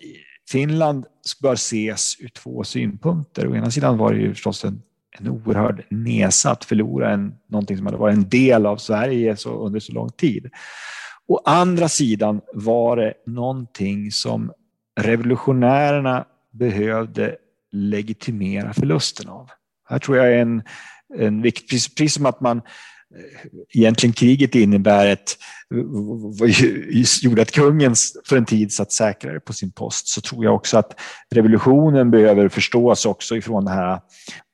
Finland 0.51 1.05
bör 1.41 1.53
ses 1.53 2.19
ur 2.19 2.27
två 2.27 2.63
synpunkter. 2.63 3.47
Å 3.47 3.55
ena 3.55 3.71
sidan 3.71 3.97
var 3.97 4.13
det 4.13 4.19
ju 4.19 4.33
förstås 4.33 4.65
en, 4.65 4.81
en 5.19 5.27
oerhörd 5.27 5.83
nesa 5.89 6.51
att 6.51 6.65
förlora 6.65 7.11
en, 7.11 7.33
någonting 7.47 7.77
som 7.77 7.85
hade 7.85 7.97
varit 7.97 8.15
en 8.15 8.29
del 8.29 8.65
av 8.65 8.77
Sverige 8.77 9.37
så, 9.37 9.65
under 9.65 9.79
så 9.79 9.93
lång 9.93 10.09
tid. 10.09 10.49
Å 11.27 11.41
andra 11.45 11.89
sidan 11.89 12.41
var 12.53 12.97
det 12.97 13.13
någonting 13.25 14.11
som 14.11 14.51
revolutionärerna 14.99 16.25
behövde 16.51 17.35
legitimera 17.71 18.73
förlusten 18.73 19.29
av. 19.29 19.49
Här 19.89 19.99
tror 19.99 20.17
jag 20.17 20.27
är 20.27 20.37
en, 20.37 20.63
en 21.17 21.41
viktig, 21.41 21.69
precis 21.69 22.13
som 22.13 22.25
att 22.25 22.41
man 22.41 22.61
egentligen 23.73 24.13
kriget 24.13 24.55
innebär 24.55 25.07
ett, 25.07 25.37
gjorde 27.21 27.41
att 27.41 27.51
kungen 27.51 27.95
för 28.25 28.37
en 28.37 28.45
tid 28.45 28.73
satt 28.73 28.91
säkrare 28.91 29.39
på 29.39 29.53
sin 29.53 29.71
post, 29.71 30.07
så 30.07 30.21
tror 30.21 30.45
jag 30.45 30.55
också 30.55 30.77
att 30.77 30.99
revolutionen 31.31 32.11
behöver 32.11 32.49
förstås 32.49 33.05
också 33.05 33.35
ifrån 33.35 33.65
det 33.65 33.71
här 33.71 33.99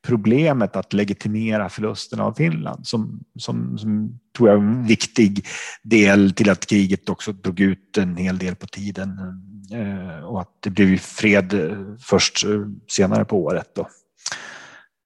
problemet 0.08 0.76
att 0.76 0.94
legitimera 0.94 1.70
förlusten 1.70 2.20
av 2.20 2.34
Finland 2.34 2.88
som, 2.88 3.20
som, 3.40 3.78
som 3.78 4.20
tror 4.38 4.50
jag 4.50 4.58
är 4.58 4.62
en 4.62 4.86
viktig 4.86 5.46
del 5.84 6.34
till 6.34 6.50
att 6.50 6.66
kriget 6.66 7.10
också 7.10 7.32
drog 7.32 7.60
ut 7.60 7.98
en 7.98 8.16
hel 8.16 8.38
del 8.38 8.56
på 8.56 8.68
tiden 8.68 9.20
eh, 9.74 10.24
och 10.24 10.42
att 10.42 10.52
det 10.60 10.70
blev 10.70 10.98
fred 10.98 11.54
eh, 11.54 11.78
först 12.00 12.46
eh, 12.46 12.62
senare 12.88 13.26
på 13.26 13.44
året. 13.44 13.72
Då. 13.76 13.88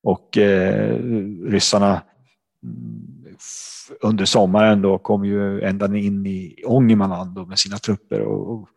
Och 0.03 0.37
eh, 0.37 0.97
ryssarna 1.45 2.01
under 4.01 4.25
sommaren 4.25 4.81
då 4.81 4.97
kom 4.97 5.25
ju 5.25 5.61
ända 5.61 5.97
in 5.97 6.25
i 6.25 6.63
Ångermanland 6.65 7.47
med 7.47 7.59
sina 7.59 7.77
trupper 7.77 8.21
och, 8.21 8.67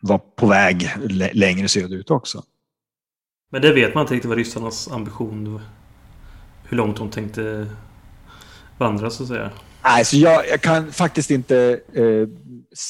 var 0.00 0.18
på 0.18 0.46
väg 0.46 0.90
längre 1.32 1.68
söderut 1.68 2.10
också. 2.10 2.42
Men 3.50 3.62
det 3.62 3.72
vet 3.72 3.94
man 3.94 4.02
inte 4.02 4.14
riktigt 4.14 4.28
vad 4.28 4.38
ryssarnas 4.38 4.88
ambition 4.88 5.60
hur 6.68 6.76
långt 6.76 6.96
de 6.96 7.10
tänkte 7.10 7.66
vandra 8.78 9.10
så 9.10 9.22
att 9.22 9.28
säga. 9.28 9.50
Nej, 9.84 10.04
så 10.04 10.16
jag, 10.16 10.48
jag 10.48 10.60
kan 10.60 10.92
faktiskt 10.92 11.30
inte 11.30 11.80
eh, 11.92 12.28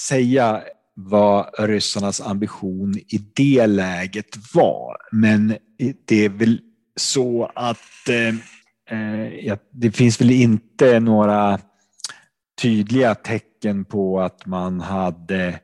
säga 0.09 0.63
vad 0.95 1.47
ryssarnas 1.59 2.21
ambition 2.21 2.95
i 2.97 3.19
det 3.35 3.67
läget 3.67 4.55
var. 4.55 4.97
Men 5.13 5.57
det 6.05 6.25
är 6.25 6.29
väl 6.29 6.61
så 6.97 7.51
att 7.55 8.09
eh, 8.09 8.35
Eh, 8.91 9.59
det 9.73 9.91
finns 9.91 10.21
väl 10.21 10.31
inte 10.31 11.01
några 11.01 11.59
tydliga 12.63 13.15
tecken 13.15 13.85
på 13.85 14.21
att 14.21 14.47
man 14.47 14.81
hade 14.81 15.61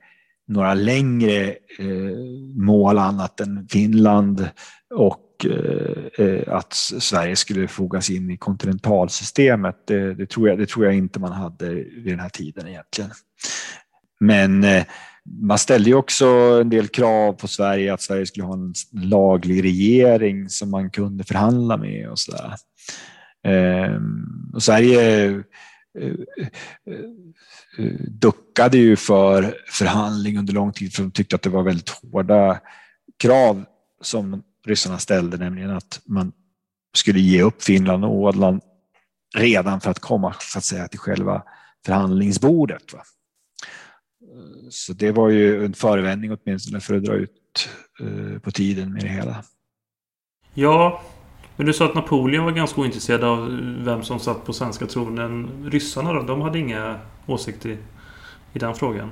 några 0.48 0.74
längre 0.74 1.48
eh, 1.78 2.16
mål 2.54 2.98
annat 2.98 3.40
än 3.40 3.68
Finland 3.70 4.48
och 4.94 5.46
eh, 5.46 6.26
eh 6.26 6.54
att 6.54 6.72
Sverige 6.98 7.36
skulle 7.36 7.68
fogas 7.68 8.10
in 8.10 8.30
i 8.30 8.36
kontinentalsystemet. 8.36 9.76
Det, 9.86 10.14
det, 10.14 10.26
tror 10.26 10.48
jag, 10.48 10.58
det 10.58 10.66
tror 10.66 10.84
jag 10.84 10.94
inte 10.94 11.20
man 11.20 11.32
hade 11.32 11.68
vid 11.74 12.06
den 12.06 12.20
här 12.20 12.28
tiden 12.28 12.68
egentligen. 12.68 13.10
Men 14.20 14.64
eh, 14.64 14.84
man 15.24 15.58
ställde 15.58 15.90
ju 15.90 15.96
också 15.96 16.26
en 16.60 16.70
del 16.70 16.88
krav 16.88 17.32
på 17.32 17.48
Sverige 17.48 17.94
att 17.94 18.02
Sverige 18.02 18.26
skulle 18.26 18.46
ha 18.46 18.54
en 18.54 18.74
laglig 18.92 19.64
regering 19.64 20.48
som 20.48 20.70
man 20.70 20.90
kunde 20.90 21.24
förhandla 21.24 21.76
med 21.76 22.08
och 22.08 22.18
så 22.18 22.32
där. 22.32 22.54
Ehm, 23.44 24.50
och 24.54 24.62
Sverige 24.62 25.24
eh, 25.24 25.36
eh, 25.98 26.14
eh, 27.78 27.92
duckade 28.08 28.78
ju 28.78 28.96
för 28.96 29.54
förhandling 29.68 30.38
under 30.38 30.52
lång 30.52 30.72
tid 30.72 30.94
för 30.94 31.02
de 31.02 31.10
tyckte 31.10 31.36
att 31.36 31.42
det 31.42 31.50
var 31.50 31.62
väldigt 31.62 31.88
hårda 31.88 32.60
krav 33.18 33.64
som 34.00 34.42
ryssarna 34.66 34.98
ställde, 34.98 35.36
nämligen 35.36 35.70
att 35.70 36.00
man 36.04 36.32
skulle 36.96 37.20
ge 37.20 37.42
upp 37.42 37.62
Finland 37.62 38.04
och 38.04 38.14
Åland 38.14 38.62
redan 39.34 39.80
för 39.80 39.90
att 39.90 39.98
komma 39.98 40.34
så 40.40 40.58
att 40.58 40.64
säga, 40.64 40.88
till 40.88 40.98
själva 40.98 41.42
förhandlingsbordet. 41.86 42.92
Va? 42.92 43.02
Så 44.70 44.92
det 44.92 45.10
var 45.10 45.28
ju 45.28 45.64
en 45.64 45.74
förevändning 45.74 46.32
åtminstone 46.32 46.80
för 46.80 46.94
att 46.94 47.04
dra 47.04 47.14
ut 47.14 47.68
eh, 48.00 48.38
på 48.38 48.50
tiden 48.50 48.92
med 48.92 49.02
det 49.02 49.08
hela. 49.08 49.44
Ja, 50.54 51.02
men 51.56 51.66
du 51.66 51.72
sa 51.72 51.84
att 51.84 51.94
Napoleon 51.94 52.44
var 52.44 52.52
ganska 52.52 52.80
ointresserad 52.80 53.24
av 53.24 53.60
vem 53.84 54.02
som 54.02 54.18
satt 54.18 54.44
på 54.44 54.52
svenska 54.52 54.86
tronen. 54.86 55.48
Ryssarna 55.70 56.12
då? 56.12 56.22
De 56.22 56.40
hade 56.40 56.58
inga 56.58 56.98
åsikter 57.26 57.76
i 58.52 58.58
den 58.58 58.74
frågan? 58.74 59.10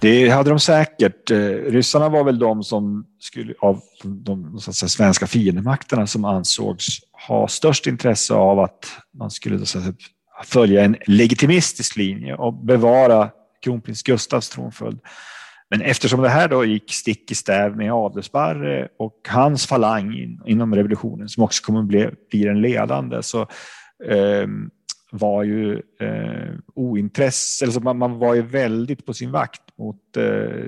Det 0.00 0.28
hade 0.28 0.50
de 0.50 0.60
säkert. 0.60 1.30
Eh, 1.30 1.36
ryssarna 1.46 2.08
var 2.08 2.24
väl 2.24 2.38
de 2.38 2.62
som 2.62 3.06
skulle, 3.18 3.54
av 3.60 3.80
de 4.04 4.58
så 4.60 4.72
säga, 4.72 4.88
svenska 4.88 5.26
fiendemakterna 5.26 6.06
som 6.06 6.24
ansågs 6.24 6.98
ha 7.28 7.48
störst 7.48 7.86
intresse 7.86 8.34
av 8.34 8.60
att 8.60 8.88
man 9.18 9.30
skulle 9.30 9.58
så 9.58 9.66
säga, 9.66 9.94
följa 10.44 10.84
en 10.84 10.96
legitimistisk 11.06 11.96
linje 11.96 12.34
och 12.34 12.54
bevara 12.54 13.30
kronprins 13.64 14.02
Gustavs 14.02 14.48
tronföljd. 14.48 14.98
Men 15.72 15.80
eftersom 15.80 16.22
det 16.22 16.28
här 16.28 16.48
då 16.48 16.64
gick 16.64 16.92
stick 16.92 17.30
i 17.30 17.34
stäv 17.34 17.76
med 17.76 17.92
Adelsparre 17.92 18.88
och 18.98 19.28
hans 19.28 19.66
falang 19.66 20.38
inom 20.46 20.74
revolutionen 20.74 21.28
som 21.28 21.42
också 21.42 21.64
kommer 21.64 21.80
att 21.80 21.86
bli, 21.86 22.10
bli 22.30 22.44
den 22.44 22.60
ledande 22.60 23.22
så 23.22 23.40
eh, 24.04 24.46
var 25.10 25.42
ju 25.42 25.72
eh, 26.00 26.50
ointresse, 26.74 27.64
alltså 27.64 27.80
man, 27.80 27.98
man, 27.98 28.18
var 28.18 28.34
ju 28.34 28.42
väldigt 28.42 29.06
på 29.06 29.14
sin 29.14 29.30
vakt 29.30 29.78
mot 29.78 30.16
eh, 30.16 30.22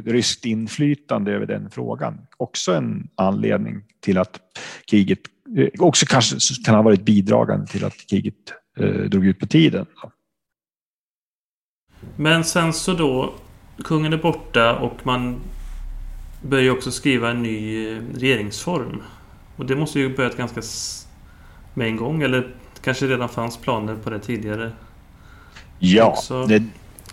ryskt 0.04 0.44
inflytande 0.44 1.32
över 1.32 1.46
den 1.46 1.70
frågan. 1.70 2.26
Också 2.36 2.74
en 2.74 3.08
anledning 3.14 3.82
till 4.00 4.18
att 4.18 4.40
kriget, 4.90 5.20
eh, 5.58 5.68
också 5.78 6.06
kanske 6.06 6.36
kan 6.64 6.74
ha 6.74 6.82
varit 6.82 7.04
bidragande 7.04 7.66
till 7.66 7.84
att 7.84 8.06
kriget 8.10 8.34
eh, 8.78 8.86
drog 8.86 9.26
ut 9.26 9.38
på 9.38 9.46
tiden. 9.46 9.86
Men 12.16 12.44
sen 12.44 12.72
så 12.72 12.92
då 12.92 13.34
Kungen 13.84 14.12
är 14.12 14.16
borta 14.16 14.76
och 14.76 14.96
man 15.02 15.40
börjar 16.42 16.72
också 16.72 16.90
skriva 16.90 17.30
en 17.30 17.42
ny 17.42 17.88
eh, 17.88 18.00
regeringsform. 18.14 19.02
Och 19.56 19.66
det 19.66 19.76
måste 19.76 20.00
ju 20.00 20.16
börjat 20.16 20.36
ganska 20.36 20.62
med 21.74 21.86
en 21.86 21.96
gång 21.96 22.22
eller 22.22 22.48
kanske 22.82 23.06
redan 23.06 23.28
fanns 23.28 23.56
planer 23.56 23.96
på 23.96 24.10
det 24.10 24.18
tidigare? 24.18 24.72
Ja, 25.78 26.16
det, 26.48 26.62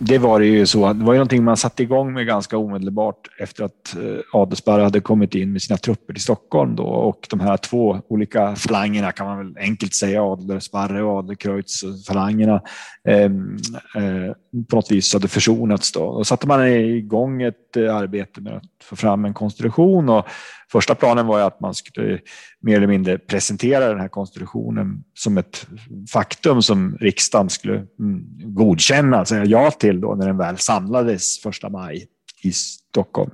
det 0.03 0.17
var 0.17 0.39
det 0.39 0.45
ju 0.45 0.65
så. 0.65 0.93
Det 0.93 1.03
var 1.03 1.13
ju 1.13 1.17
någonting 1.17 1.43
man 1.43 1.57
satte 1.57 1.83
igång 1.83 2.13
med 2.13 2.27
ganska 2.27 2.57
omedelbart 2.57 3.27
efter 3.39 3.63
att 3.63 3.95
eh, 3.95 4.19
Adelsparre 4.33 4.81
hade 4.81 4.99
kommit 4.99 5.35
in 5.35 5.51
med 5.51 5.61
sina 5.61 5.77
trupper 5.77 6.13
till 6.13 6.23
Stockholm 6.23 6.75
då 6.75 6.83
och 6.83 7.27
de 7.29 7.39
här 7.39 7.57
två 7.57 8.01
olika 8.07 8.55
falangerna 8.55 9.11
kan 9.11 9.25
man 9.25 9.37
väl 9.37 9.57
enkelt 9.57 9.95
säga, 9.95 10.23
Adelsparre 10.23 11.03
och 11.03 11.17
Adlercreutz 11.17 11.83
eh, 11.83 11.89
falangerna 12.07 12.61
eh, 13.07 13.23
eh, 13.23 14.33
på 14.69 14.75
något 14.75 14.91
vis 14.91 15.13
hade 15.13 15.27
försonats 15.27 15.91
då. 15.91 16.17
Då 16.17 16.23
satte 16.23 16.47
man 16.47 16.67
igång 16.67 17.41
ett 17.41 17.77
eh, 17.77 17.95
arbete 17.95 18.41
med 18.41 18.53
att 18.53 18.63
få 18.83 18.95
fram 18.95 19.25
en 19.25 19.33
konstitution 19.33 20.09
och 20.09 20.25
första 20.71 20.95
planen 20.95 21.27
var 21.27 21.37
ju 21.37 21.43
att 21.43 21.59
man 21.59 21.73
skulle 21.73 22.19
mer 22.61 22.77
eller 22.77 22.87
mindre 22.87 23.17
presentera 23.17 23.89
den 23.89 23.99
här 23.99 24.07
konstitutionen 24.07 25.03
som 25.13 25.37
ett 25.37 25.67
faktum 26.13 26.61
som 26.61 26.97
riksdagen 26.99 27.49
skulle 27.49 27.73
mm, 27.75 28.25
godkänna, 28.53 29.25
säga 29.25 29.45
ja 29.45 29.71
till 29.71 29.90
då 29.99 30.15
när 30.15 30.27
den 30.27 30.37
väl 30.37 30.57
samlades 30.57 31.39
första 31.39 31.69
maj 31.69 32.07
i 32.41 32.51
Stockholm. 32.51 33.31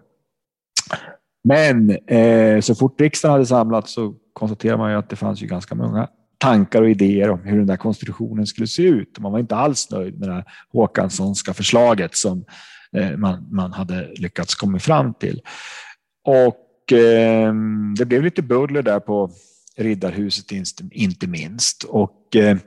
Men 1.43 1.89
eh, 2.07 2.61
så 2.61 2.75
fort 2.75 3.01
riksdagen 3.01 3.33
hade 3.33 3.45
samlats 3.45 3.93
så 3.93 4.15
konstaterade 4.33 4.77
man 4.77 4.91
ju 4.91 4.97
att 4.97 5.09
det 5.09 5.15
fanns 5.15 5.41
ju 5.41 5.47
ganska 5.47 5.75
många 5.75 6.09
tankar 6.37 6.81
och 6.81 6.89
idéer 6.89 7.29
om 7.29 7.39
hur 7.43 7.57
den 7.57 7.67
där 7.67 7.77
konstitutionen 7.77 8.47
skulle 8.47 8.67
se 8.67 8.83
ut. 8.83 9.19
Man 9.19 9.31
var 9.31 9.39
inte 9.39 9.55
alls 9.55 9.91
nöjd 9.91 10.19
med 10.19 10.29
det 10.29 10.33
här 10.33 10.45
Håkanssonska 10.69 11.53
förslaget 11.53 12.15
som 12.15 12.45
eh, 12.91 13.17
man, 13.17 13.47
man 13.51 13.73
hade 13.73 14.13
lyckats 14.17 14.55
komma 14.55 14.79
fram 14.79 15.13
till. 15.13 15.41
Och 16.23 16.93
eh, 16.93 17.53
det 17.97 18.05
blev 18.05 18.23
lite 18.23 18.41
buller 18.41 18.81
där 18.81 18.99
på 18.99 19.31
Riddarhuset 19.77 20.51
inte 20.91 21.27
minst. 21.27 21.83
Och 21.83 22.35
eh, 22.35 22.57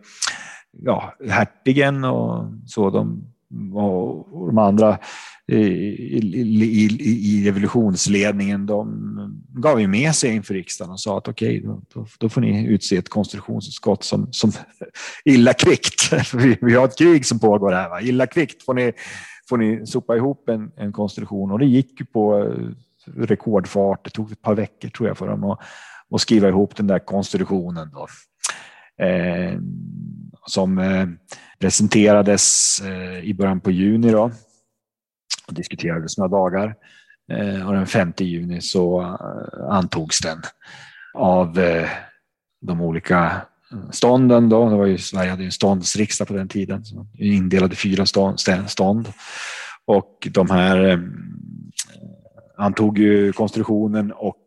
ja, 0.72 1.14
hertigen 1.28 2.04
och 2.04 2.44
så, 2.66 2.90
de, 2.90 3.29
och 3.74 4.46
de 4.46 4.58
andra 4.58 4.98
i, 5.46 5.56
i, 5.56 6.88
i, 7.00 7.48
revolutionsledningen, 7.48 8.66
de 8.66 9.42
gav 9.48 9.80
ju 9.80 9.86
med 9.86 10.14
sig 10.14 10.34
inför 10.34 10.54
riksdagen 10.54 10.92
och 10.92 11.00
sa 11.00 11.18
att 11.18 11.28
okej, 11.28 11.58
okay, 11.58 11.80
då, 11.94 12.06
då, 12.18 12.28
får 12.28 12.40
ni 12.40 12.66
utse 12.66 12.96
ett 12.96 13.08
konstitutionsutskott 13.08 14.04
som, 14.04 14.28
som 14.32 14.52
illa 15.24 15.52
kvickt, 15.52 16.12
vi, 16.34 16.58
vi 16.60 16.74
har 16.74 16.84
ett 16.84 16.98
krig 16.98 17.26
som 17.26 17.38
pågår 17.38 17.72
här, 17.72 17.88
va? 17.88 18.00
illa 18.00 18.26
kvickt 18.26 18.62
får 18.62 18.74
ni, 18.74 18.92
får 19.48 19.56
ni 19.56 19.86
sopa 19.86 20.16
ihop 20.16 20.48
en, 20.48 20.70
en 20.76 20.92
konstitution 20.92 21.50
och 21.50 21.58
det 21.58 21.66
gick 21.66 22.00
ju 22.00 22.06
på 22.06 22.38
eh, 22.38 22.74
rekordfart. 23.16 24.04
Det 24.04 24.10
tog 24.10 24.32
ett 24.32 24.42
par 24.42 24.54
veckor 24.54 24.88
tror 24.88 25.08
jag 25.08 25.18
för 25.18 25.28
dem 25.28 25.44
att, 25.44 25.58
att 26.10 26.20
skriva 26.20 26.48
ihop 26.48 26.76
den 26.76 26.86
där 26.86 26.98
konstitutionen. 26.98 27.90
Då. 27.92 28.06
Eh, 29.04 29.58
som 30.46 30.78
eh, 30.78 31.06
presenterades 31.58 32.78
eh, 32.84 33.18
i 33.18 33.34
början 33.34 33.60
på 33.60 33.70
juni 33.70 34.10
då, 34.10 34.30
och 35.46 35.54
diskuterades 35.54 36.18
några 36.18 36.28
dagar. 36.28 36.74
Eh, 37.32 37.68
och 37.68 37.74
den 37.74 37.86
5 37.86 38.12
juni 38.18 38.60
så 38.60 39.00
eh, 39.02 39.66
antogs 39.70 40.20
den 40.20 40.42
av 41.14 41.58
eh, 41.58 41.88
de 42.60 42.80
olika 42.80 43.42
stånden. 43.90 44.48
Då. 44.48 44.70
Det 44.70 44.76
var 44.76 44.86
ju, 44.86 44.98
Sverige 44.98 45.30
hade 45.30 45.42
ju 45.42 45.46
en 45.46 45.52
ståndsriksdag 45.52 46.28
på 46.28 46.34
den 46.34 46.48
tiden, 46.48 46.84
så 46.84 47.06
indelade 47.18 47.76
fyra 47.76 48.06
stånd. 48.66 49.08
Och 49.84 50.28
de 50.30 50.50
här 50.50 51.02
antog 52.56 52.98
ju 52.98 53.32
konstruktionen 53.32 54.12
och 54.12 54.46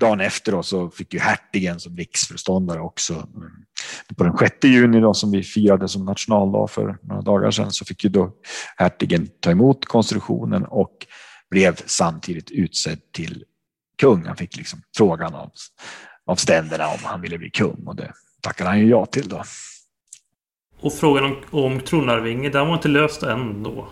dagen 0.00 0.20
efter 0.20 0.52
då 0.52 0.62
så 0.62 0.90
fick 0.90 1.14
ju 1.14 1.20
hertigen 1.20 1.80
som 1.80 1.96
riksföreståndare 1.96 2.80
också. 2.80 3.12
Mm. 3.12 3.50
På 4.16 4.24
den 4.24 4.36
6 4.38 4.56
juni 4.64 5.00
då, 5.00 5.14
som 5.14 5.30
vi 5.30 5.42
firade 5.42 5.88
som 5.88 6.04
nationaldag 6.04 6.70
för 6.70 6.98
några 7.02 7.22
dagar 7.22 7.50
sedan 7.50 7.72
så 7.72 7.84
fick 7.84 8.04
ju 8.04 8.10
då 8.10 8.32
hertigen 8.76 9.28
ta 9.40 9.50
emot 9.50 9.84
konstruktionen 9.84 10.64
och 10.64 11.06
blev 11.50 11.76
samtidigt 11.86 12.50
utsedd 12.50 13.12
till 13.12 13.44
kung. 13.98 14.26
Han 14.26 14.36
fick 14.36 14.56
liksom 14.56 14.82
frågan 14.96 15.34
av, 15.34 15.50
av 16.26 16.36
ständerna 16.36 16.88
om 16.88 16.98
han 17.02 17.20
ville 17.20 17.38
bli 17.38 17.50
kung 17.50 17.82
och 17.86 17.96
det 17.96 18.12
tackade 18.40 18.70
han 18.70 18.78
ju 18.78 18.86
ja 18.88 19.06
till 19.06 19.28
då. 19.28 19.42
Och 20.80 20.92
frågan 20.92 21.24
om, 21.24 21.36
om 21.50 21.80
tronarvinge, 21.80 22.48
den 22.48 22.68
var 22.68 22.74
inte 22.74 22.88
löst 22.88 23.22
än 23.22 23.62
då? 23.62 23.88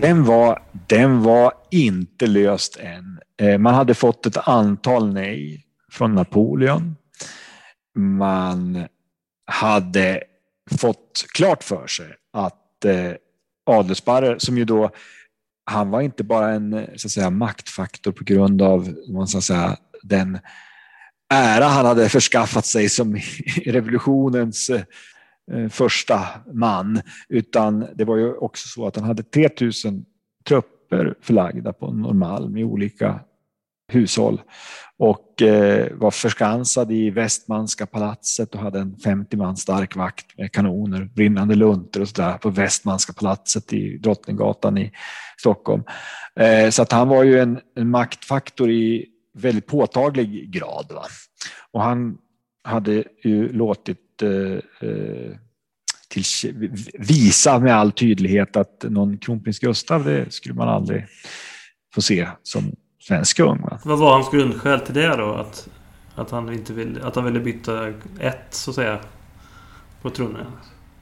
Den 0.00 0.24
var, 0.24 0.62
den 0.86 1.22
var 1.22 1.52
inte 1.70 2.26
löst 2.26 2.76
än. 2.76 3.20
Eh, 3.40 3.58
man 3.58 3.74
hade 3.74 3.94
fått 3.94 4.26
ett 4.26 4.48
antal 4.48 5.12
nej 5.12 5.64
från 5.92 6.14
Napoleon. 6.14 6.96
Man 7.98 8.86
hade 9.46 10.22
fått 10.78 11.24
klart 11.34 11.64
för 11.64 11.86
sig 11.86 12.14
att 12.32 12.84
eh, 12.84 13.12
Adelsparre, 13.66 14.40
som 14.40 14.58
ju 14.58 14.64
då, 14.64 14.90
han 15.64 15.90
var 15.90 16.00
inte 16.00 16.24
bara 16.24 16.50
en 16.50 16.86
så 16.96 17.08
att 17.08 17.12
säga, 17.12 17.30
maktfaktor 17.30 18.12
på 18.12 18.24
grund 18.24 18.62
av 18.62 18.94
man 19.08 19.28
ska 19.28 19.40
säga, 19.40 19.76
den 20.02 20.38
ära 21.34 21.64
han 21.64 21.86
hade 21.86 22.08
förskaffat 22.08 22.66
sig 22.66 22.88
som 22.88 23.16
revolutionens 23.66 24.70
eh, 24.70 24.82
Eh, 25.52 25.68
första 25.68 26.20
man, 26.52 27.00
utan 27.28 27.86
det 27.94 28.04
var 28.04 28.16
ju 28.16 28.34
också 28.34 28.68
så 28.68 28.86
att 28.86 28.96
han 28.96 29.04
hade 29.04 29.22
3000 29.22 30.04
trupper 30.48 31.14
förlagda 31.20 31.72
på 31.72 31.92
Norrmalm 31.92 32.56
i 32.56 32.64
olika 32.64 33.20
hushåll 33.92 34.40
och 34.98 35.42
eh, 35.42 35.88
var 35.96 36.10
förskansad 36.10 36.92
i 36.92 37.10
Västmanska 37.10 37.86
palatset 37.86 38.54
och 38.54 38.60
hade 38.60 38.80
en 38.80 38.96
50 38.96 39.36
man 39.36 39.56
stark 39.56 39.96
vakt 39.96 40.38
med 40.38 40.52
kanoner, 40.52 41.04
brinnande 41.04 41.54
lunter 41.54 42.00
och 42.00 42.08
sådär 42.08 42.38
på 42.38 42.50
Västmanska 42.50 43.12
palatset 43.12 43.72
i 43.72 43.98
Drottninggatan 43.98 44.78
i 44.78 44.92
Stockholm. 45.38 45.82
Eh, 46.36 46.70
så 46.70 46.82
att 46.82 46.92
han 46.92 47.08
var 47.08 47.24
ju 47.24 47.38
en, 47.40 47.60
en 47.76 47.90
maktfaktor 47.90 48.70
i 48.70 49.06
väldigt 49.34 49.66
påtaglig 49.66 50.50
grad. 50.52 50.86
Va? 50.94 51.04
Och 51.72 51.82
han 51.82 52.18
hade 52.64 53.04
ju 53.24 53.52
låtit 53.52 54.22
eh, 54.22 54.88
eh, 54.88 55.36
till, 56.08 56.24
visa 56.98 57.58
med 57.58 57.74
all 57.74 57.92
tydlighet 57.92 58.56
att 58.56 58.84
någon 58.88 59.18
kronprins 59.18 59.58
Gustav 59.58 60.04
det 60.04 60.32
skulle 60.32 60.54
man 60.54 60.68
aldrig 60.68 61.06
få 61.94 62.02
se 62.02 62.28
som 62.42 62.72
svensk 63.00 63.36
kung. 63.36 63.60
Va? 63.60 63.78
Vad 63.84 63.98
var 63.98 64.12
hans 64.12 64.30
grundskäl 64.30 64.80
till 64.80 64.94
det 64.94 65.16
då? 65.16 65.34
Att, 65.34 65.68
att, 66.14 66.30
han 66.30 66.52
inte 66.52 66.72
vill, 66.72 67.02
att 67.02 67.16
han 67.16 67.24
ville 67.24 67.40
byta 67.40 67.88
ett, 68.20 68.46
så 68.50 68.70
att 68.70 68.74
säga, 68.74 68.98
på 70.02 70.10
tronen? 70.10 70.46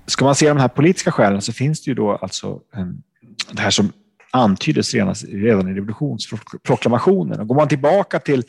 Ska 0.06 0.24
man 0.24 0.34
se 0.34 0.48
de 0.48 0.58
här 0.58 0.68
politiska 0.68 1.12
skälen 1.12 1.42
så 1.42 1.52
finns 1.52 1.84
det 1.84 1.90
ju 1.90 1.94
då 1.94 2.12
alltså 2.12 2.60
um, 2.76 3.02
det 3.52 3.62
här 3.62 3.70
som 3.70 3.92
antyddes 4.30 4.94
redan 5.24 5.68
i 5.68 5.74
revolutionsproklamationen. 5.74 7.40
Och 7.40 7.48
går 7.48 7.54
man 7.54 7.68
tillbaka 7.68 8.18
till 8.18 8.42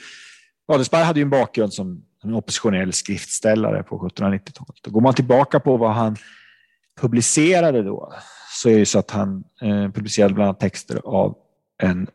Adelsberg 0.68 1.04
hade 1.04 1.20
ju 1.20 1.24
en 1.24 1.30
bakgrund 1.30 1.74
som 1.74 2.02
en 2.28 2.36
oppositionell 2.36 2.94
skriftställare 2.94 3.84
på 3.84 4.00
1790-talet. 4.00 4.88
Går 4.88 5.02
man 5.02 5.14
tillbaka 5.14 5.60
på 5.60 5.78
vad 5.78 5.94
han 5.94 6.16
publicerade 7.02 7.84
då 7.84 8.14
så 8.54 8.70
är 8.70 8.80
det 8.80 8.86
så 8.86 9.00
att 9.00 9.12
han 9.12 9.44
eh, 9.62 9.92
publicerade 9.92 10.34
bland 10.34 10.48
annat 10.48 10.60
texter 10.60 11.02
av 11.06 11.36
en 11.84 12.08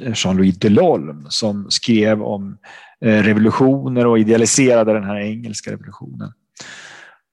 eh, 0.00 0.12
Jean-Louis 0.14 0.58
Delolme 0.58 1.26
som 1.28 1.70
skrev 1.70 2.22
om 2.22 2.58
eh, 3.00 3.22
revolutioner 3.22 4.06
och 4.06 4.18
idealiserade 4.18 4.92
den 4.92 5.04
här 5.04 5.16
engelska 5.16 5.72
revolutionen. 5.72 6.32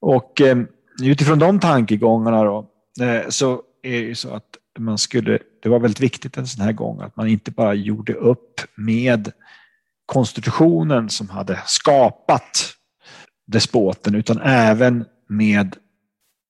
Och 0.02 0.42
eh, 0.42 0.58
utifrån 1.02 1.40
de 1.40 1.60
tankegångarna 1.60 2.44
då, 2.44 2.70
eh, 3.02 3.30
så 3.30 3.62
är 3.84 3.92
det 3.92 4.08
ju 4.08 4.16
så 4.16 4.34
att 4.34 4.58
man 4.80 4.98
skulle, 4.98 5.40
det 5.64 5.70
var 5.70 5.80
väldigt 5.80 6.02
viktigt 6.02 6.38
en 6.38 6.48
sån 6.48 6.66
här 6.66 6.74
gång 6.74 7.02
att 7.02 7.16
man 7.16 7.28
inte 7.28 7.52
bara 7.52 7.74
gjorde 7.74 8.14
upp 8.14 8.62
med 8.76 9.32
konstitutionen 10.06 11.10
som 11.10 11.30
hade 11.30 11.62
skapat 11.66 12.74
despoten 13.48 14.16
utan 14.16 14.42
även 14.42 15.06
med 15.30 15.76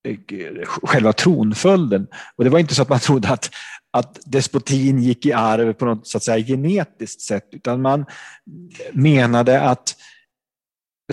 eh, 0.07 0.65
själva 0.65 1.13
tronföljden. 1.13 2.07
Och 2.35 2.43
det 2.43 2.49
var 2.49 2.59
inte 2.59 2.75
så 2.75 2.81
att 2.81 2.89
man 2.89 2.99
trodde 2.99 3.29
att, 3.29 3.49
att 3.91 4.19
despotin 4.25 4.99
gick 4.99 5.25
i 5.25 5.33
arv 5.33 5.73
på 5.73 5.85
något 5.85 6.07
så 6.07 6.17
att 6.17 6.23
säga, 6.23 6.45
genetiskt 6.45 7.21
sätt, 7.21 7.49
utan 7.51 7.81
man 7.81 8.05
menade 8.91 9.61
att 9.61 9.95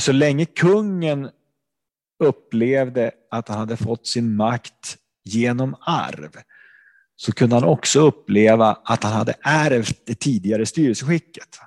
så 0.01 0.13
länge 0.13 0.45
kungen 0.45 1.31
upplevde 2.25 3.11
att 3.31 3.49
han 3.49 3.59
hade 3.59 3.77
fått 3.77 4.07
sin 4.07 4.37
makt 4.37 4.97
genom 5.25 5.77
arv 5.81 6.31
så 7.17 7.33
kunde 7.33 7.57
han 7.57 7.65
också 7.65 8.01
uppleva 8.01 8.79
att 8.85 9.03
han 9.05 9.13
hade 9.13 9.35
ärvt 9.43 10.07
det 10.07 10.15
tidigare 10.15 10.67
styrelseskicket. 10.67 11.59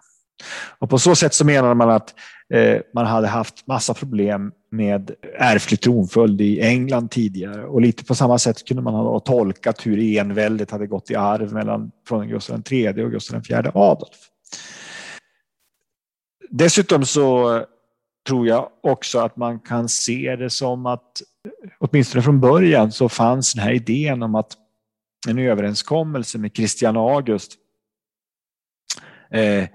Och 0.79 0.89
på 0.89 0.99
så 0.99 1.15
sätt 1.15 1.33
så 1.33 1.45
menade 1.45 1.75
man 1.75 1.89
att 1.89 2.15
eh, 2.53 2.81
man 2.93 3.05
hade 3.05 3.27
haft 3.27 3.67
massa 3.67 3.93
problem 3.93 4.51
med 4.71 5.11
ärftlig 5.37 5.81
tronföljd 5.81 6.41
i 6.41 6.61
England 6.61 7.11
tidigare 7.11 7.65
och 7.65 7.81
lite 7.81 8.05
på 8.05 8.15
samma 8.15 8.39
sätt 8.39 8.67
kunde 8.67 8.83
man 8.83 8.93
ha 8.93 9.19
tolkat 9.19 9.85
hur 9.85 10.17
enväldet 10.19 10.71
hade 10.71 10.87
gått 10.87 11.11
i 11.11 11.15
arv 11.15 11.53
mellan 11.53 11.91
från 12.07 12.27
Gustav 12.27 12.61
III 12.71 13.03
och 13.03 13.11
Gustav 13.11 13.41
IV 13.49 13.57
Adolf. 13.73 14.17
Dessutom 16.49 17.05
så 17.05 17.59
tror 18.27 18.47
jag 18.47 18.69
också 18.83 19.19
att 19.19 19.37
man 19.37 19.59
kan 19.59 19.89
se 19.89 20.35
det 20.35 20.49
som 20.49 20.85
att 20.85 21.21
åtminstone 21.79 22.21
från 22.21 22.39
början 22.39 22.91
så 22.91 23.09
fanns 23.09 23.53
den 23.53 23.63
här 23.63 23.71
idén 23.71 24.23
om 24.23 24.35
att 24.35 24.57
en 25.27 25.39
överenskommelse 25.39 26.37
med 26.37 26.55
Christian 26.55 26.97
August 26.97 27.53
eh, 29.31 29.65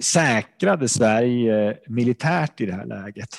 säkrade 0.00 0.88
Sverige 0.88 1.78
militärt 1.86 2.60
i 2.60 2.66
det 2.66 2.72
här 2.72 2.86
läget. 2.86 3.38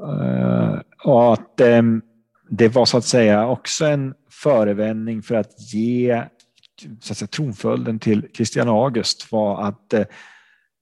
Eh, 0.00 0.80
och 1.04 1.32
att 1.32 1.60
ehm, 1.60 2.02
det 2.50 2.68
var 2.68 2.84
så 2.84 2.96
att 2.96 3.04
säga 3.04 3.46
också 3.46 3.86
en 3.86 4.14
förevändning 4.30 5.22
för 5.22 5.34
att 5.34 5.74
ge 5.74 6.24
så 7.00 7.12
att 7.12 7.18
säga, 7.18 7.28
tronföljden 7.28 7.98
till 7.98 8.28
Christian 8.34 8.68
August 8.68 9.32
var 9.32 9.68
att 9.68 9.92
eh, 9.92 10.04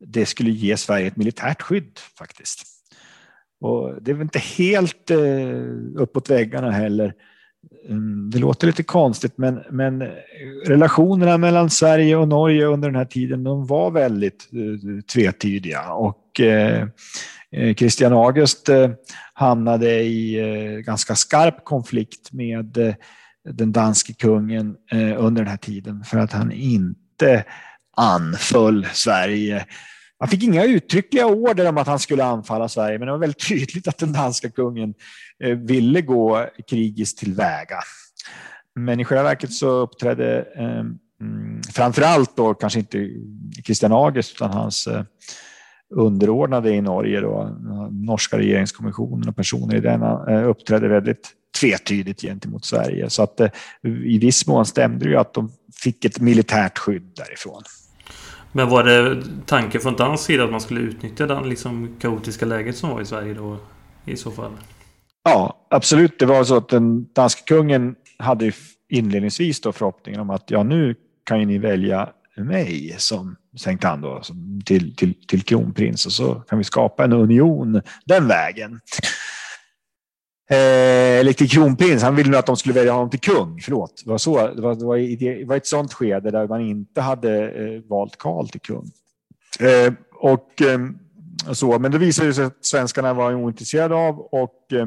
det 0.00 0.26
skulle 0.26 0.50
ge 0.50 0.76
Sverige 0.76 1.06
ett 1.06 1.16
militärt 1.16 1.62
skydd 1.62 1.98
faktiskt. 2.18 2.62
Och 3.60 4.02
det 4.02 4.10
är 4.10 4.14
väl 4.14 4.22
inte 4.22 4.38
helt 4.38 5.10
eh, 5.10 5.18
uppåt 5.96 6.30
väggarna 6.30 6.70
heller. 6.70 7.14
Mm, 7.88 8.30
det 8.30 8.38
låter 8.38 8.66
lite 8.66 8.82
konstigt, 8.82 9.38
men, 9.38 9.62
men 9.70 10.02
relationerna 10.66 11.38
mellan 11.38 11.70
Sverige 11.70 12.16
och 12.16 12.28
Norge 12.28 12.64
under 12.64 12.88
den 12.88 12.96
här 12.96 13.04
tiden 13.04 13.44
de 13.44 13.66
var 13.66 13.90
väldigt 13.90 14.48
eh, 14.52 15.00
tvetydiga. 15.12 15.92
Och, 15.92 16.40
eh, 16.40 16.88
eh 17.52 17.74
Christian 17.74 18.12
August 18.12 18.68
eh, 18.68 18.90
hamnade 19.34 20.02
i 20.02 20.82
ganska 20.86 21.14
skarp 21.14 21.64
konflikt 21.64 22.32
med 22.32 22.94
den 23.44 23.72
danske 23.72 24.12
kungen 24.12 24.76
under 25.18 25.42
den 25.42 25.50
här 25.50 25.56
tiden 25.56 26.04
för 26.04 26.18
att 26.18 26.32
han 26.32 26.52
inte 26.52 27.44
anföll 27.96 28.86
Sverige. 28.92 29.66
Han 30.22 30.28
fick 30.28 30.42
inga 30.42 30.64
uttryckliga 30.64 31.26
order 31.26 31.68
om 31.68 31.78
att 31.78 31.86
han 31.86 31.98
skulle 31.98 32.24
anfalla 32.24 32.68
Sverige, 32.68 32.98
men 32.98 33.06
det 33.06 33.12
var 33.12 33.18
väldigt 33.18 33.48
tydligt 33.48 33.88
att 33.88 33.98
den 33.98 34.12
danska 34.12 34.50
kungen 34.50 34.94
eh, 35.44 35.58
ville 35.58 36.00
gå 36.00 36.46
krigiskt 36.70 37.18
tillväga. 37.18 37.78
Men 38.74 39.00
i 39.00 39.04
själva 39.04 39.22
verket 39.22 39.52
så 39.52 39.70
uppträdde 39.70 40.46
eh, 40.56 40.80
mm, 41.20 41.62
framförallt 41.72 42.36
då 42.36 42.54
kanske 42.54 42.78
inte 42.78 43.10
Christian 43.64 43.92
August 43.92 44.34
utan 44.34 44.50
hans 44.50 44.86
eh, 44.86 45.02
underordnade 45.94 46.70
i 46.70 46.80
Norge, 46.80 47.20
då, 47.20 47.56
norska 47.90 48.38
regeringskommissionen 48.38 49.28
och 49.28 49.36
personer 49.36 49.76
i 49.76 49.80
denna 49.80 50.26
eh, 50.28 50.48
uppträdde 50.48 50.88
väldigt 50.88 51.30
tvetydigt 51.60 52.20
gentemot 52.20 52.64
Sverige. 52.64 53.10
Så 53.10 53.22
att 53.22 53.40
eh, 53.40 53.50
i 54.04 54.18
viss 54.18 54.46
mån 54.46 54.66
stämde 54.66 55.04
det 55.04 55.10
ju 55.10 55.16
att 55.16 55.34
de 55.34 55.52
fick 55.82 56.04
ett 56.04 56.20
militärt 56.20 56.78
skydd 56.78 57.12
därifrån. 57.16 57.62
Men 58.52 58.68
var 58.68 58.84
det 58.84 59.22
tanken 59.46 59.80
från 59.80 59.96
dansk 59.96 60.24
sida 60.24 60.44
att 60.44 60.50
man 60.50 60.60
skulle 60.60 60.80
utnyttja 60.80 61.26
det 61.26 61.44
liksom 61.44 61.96
kaotiska 62.00 62.46
läget 62.46 62.76
som 62.76 62.90
var 62.90 63.00
i 63.00 63.06
Sverige 63.06 63.34
då 63.34 63.56
i 64.04 64.16
så 64.16 64.30
fall? 64.30 64.52
Ja, 65.24 65.66
absolut. 65.70 66.18
Det 66.18 66.26
var 66.26 66.44
så 66.44 66.56
att 66.56 66.68
den 66.68 67.12
danske 67.12 67.42
kungen 67.42 67.94
hade 68.18 68.52
inledningsvis 68.88 69.60
då 69.60 69.72
förhoppningen 69.72 70.20
om 70.20 70.30
att 70.30 70.50
ja, 70.50 70.62
nu 70.62 70.94
kan 71.24 71.40
ju 71.40 71.46
ni 71.46 71.58
välja 71.58 72.08
mig 72.36 72.94
som 72.98 73.36
Sankt 73.56 73.84
han 73.84 74.00
då, 74.00 74.22
till, 74.64 74.96
till, 74.96 75.14
till 75.26 75.42
kronprins 75.42 76.06
och 76.06 76.12
så 76.12 76.34
kan 76.34 76.58
vi 76.58 76.64
skapa 76.64 77.04
en 77.04 77.12
union 77.12 77.82
den 78.04 78.28
vägen. 78.28 78.80
Eh, 80.52 81.20
eller 81.20 81.32
till 81.32 81.50
kronprins, 81.50 82.02
han 82.02 82.16
ville 82.16 82.30
nog 82.30 82.38
att 82.38 82.46
de 82.46 82.56
skulle 82.56 82.74
välja 82.74 82.92
honom 82.92 83.10
till 83.10 83.20
kung. 83.20 83.60
Förlåt, 83.60 84.02
det 84.04 84.10
var, 84.10 84.18
så, 84.18 84.54
det 84.54 84.62
var, 84.62 84.74
det 84.74 84.84
var, 84.84 84.96
i, 84.96 85.16
det 85.16 85.44
var 85.44 85.56
ett 85.56 85.66
sånt 85.66 85.92
skede 85.92 86.30
där 86.30 86.48
man 86.48 86.60
inte 86.60 87.00
hade 87.00 87.50
eh, 87.50 87.80
valt 87.82 88.18
Karl 88.18 88.48
till 88.48 88.60
kung. 88.60 88.90
Eh, 89.60 89.92
och 90.14 90.62
eh, 90.62 90.80
så, 91.52 91.78
Men 91.78 91.92
det 91.92 91.98
visade 91.98 92.34
sig 92.34 92.44
att 92.44 92.64
svenskarna 92.64 93.14
var 93.14 93.34
ointresserade 93.34 93.94
av 93.94 94.18
och 94.20 94.72
eh, 94.72 94.86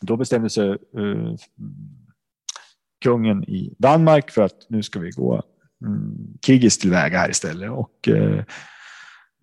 då 0.00 0.16
bestämde 0.16 0.50
sig 0.50 0.70
eh, 0.70 1.34
kungen 3.04 3.44
i 3.44 3.74
Danmark 3.78 4.30
för 4.30 4.42
att 4.42 4.66
nu 4.68 4.82
ska 4.82 5.00
vi 5.00 5.10
gå 5.10 5.42
Mm, 5.86 6.38
krigiskt 6.46 6.80
tillväga 6.80 7.18
här 7.18 7.30
istället 7.30 7.70
och 7.70 8.08
eh, 8.08 8.38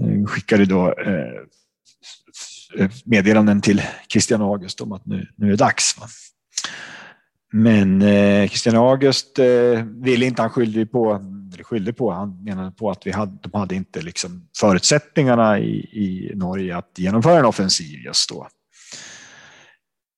eh 0.04 0.26
skickade 0.26 0.66
då 0.66 0.94
eh, 0.94 1.42
meddelanden 3.06 3.62
till 3.62 3.82
Christian 4.10 4.42
August 4.42 4.82
om 4.82 4.92
att 4.92 5.06
nu, 5.06 5.28
nu 5.36 5.46
är 5.46 5.52
det 5.52 5.58
dags. 5.58 5.98
Va? 6.00 6.08
Men 7.54 8.02
eh, 8.02 8.48
Christian 8.48 8.76
August 8.76 9.40
eh, 9.40 9.84
ville 10.04 10.26
inte, 10.26 10.42
han 10.42 10.52
skyllde 10.52 10.86
på, 10.86 11.14
eller 11.54 11.64
skyllde 11.64 11.94
på, 11.94 12.12
han 12.12 12.44
menade 12.44 12.72
på 12.72 12.92
att 12.92 13.08
vi 13.08 13.12
hade, 13.12 13.38
de 13.42 13.60
hade 13.60 13.76
inte 13.76 14.02
liksom 14.02 14.48
förutsättningarna 14.60 15.60
i, 15.60 15.74
i 15.80 16.32
Norge 16.36 16.78
att 16.78 16.92
genomföra 16.98 17.40
en 17.40 17.46
offensiv 17.46 18.00
just 18.00 18.30
då. 18.30 18.48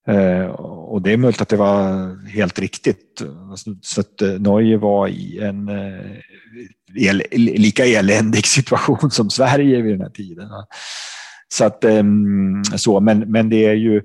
Eh, 0.08 0.45
och 0.45 1.01
det 1.01 1.14
är 1.14 1.18
möjligt 1.18 1.41
att 1.41 1.49
det 1.49 1.58
var 1.58 2.28
helt 2.28 2.60
riktigt. 2.60 3.22
Alltså, 3.49 3.76
så 3.82 4.01
att 4.01 4.22
eh, 4.22 4.30
Norge 4.30 4.78
var 4.78 5.08
i 5.08 5.39
en 5.39 5.70
eh, 5.70 6.18
el, 6.95 7.24
lika 7.32 7.86
eländig 7.86 8.45
situation 8.45 9.12
som 9.12 9.30
Sverige 9.30 9.82
vid 9.82 9.93
den 9.93 10.01
här 10.01 10.10
tiden. 10.10 10.49
Så 11.54 11.66
att, 11.66 11.84
ehm, 11.84 12.64
så, 12.64 12.99
men, 12.99 13.20
men 13.20 13.49
det 13.49 13.66
är 13.66 13.74
ju 13.74 14.01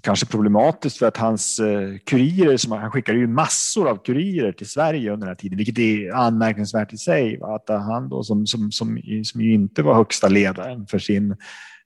kanske 0.00 0.26
problematiskt 0.26 0.98
för 0.98 1.06
att 1.06 1.16
hans 1.16 1.58
eh, 1.58 1.96
kurirer, 2.06 2.56
som, 2.56 2.72
han 2.72 2.90
skickade 2.90 3.18
ju 3.18 3.26
massor 3.26 3.88
av 3.88 3.96
kurirer 3.96 4.52
till 4.52 4.68
Sverige 4.68 5.12
under 5.12 5.26
den 5.26 5.30
här 5.30 5.40
tiden, 5.40 5.58
vilket 5.58 5.78
är 5.78 6.12
anmärkningsvärt 6.12 6.92
i 6.92 6.96
sig. 6.96 7.38
Att 7.42 7.68
han 7.68 8.08
då 8.08 8.22
som, 8.22 8.46
som, 8.46 8.72
som, 8.72 9.00
som 9.24 9.40
ju 9.40 9.52
inte 9.52 9.82
var 9.82 9.94
högsta 9.94 10.28
ledaren 10.28 10.86
för 10.86 10.98
sin 10.98 11.30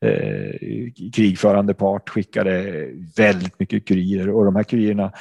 eh, 0.01 1.11
krigförande 1.15 1.75
part 1.75 2.09
skickade 2.09 2.87
väldigt 3.17 3.61
mycket 3.61 3.89
kurirer 3.89 4.29
och 4.29 4.45
de 4.45 4.57
här 4.57 4.63
kurirerna 4.63 5.13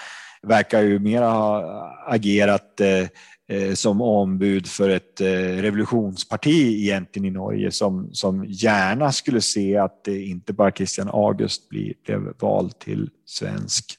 verkar 0.47 0.81
ju 0.81 0.99
mera 0.99 1.29
ha 1.29 1.63
agerat 2.07 2.81
eh, 2.81 3.07
Eh, 3.47 3.73
som 3.73 4.01
ombud 4.01 4.67
för 4.67 4.89
ett 4.89 5.21
eh, 5.21 5.27
revolutionsparti 5.61 6.83
egentligen 6.83 7.25
i 7.25 7.31
Norge 7.31 7.71
som, 7.71 8.09
som 8.11 8.45
gärna 8.47 9.11
skulle 9.11 9.41
se 9.41 9.77
att 9.77 10.07
eh, 10.07 10.29
inte 10.29 10.53
bara 10.53 10.71
Christian 10.71 11.09
August 11.09 11.69
blev, 11.69 11.93
blev 12.05 12.33
vald 12.39 12.79
till 12.79 13.09
svensk 13.25 13.95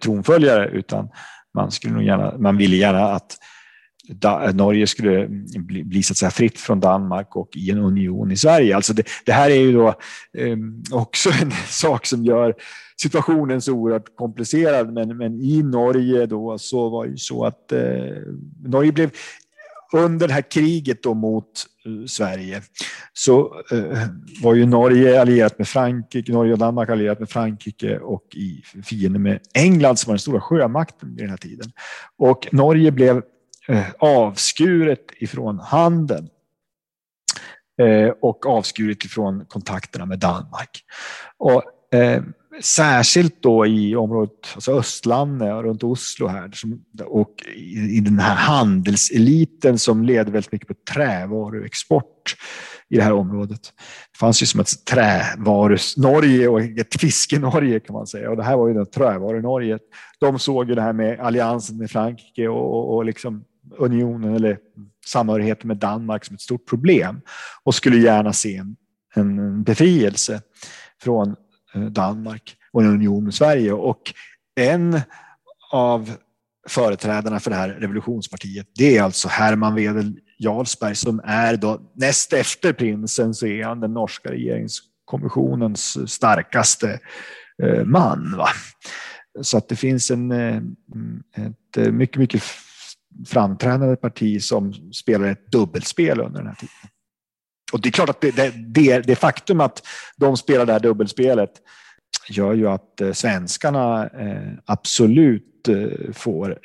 tronföljare 0.00 0.68
utan 0.68 1.08
man, 1.54 1.70
skulle 1.70 1.94
nog 1.94 2.02
gärna, 2.02 2.38
man 2.38 2.56
ville 2.56 2.76
gärna 2.76 3.04
att 3.04 3.36
Norge 4.54 4.86
skulle 4.86 5.26
bli, 5.58 5.84
bli, 5.84 6.02
så 6.02 6.12
att 6.12 6.16
säga 6.16 6.30
fritt 6.30 6.60
från 6.60 6.80
Danmark 6.80 7.36
och 7.36 7.56
i 7.56 7.70
en 7.70 7.78
union 7.78 8.32
i 8.32 8.36
Sverige. 8.36 8.76
Alltså 8.76 8.92
det, 8.92 9.08
det 9.24 9.32
här 9.32 9.50
är 9.50 9.60
ju 9.60 9.72
då 9.72 9.88
eh, 10.38 10.56
också 10.90 11.30
en 11.42 11.50
sak 11.68 12.06
som 12.06 12.24
gör 12.24 12.54
situationen 13.00 13.62
så 13.62 13.72
oerhört 13.72 14.16
komplicerad. 14.16 14.92
Men, 14.92 15.16
men 15.16 15.40
i 15.40 15.62
Norge 15.62 16.26
då 16.26 16.58
så 16.58 16.88
var 16.88 17.06
det 17.06 17.18
så 17.18 17.44
att 17.44 17.72
eh, 17.72 17.80
Norge 18.64 18.92
blev 18.92 19.10
under 19.92 20.28
det 20.28 20.34
här 20.34 20.50
kriget 20.50 21.02
då 21.02 21.14
mot 21.14 21.66
uh, 21.86 22.06
Sverige 22.06 22.62
så 23.12 23.62
uh, 23.72 23.98
var 24.42 24.54
ju 24.54 24.66
Norge 24.66 25.20
allierat 25.20 25.58
med 25.58 25.68
Frankrike, 25.68 26.32
Norge 26.32 26.52
och 26.52 26.58
Danmark 26.58 26.88
allierat 26.88 27.20
med 27.20 27.30
Frankrike 27.30 27.98
och 27.98 28.24
i 28.34 28.62
fiende 28.84 29.18
med 29.18 29.40
England 29.54 29.96
som 29.96 30.10
var 30.10 30.14
den 30.14 30.18
stora 30.18 30.40
sjömakten 30.40 31.08
vid 31.08 31.24
den 31.24 31.30
här 31.30 31.36
tiden. 31.36 31.72
Och 32.16 32.48
Norge 32.52 32.90
blev 32.92 33.22
Eh, 33.68 33.86
avskuret 33.98 35.04
ifrån 35.16 35.58
handeln 35.58 36.28
eh, 37.82 38.08
och 38.20 38.46
avskuret 38.46 39.04
ifrån 39.04 39.44
kontakterna 39.48 40.06
med 40.06 40.18
Danmark. 40.18 40.84
Och, 41.36 41.94
eh, 41.94 42.22
särskilt 42.60 43.42
då 43.42 43.66
i 43.66 43.96
området, 43.96 44.32
alltså 44.54 44.72
Östlandet 44.72 45.48
runt 45.48 45.82
Oslo 45.82 46.26
här 46.26 46.50
och 47.04 47.34
i, 47.56 48.00
den 48.00 48.18
här 48.18 48.34
handelseliten 48.34 49.78
som 49.78 50.04
leder 50.04 50.32
väldigt 50.32 50.52
mycket 50.52 50.68
på 50.68 50.74
trävaruexport 50.94 52.36
i 52.88 52.96
det 52.96 53.02
här 53.02 53.12
området. 53.12 53.60
Det 54.12 54.18
fanns 54.18 54.42
ju 54.42 54.46
som 54.46 54.60
ett 54.60 54.84
trävarus-Norge 54.84 56.48
och 56.48 56.60
ett 56.60 57.00
fiske-Norge 57.00 57.80
kan 57.80 57.94
man 57.94 58.06
säga 58.06 58.30
och 58.30 58.36
det 58.36 58.42
här 58.42 58.56
var 58.56 58.68
ju 58.68 58.84
trävaru-Norge. 58.84 59.78
De 60.20 60.38
såg 60.38 60.68
ju 60.68 60.74
det 60.74 60.82
här 60.82 60.92
med 60.92 61.20
alliansen 61.20 61.76
med 61.76 61.90
Frankrike 61.90 62.48
och, 62.48 62.74
och, 62.74 62.96
och 62.96 63.04
liksom 63.04 63.44
unionen 63.78 64.34
eller 64.34 64.58
samhörigheten 65.06 65.68
med 65.68 65.76
Danmark 65.76 66.24
som 66.24 66.34
ett 66.34 66.40
stort 66.40 66.68
problem 66.68 67.20
och 67.64 67.74
skulle 67.74 67.96
gärna 67.96 68.32
se 68.32 68.56
en, 68.56 68.76
en 69.14 69.62
befrielse 69.62 70.40
från 71.02 71.36
Eh, 71.76 71.82
Danmark 71.82 72.56
och 72.72 72.82
en 72.82 72.88
union 72.88 73.24
med 73.24 73.34
Sverige. 73.34 73.72
Och 73.72 74.14
en 74.60 75.00
av 75.72 76.12
företrädarna 76.68 77.40
för 77.40 77.50
det 77.50 77.56
här 77.56 77.68
revolutionspartiet, 77.68 78.66
det 78.74 78.96
är 78.96 79.02
alltså 79.02 79.28
Herman 79.28 79.74
Wedel 79.74 80.20
Jarlsberg 80.38 80.94
som 80.94 81.20
är 81.24 81.56
då 81.56 81.80
näst 81.94 82.32
efter 82.32 82.72
prinsen 82.72 83.34
så 83.34 83.46
är 83.46 83.64
han 83.64 83.80
den 83.80 83.94
norska 83.94 84.30
regeringskommissionens 84.30 86.12
starkaste 86.12 87.00
eh, 87.62 87.84
man. 87.84 88.36
Va? 88.36 88.48
Så 89.42 89.58
att 89.58 89.68
det 89.68 89.76
finns 89.76 90.10
en, 90.10 90.30
eh, 90.30 90.62
ett 91.36 91.92
mycket, 91.92 92.16
mycket 92.16 92.42
framträdande 93.26 93.96
parti 93.96 94.42
som 94.42 94.72
spelar 94.92 95.26
ett 95.26 95.52
dubbelspel 95.52 96.20
under 96.20 96.38
den 96.38 96.46
här 96.46 96.54
tiden. 96.54 96.90
Och 97.76 97.82
det 97.82 97.88
är 97.88 97.92
klart 97.92 98.08
att 98.08 98.20
det, 98.20 98.36
det, 98.36 98.50
det, 98.50 98.98
det 98.98 99.16
faktum 99.16 99.60
att 99.60 99.86
de 100.16 100.36
spelar 100.36 100.66
det 100.66 100.72
här 100.72 100.80
dubbelspelet 100.80 101.50
gör 102.28 102.54
ju 102.54 102.68
att 102.68 103.00
eh, 103.00 103.12
svenskarna 103.12 104.06
eh, 104.06 104.52
absolut 104.64 105.68
eh, 105.68 106.12
får 106.12 106.58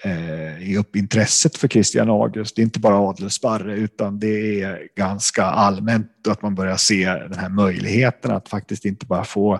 ge 0.59 0.77
upp 0.77 0.95
intresset 0.95 1.57
för 1.57 1.67
Christian 1.67 2.09
August. 2.09 2.55
Det 2.55 2.61
är 2.61 2.63
inte 2.63 2.79
bara 2.79 3.09
Adelsparre 3.09 3.75
utan 3.75 4.19
det 4.19 4.61
är 4.61 4.87
ganska 4.95 5.43
allmänt 5.43 6.27
att 6.27 6.41
man 6.41 6.55
börjar 6.55 6.77
se 6.77 7.05
den 7.05 7.39
här 7.39 7.49
möjligheten 7.49 8.31
att 8.31 8.49
faktiskt 8.49 8.85
inte 8.85 9.05
bara 9.05 9.23
få 9.23 9.59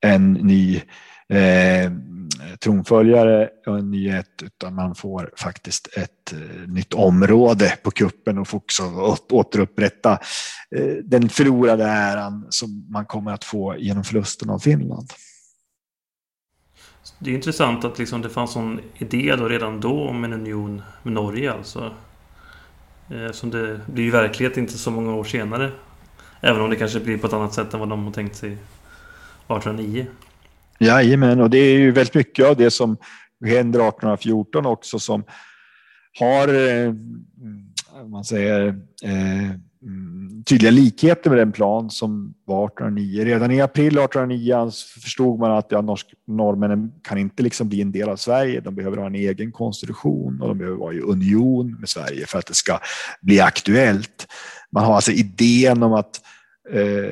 en 0.00 0.32
ny 0.32 0.82
eh, 1.28 1.92
tronföljare 2.60 3.48
och 3.66 3.78
en 3.78 3.90
nyhet, 3.90 4.42
utan 4.42 4.74
man 4.74 4.94
får 4.94 5.30
faktiskt 5.36 5.88
ett 5.96 6.32
eh, 6.32 6.68
nytt 6.68 6.94
område 6.94 7.78
på 7.82 7.90
kuppen 7.90 8.38
och 8.38 8.48
får 8.48 8.58
också 8.58 8.82
återupprätta 9.30 10.12
eh, 10.76 10.94
den 11.04 11.28
förlorade 11.28 11.84
äran 11.84 12.46
som 12.50 12.86
man 12.90 13.06
kommer 13.06 13.32
att 13.32 13.44
få 13.44 13.76
genom 13.78 14.04
förlusten 14.04 14.50
av 14.50 14.58
Finland. 14.58 15.08
Det 17.18 17.30
är 17.30 17.34
intressant 17.34 17.84
att 17.84 17.98
liksom 17.98 18.22
det 18.22 18.28
fanns 18.28 18.56
en 18.56 18.80
idé 18.96 19.36
då 19.38 19.48
redan 19.48 19.80
då 19.80 20.08
om 20.08 20.24
en 20.24 20.32
union 20.32 20.82
med 21.02 21.12
Norge 21.12 21.52
alltså. 21.52 21.94
Eh, 23.10 23.30
som 23.32 23.50
det 23.50 23.80
blir 23.86 24.04
ju 24.04 24.10
verklighet 24.10 24.56
inte 24.56 24.78
så 24.78 24.90
många 24.90 25.14
år 25.14 25.24
senare. 25.24 25.70
Även 26.40 26.62
om 26.62 26.70
det 26.70 26.76
kanske 26.76 27.00
blir 27.00 27.18
på 27.18 27.26
ett 27.26 27.32
annat 27.32 27.54
sätt 27.54 27.74
än 27.74 27.80
vad 27.80 27.88
de 27.88 28.04
har 28.04 28.12
tänkt 28.12 28.36
sig 28.36 28.52
1809. 28.52 30.06
Jajamän, 30.78 31.40
och 31.40 31.50
det 31.50 31.58
är 31.58 31.78
ju 31.78 31.92
väldigt 31.92 32.14
mycket 32.14 32.46
av 32.46 32.56
det 32.56 32.70
som 32.70 32.96
händer 33.44 33.80
1814 33.80 34.66
också 34.66 34.98
som 34.98 35.24
har, 36.18 36.48
eh, 36.48 36.94
man 38.10 38.24
säger, 38.24 38.66
eh, 39.04 39.50
mm, 39.82 40.42
tydliga 40.46 40.70
likheter 40.70 41.30
med 41.30 41.38
den 41.38 41.52
plan 41.52 41.90
som 41.90 42.34
var 42.44 42.64
1809. 42.64 43.24
Redan 43.24 43.50
i 43.50 43.60
april 43.60 43.98
1809 43.98 44.70
förstod 45.02 45.38
man 45.38 45.50
att 45.50 45.66
ja, 45.70 45.80
norsk, 45.80 46.06
norrmännen 46.26 46.92
kan 47.02 47.18
inte 47.18 47.42
liksom 47.42 47.68
bli 47.68 47.80
en 47.80 47.92
del 47.92 48.08
av 48.08 48.16
Sverige. 48.16 48.60
De 48.60 48.74
behöver 48.74 48.96
ha 48.96 49.06
en 49.06 49.14
egen 49.14 49.52
konstitution 49.52 50.40
och 50.40 50.48
de 50.48 50.58
behöver 50.58 50.78
vara 50.78 50.94
i 50.94 51.00
union 51.00 51.76
med 51.80 51.88
Sverige 51.88 52.26
för 52.26 52.38
att 52.38 52.46
det 52.46 52.54
ska 52.54 52.78
bli 53.22 53.40
aktuellt. 53.40 54.26
Man 54.72 54.84
har 54.84 54.94
alltså 54.94 55.12
idén 55.12 55.82
om 55.82 55.92
att 55.92 56.20
eh, 56.70 57.10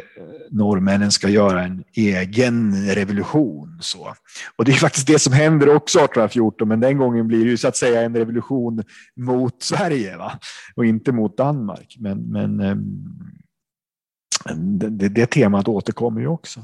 norrmännen 0.50 1.12
ska 1.12 1.28
göra 1.28 1.64
en 1.64 1.84
egen 1.96 2.86
revolution. 2.86 3.78
Så. 3.80 4.14
Och 4.56 4.64
det 4.64 4.72
är 4.72 4.76
faktiskt 4.76 5.06
det 5.06 5.18
som 5.18 5.32
händer 5.32 5.74
också 5.74 5.98
1814, 5.98 6.68
men 6.68 6.80
den 6.80 6.98
gången 6.98 7.28
blir 7.28 7.44
det 7.44 7.50
ju 7.50 7.56
så 7.56 7.68
att 7.68 7.76
säga 7.76 8.02
en 8.02 8.16
revolution 8.16 8.82
mot 9.16 9.62
Sverige 9.62 10.16
va? 10.16 10.32
och 10.76 10.86
inte 10.86 11.12
mot 11.12 11.36
Danmark. 11.36 11.96
Men, 11.98 12.18
men 12.18 12.60
eh, 12.60 12.76
det, 14.56 15.08
det 15.08 15.26
temat 15.26 15.68
återkommer 15.68 16.20
ju 16.20 16.26
också. 16.26 16.60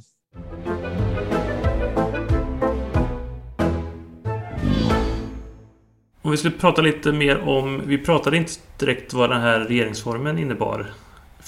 Om 6.23 6.31
vi 6.31 6.37
skulle 6.37 6.55
prata 6.55 6.83
lite 6.83 7.13
mer 7.13 7.39
om, 7.39 7.83
vi 7.87 7.99
pratade 7.99 8.37
inte 8.37 8.53
direkt 8.79 9.13
vad 9.13 9.31
den 9.31 9.41
här 9.41 9.61
regeringsformen 9.61 10.39
innebar. 10.39 10.87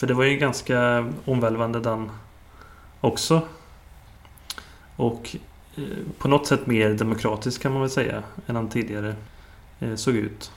För 0.01 0.07
det 0.07 0.15
var 0.15 0.25
ju 0.25 0.37
ganska 0.37 1.09
omvälvande 1.25 1.81
den 1.81 2.11
också. 3.01 3.43
Och 4.97 5.37
eh, 5.77 5.83
på 6.19 6.29
något 6.29 6.47
sätt 6.47 6.67
mer 6.67 6.91
demokratisk 6.91 7.63
kan 7.63 7.73
man 7.73 7.81
väl 7.81 7.91
säga 7.91 8.23
än 8.47 8.57
han 8.57 8.69
tidigare 8.69 9.15
eh, 9.81 9.95
såg 9.95 10.15
ut. 10.15 10.53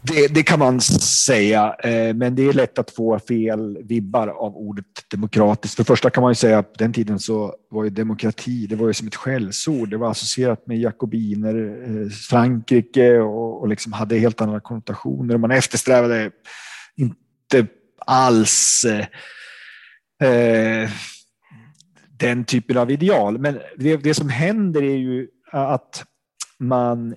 Det, 0.00 0.34
det, 0.34 0.42
kan 0.42 0.58
man 0.58 0.80
säga, 0.80 1.74
eh, 1.74 2.14
men 2.14 2.34
det 2.34 2.42
är 2.42 2.52
lätt 2.52 2.78
att 2.78 2.90
få 2.90 3.18
fel 3.18 3.78
vibbar 3.82 4.28
av 4.28 4.56
ordet 4.56 4.86
demokratiskt. 5.10 5.76
För 5.76 5.82
det 5.82 5.86
första 5.86 6.10
kan 6.10 6.22
man 6.22 6.30
ju 6.30 6.34
säga 6.34 6.58
att 6.58 6.72
på 6.72 6.78
den 6.78 6.92
tiden 6.92 7.18
så 7.18 7.54
var 7.70 7.84
ju 7.84 7.90
demokrati, 7.90 8.66
det 8.66 8.76
var 8.76 8.86
ju 8.86 8.94
som 8.94 9.06
ett 9.06 9.14
skällsord. 9.14 9.90
Det 9.90 9.96
var 9.96 10.10
associerat 10.10 10.66
med 10.66 10.78
jakobiner, 10.78 12.10
Frankrike 12.10 13.18
och, 13.18 13.60
och 13.60 13.68
liksom 13.68 13.92
hade 13.92 14.18
helt 14.18 14.40
andra 14.40 14.60
konnotationer. 14.60 15.36
Man 15.36 15.50
eftersträvade 15.50 16.30
inte 16.96 17.66
alls 18.06 18.84
eh, 18.84 19.06
eh, 20.30 20.90
den 22.18 22.44
typen 22.44 22.76
av 22.76 22.90
ideal. 22.90 23.38
Men 23.38 23.60
det, 23.76 23.96
det, 23.96 24.14
som 24.14 24.28
händer 24.28 24.82
är 24.82 24.96
ju 24.96 25.28
att 25.52 26.04
man 26.58 27.16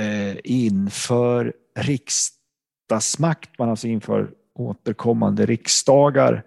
eh, 0.00 0.36
inför 0.44 1.52
riksdagsmakt, 1.78 3.58
man 3.58 3.70
alltså 3.70 3.86
inför 3.86 4.30
återkommande 4.54 5.46
riksdagar, 5.46 6.42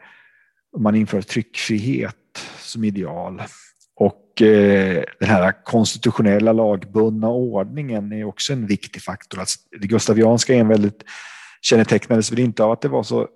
man 0.78 0.96
inför 0.96 1.22
tryckfrihet 1.22 2.16
som 2.60 2.84
ideal. 2.84 3.44
Och 3.96 4.42
eh, 4.42 5.04
den 5.20 5.30
här 5.30 5.64
konstitutionella 5.64 6.54
lagbundna 6.54 7.30
ordningen 7.30 8.12
är 8.12 8.24
också 8.24 8.54
en 8.54 8.68
viktig 8.68 9.02
faktor. 9.02 9.40
Alltså, 9.40 9.60
det 9.82 9.88
gustavianska 9.88 10.54
enväldet 10.54 11.04
kännetecknades 11.62 12.32
väl 12.32 12.40
inte 12.40 12.64
av 12.64 12.72
att 12.72 12.82
det 12.82 12.88
var 12.88 13.04
så 13.04 13.28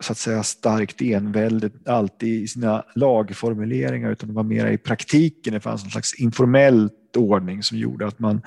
så 0.00 0.12
att 0.12 0.18
säga 0.18 0.42
starkt 0.42 1.02
envälde 1.02 1.70
alltid 1.86 2.42
i 2.42 2.48
sina 2.48 2.84
lagformuleringar 2.94 4.10
utan 4.10 4.28
det 4.28 4.34
var 4.34 4.42
mer 4.42 4.66
i 4.66 4.78
praktiken. 4.78 5.52
Det 5.52 5.60
fanns 5.60 5.84
en 5.84 5.90
slags 5.90 6.14
informell 6.14 6.90
ordning 7.16 7.62
som 7.62 7.78
gjorde 7.78 8.06
att 8.06 8.18
man, 8.18 8.42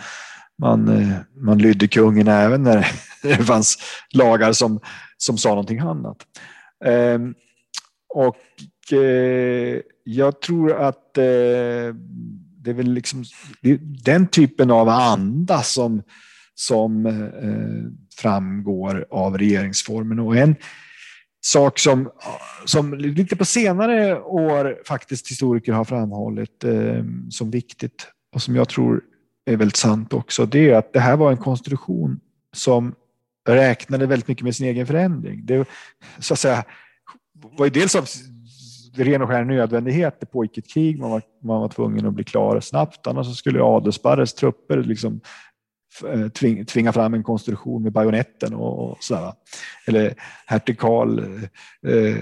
man, 0.62 0.88
eh, 0.88 1.18
man 1.36 1.58
lydde 1.58 1.88
kungen 1.88 2.28
även 2.28 2.64
när 2.64 2.88
det 3.24 3.36
fanns 3.36 3.78
lagar 4.14 4.54
som, 4.54 4.80
som 5.18 5.38
sa 5.38 5.50
någonting 5.50 5.80
annat. 5.80 6.18
Ehm, 6.86 7.34
och 8.14 8.94
eh, 8.94 9.80
jag 10.04 10.42
tror 10.42 10.74
att 10.82 11.18
eh, 11.18 11.96
det 12.64 12.70
är 12.70 12.74
väl 12.74 12.94
liksom 12.94 13.24
den 14.04 14.28
typen 14.28 14.72
av 14.72 14.90
anda 14.90 15.62
som, 15.62 16.04
som 16.56 17.30
framgår 18.18 19.06
av 19.12 19.38
regeringsformen. 19.38 20.20
Och 20.20 20.38
en, 20.38 20.56
sak 21.42 21.80
som, 21.80 22.12
som 22.66 22.94
lite 22.94 23.36
på 23.36 23.46
senare 23.46 24.22
år 24.22 24.78
faktiskt 24.86 25.32
historiker 25.32 25.74
har 25.74 25.84
framhållit 25.84 26.64
eh, 26.64 27.04
som 27.30 27.52
viktigt 27.52 28.08
och 28.36 28.42
som 28.42 28.56
jag 28.56 28.70
tror 28.70 29.02
är 29.46 29.58
väldigt 29.58 29.76
sant 29.76 30.14
också. 30.14 30.46
Det 30.46 30.70
är 30.70 30.76
att 30.76 30.94
det 30.94 31.00
här 31.00 31.18
var 31.18 31.32
en 31.32 31.38
konstitution 31.38 32.20
som 32.54 32.96
räknade 33.48 34.06
väldigt 34.06 34.28
mycket 34.28 34.44
med 34.44 34.56
sin 34.56 34.68
egen 34.68 34.88
förändring. 34.88 35.46
Det 35.46 35.68
så 36.20 36.34
att 36.34 36.40
säga, 36.40 36.64
var 37.34 37.66
ju 37.66 37.72
dels 37.72 37.96
av 37.96 38.06
ren 38.96 39.22
och 39.22 39.30
skär 39.30 39.44
nödvändighet. 39.44 40.20
Det 40.20 40.26
pågick 40.26 40.58
ett 40.58 40.74
krig, 40.74 41.00
man 41.00 41.10
var, 41.10 41.22
man 41.44 41.62
var 41.62 41.70
tvungen 41.70 42.06
att 42.06 42.14
bli 42.14 42.24
klar 42.24 42.60
snabbt, 42.60 43.08
annars 43.08 43.38
skulle 43.38 43.62
Adelsparres 43.62 44.34
trupper 44.34 44.78
liksom 44.78 45.22
Eh, 46.14 46.28
tving, 46.28 46.66
tvinga 46.66 46.94
fram 46.94 47.14
en 47.14 47.24
konstruktion 47.24 47.84
med 47.84 47.92
bajonetten 47.92 48.54
och, 48.54 48.98
sådär. 49.00 49.34
Eller 49.88 50.14
hertig 50.46 50.80
Karl 50.80 51.20
eh, 51.20 51.94
eh 51.94 52.18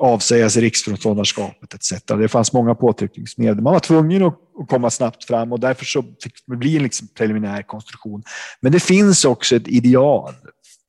avsäga 0.00 0.50
sig 0.50 0.62
riksföreståndarskapet 0.62 1.74
etc. 1.74 2.04
Det 2.06 2.28
fanns 2.28 2.52
många 2.52 2.74
påtryckningsmedel. 2.74 3.60
Man 3.60 3.72
var 3.72 3.80
tvungen 3.80 4.22
att, 4.22 4.34
att, 4.60 4.68
komma 4.68 4.90
snabbt 4.90 5.24
fram 5.24 5.52
och 5.52 5.60
därför 5.60 5.84
så 5.84 6.02
fick 6.02 6.32
det 6.46 6.56
bli 6.56 6.76
en 6.76 6.82
liksom 6.82 7.08
preliminär 7.08 7.62
konstruktion. 7.62 8.22
Men 8.60 8.72
det 8.72 8.80
finns 8.80 9.24
också 9.24 9.56
ett 9.56 9.68
ideal 9.68 10.34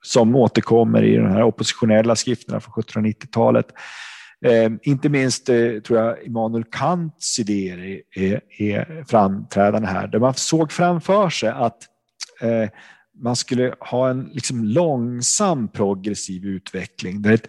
som 0.04 0.36
återkommer 0.36 1.04
i 1.04 1.16
de 1.16 1.28
här 1.28 1.44
oppositionella 1.44 2.16
skrifterna 2.16 2.60
från 2.60 2.74
1790-talet 2.74 3.68
Eh, 4.46 4.72
inte 4.84 5.10
minst 5.10 5.50
eh, 5.50 5.80
tror 5.80 6.00
jag 6.00 6.24
Immanuel 6.24 6.64
Kants 6.64 7.40
idéer 7.40 8.02
är, 8.16 8.42
är 8.58 9.04
framträdande 9.08 9.88
här, 9.88 10.08
där 10.08 10.20
man 10.20 10.34
såg 10.34 10.72
framför 10.72 11.30
sig 11.30 11.50
att 11.50 11.78
eh, 12.42 12.70
man 13.22 13.36
skulle 13.36 13.76
ha 13.80 14.10
en 14.10 14.30
liksom 14.34 14.64
långsam 14.64 15.68
progressiv 15.68 16.46
utveckling 16.46 17.22
där 17.22 17.32
ett 17.32 17.48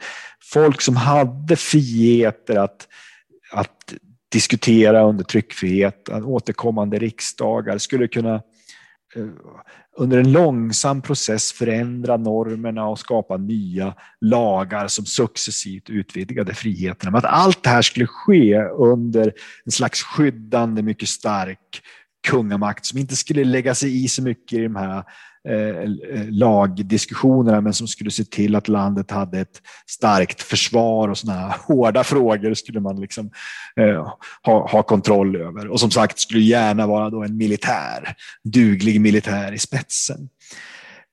folk 0.53 0.81
som 0.81 0.97
hade 0.97 1.57
friheter 1.57 2.57
att, 2.57 2.89
att 3.53 3.95
diskutera 4.33 5.03
under 5.03 5.25
tryckfrihet, 5.25 6.09
återkommande 6.09 6.99
riksdagar 6.99 7.79
skulle 7.79 8.09
kunna 8.09 8.35
eh, 8.35 8.41
Eh, 9.17 9.27
under 9.97 10.19
en 10.19 10.33
långsam 10.33 11.03
process 11.03 11.53
förändra 11.53 12.17
normerna 12.17 12.87
och 12.87 12.99
skapa 12.99 13.37
nya 13.37 13.95
lagar 14.21 14.89
som 14.89 15.07
successivt 15.07 15.91
utvidgade 15.91 16.55
friheterna. 16.55 17.11
Men 17.11 17.19
att 17.19 17.25
allt 17.25 17.63
det 17.63 17.71
här 17.71 17.83
skulle 17.83 18.07
ske 18.07 18.63
under 18.63 19.33
en 19.65 19.73
slags 19.73 20.03
skyddande, 20.03 20.83
mycket 20.83 21.09
stark 21.09 21.83
kungamakt 22.29 22.87
som 22.87 22.99
inte 22.99 23.17
skulle 23.17 23.45
lägga 23.45 23.75
sig 23.75 24.05
i 24.05 24.09
så 24.09 24.23
mycket 24.23 24.59
i 24.59 24.63
de 24.63 24.77
här 24.77 25.05
Eh, 25.49 25.83
eh, 26.15 26.31
lagdiskussionerna 26.31 27.61
men 27.61 27.75
som 27.75 27.89
skulle 27.89 28.11
se 28.11 28.25
till 28.25 28.55
att 28.55 28.69
landet 28.69 29.11
hade 29.11 29.41
ett 29.41 29.63
starkt 29.87 30.43
försvar 30.43 31.09
och 31.09 31.19
sådana 31.19 31.49
hårda 31.67 32.05
frågor 32.05 32.55
skulle 32.55 32.81
man 32.81 33.01
liksom 33.01 33.31
eh, 33.77 34.09
ha, 34.43 34.69
ha 34.69 34.83
kontroll 34.83 35.37
över. 35.37 35.69
Och 35.69 35.81
som 35.81 35.91
sagt 35.91 36.19
skulle 36.19 36.41
gärna 36.41 36.87
vara 36.87 37.11
då 37.11 37.23
en 37.23 37.37
militär, 37.37 38.17
duglig 38.45 39.01
militär 39.01 39.53
i 39.53 39.59
spetsen. 39.59 40.29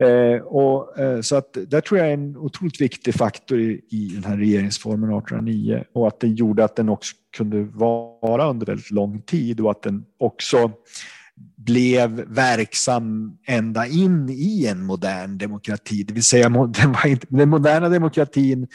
Eh, 0.03 0.41
och, 0.41 0.99
eh, 0.99 1.21
så 1.21 1.35
att 1.35 1.57
där 1.67 1.81
tror 1.81 1.99
jag 1.99 2.09
är 2.09 2.13
en 2.13 2.37
otroligt 2.37 2.81
viktig 2.81 3.13
faktor 3.13 3.59
i, 3.59 3.81
i 3.89 4.11
den 4.13 4.23
här 4.23 4.37
regeringsformen 4.37 5.09
1809 5.09 5.83
och 5.93 6.07
att 6.07 6.19
den 6.19 6.35
gjorde 6.35 6.63
att 6.63 6.75
den 6.75 6.89
också 6.89 7.15
kunde 7.37 7.63
vara 7.63 8.49
under 8.49 8.65
väldigt 8.65 8.91
lång 8.91 9.21
tid 9.21 9.59
och 9.59 9.71
att 9.71 9.81
den 9.81 10.05
också 10.19 10.71
blev 11.57 12.09
verksam 12.27 13.37
ända 13.45 13.87
in 13.87 14.29
i 14.29 14.65
en 14.65 14.85
modern 14.85 15.37
demokrati. 15.37 16.03
Det 16.03 16.13
vill 16.13 16.23
säga 16.23 16.49
den, 16.67 16.91
var 16.91 17.07
inte, 17.07 17.27
den 17.29 17.49
moderna 17.49 17.89
demokratin 17.89 18.67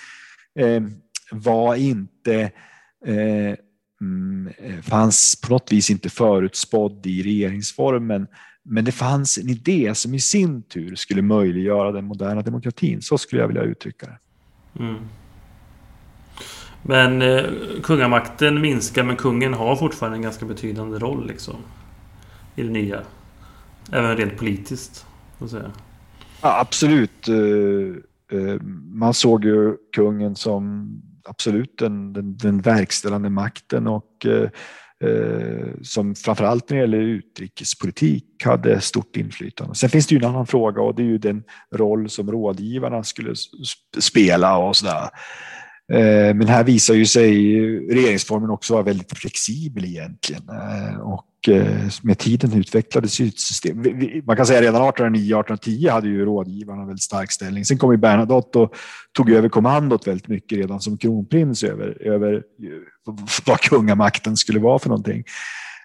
eh, 0.58 0.82
var 1.30 1.74
inte 1.74 2.50
eh, 3.06 3.54
mm, 4.00 4.52
eh, 4.58 4.80
fanns 4.82 5.40
på 5.40 5.52
något 5.52 5.72
vis 5.72 5.90
inte 5.90 6.10
förutspådd 6.10 7.06
i 7.06 7.22
regeringsformen 7.22 8.26
men 8.64 8.84
det 8.84 8.92
fanns 8.92 9.38
en 9.38 9.48
idé 9.48 9.94
som 9.94 10.14
i 10.14 10.20
sin 10.20 10.62
tur 10.62 10.94
skulle 10.94 11.22
möjliggöra 11.22 11.92
den 11.92 12.04
moderna 12.04 12.42
demokratin. 12.42 13.02
Så 13.02 13.18
skulle 13.18 13.42
jag 13.42 13.48
vilja 13.48 13.62
uttrycka 13.62 14.06
det. 14.06 14.18
Mm. 14.84 14.96
Men 16.82 17.22
eh, 17.22 17.44
kungamakten 17.82 18.60
minskar 18.60 19.02
men 19.02 19.16
kungen 19.16 19.54
har 19.54 19.76
fortfarande 19.76 20.18
en 20.18 20.22
ganska 20.22 20.46
betydande 20.46 20.98
roll 20.98 21.26
liksom, 21.26 21.56
i 22.56 22.62
det 22.62 22.70
nya. 22.70 23.02
Även 23.92 24.16
rent 24.16 24.36
politiskt. 24.36 25.06
Säga. 25.50 25.70
Ja, 26.42 26.60
absolut. 26.60 27.28
Eh, 27.28 28.38
eh, 28.38 28.60
man 28.92 29.14
såg 29.14 29.44
ju 29.44 29.76
kungen 29.96 30.36
som 30.36 30.90
absolut 31.24 31.78
den, 31.78 32.12
den, 32.12 32.36
den 32.36 32.60
verkställande 32.60 33.30
makten 33.30 33.86
och 33.86 34.26
eh, 34.26 34.48
som 35.82 36.14
framförallt 36.14 36.70
när 36.70 36.76
det 36.76 36.80
gäller 36.80 36.98
utrikespolitik 36.98 38.24
hade 38.44 38.80
stort 38.80 39.16
inflytande. 39.16 39.74
Sen 39.74 39.90
finns 39.90 40.06
det 40.06 40.14
ju 40.14 40.18
en 40.18 40.30
annan 40.30 40.46
fråga 40.46 40.82
och 40.82 40.94
det 40.94 41.02
är 41.02 41.06
ju 41.06 41.18
den 41.18 41.42
roll 41.72 42.10
som 42.10 42.30
rådgivarna 42.30 43.02
skulle 43.04 43.34
spela 43.98 44.56
och 44.56 44.76
sådär. 44.76 45.08
Eh, 45.92 46.34
men 46.34 46.46
här 46.46 46.64
visar 46.64 46.94
ju 46.94 47.06
sig 47.06 47.58
regeringsformen 47.78 48.50
också 48.50 48.72
vara 48.72 48.82
väldigt 48.82 49.18
flexibel 49.18 49.84
egentligen. 49.84 50.42
Eh, 50.48 51.00
och 51.00 51.48
eh, 51.48 51.88
med 52.02 52.18
tiden 52.18 52.52
utvecklades 52.52 53.20
ett 53.20 53.40
system. 53.40 53.84
Man 54.24 54.36
kan 54.36 54.46
säga 54.46 54.62
redan 54.62 54.82
1809-1810 54.82 55.90
hade 55.90 56.08
ju 56.08 56.24
rådgivarna 56.24 56.80
en 56.80 56.86
väldigt 56.86 57.02
stark 57.02 57.32
ställning. 57.32 57.64
Sen 57.64 57.78
kom 57.78 57.92
ju 57.92 57.96
Bernadotte 57.96 58.58
och 58.58 58.74
tog 59.12 59.30
över 59.30 59.48
kommandot 59.48 60.06
väldigt 60.06 60.28
mycket 60.28 60.58
redan 60.58 60.80
som 60.80 60.98
kronprins 60.98 61.64
över, 61.64 62.02
över 62.02 62.42
vad 63.46 63.60
kungamakten 63.60 64.36
skulle 64.36 64.60
vara 64.60 64.78
för 64.78 64.88
någonting. 64.88 65.24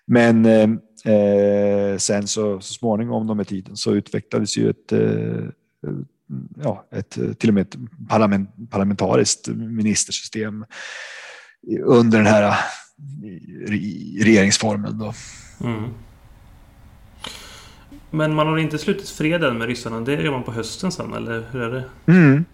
Men 0.08 0.46
eh, 0.46 1.98
sen 1.98 2.28
så, 2.28 2.60
så 2.62 2.74
småningom 2.74 3.38
med 3.38 3.48
tiden 3.48 3.78
så 3.78 3.94
utvecklades 3.94 4.58
ju 4.58 4.70
ett 4.70 4.92
eh, 4.92 5.90
ja, 6.64 6.88
ett, 6.92 7.40
till 7.40 7.50
och 7.50 7.54
med 7.54 7.62
ett 7.62 7.76
parlament, 8.10 8.50
parlamentariskt 8.70 9.48
ministersystem 9.48 10.66
under 11.84 12.18
den 12.18 12.28
här 12.28 12.58
regeringsformen. 14.24 14.98
Då. 14.98 15.14
Mm. 15.64 15.90
Men 18.12 18.34
man 18.34 18.48
har 18.48 18.58
inte 18.58 18.78
slutit 18.78 19.10
freden 19.10 19.58
med 19.58 19.68
ryssarna, 19.68 20.00
det 20.00 20.14
gör 20.14 20.32
man 20.32 20.44
på 20.44 20.52
hösten 20.52 20.92
sen, 20.92 21.14
eller 21.14 21.46
hur 21.52 21.62
är 21.62 21.72
det? 21.72 22.12
Mm. 22.12 22.46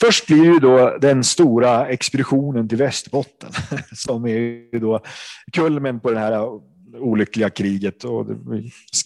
Först 0.00 0.26
blir 0.26 0.44
ju 0.44 0.58
då 0.58 0.98
den 1.00 1.24
stora 1.24 1.86
expeditionen 1.86 2.68
till 2.68 2.78
Västerbotten 2.78 3.50
som 3.92 4.24
är 4.26 4.38
ju 4.38 4.78
då 4.80 5.00
kulmen 5.52 6.00
på 6.00 6.10
det 6.10 6.18
här 6.18 6.60
olyckliga 6.98 7.50
kriget. 7.50 8.04
Och 8.04 8.26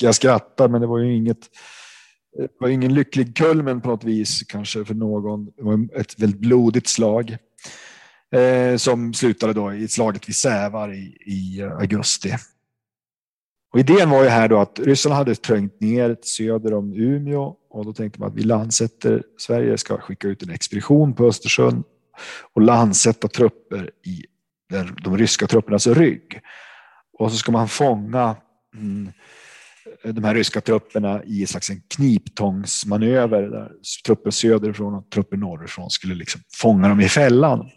jag 0.01 0.15
skrattar, 0.15 0.69
men 0.69 0.81
det 0.81 0.87
var 0.87 0.99
ju 0.99 1.17
inget 1.17 1.49
det 2.37 2.49
var 2.61 2.69
ingen 2.69 2.95
lycklig 2.95 3.37
kulmen 3.37 3.81
på 3.81 3.89
något 3.89 4.05
vis 4.05 4.43
kanske 4.43 4.85
för 4.85 4.95
någon. 4.95 5.45
Det 5.45 5.63
var 5.63 6.01
ett 6.01 6.19
väldigt 6.19 6.41
blodigt 6.41 6.89
slag 6.89 7.37
eh, 8.35 8.77
som 8.77 9.15
slutade 9.15 9.53
då 9.53 9.75
i 9.75 9.89
slaget 9.89 10.29
vid 10.29 10.37
Sävar 10.37 10.95
i, 10.95 11.17
i 11.27 11.61
eh, 11.61 11.73
augusti. 11.73 12.37
Och 13.73 13.81
idén 13.81 14.11
var 14.11 14.23
ju 14.23 14.29
här 14.29 14.49
då 14.49 14.59
att 14.59 14.79
ryssarna 14.79 15.15
hade 15.15 15.35
trängt 15.35 15.81
ner 15.81 16.17
söder 16.23 16.75
om 16.75 16.95
Umeå 16.95 17.57
och 17.71 17.85
då 17.85 17.93
tänkte 17.93 18.21
man 18.21 18.29
att 18.29 18.37
vi 18.37 18.43
landsätter, 18.43 19.23
Sverige 19.39 19.79
ska 19.79 19.99
skicka 19.99 20.29
ut 20.29 20.43
en 20.43 20.51
expedition 20.51 21.15
på 21.15 21.27
Östersjön 21.27 21.85
och 22.53 22.63
landsätta 22.63 23.29
trupper 23.29 23.91
i 24.07 24.25
de 25.03 25.19
ryska 25.19 25.47
truppernas 25.47 25.87
rygg. 25.87 26.41
Och 27.13 27.33
så 27.33 27.39
ska 27.39 27.53
man 27.53 27.69
fånga 27.69 28.37
mm, 28.75 29.13
de 30.05 30.25
här 30.25 30.35
ryska 30.35 30.61
trupperna 30.61 31.25
i 31.25 31.41
en 31.41 31.47
slags 31.47 31.71
en 31.71 31.83
kniptångsmanöver 31.97 33.43
där 33.43 33.73
trupper 34.07 34.31
söderifrån 34.31 34.95
och 34.95 35.11
trupper 35.11 35.37
norrifrån 35.37 35.91
skulle 35.91 36.15
liksom 36.15 36.41
fånga 36.53 36.89
dem 36.89 37.01
i 37.01 37.09
fällan. 37.09 37.71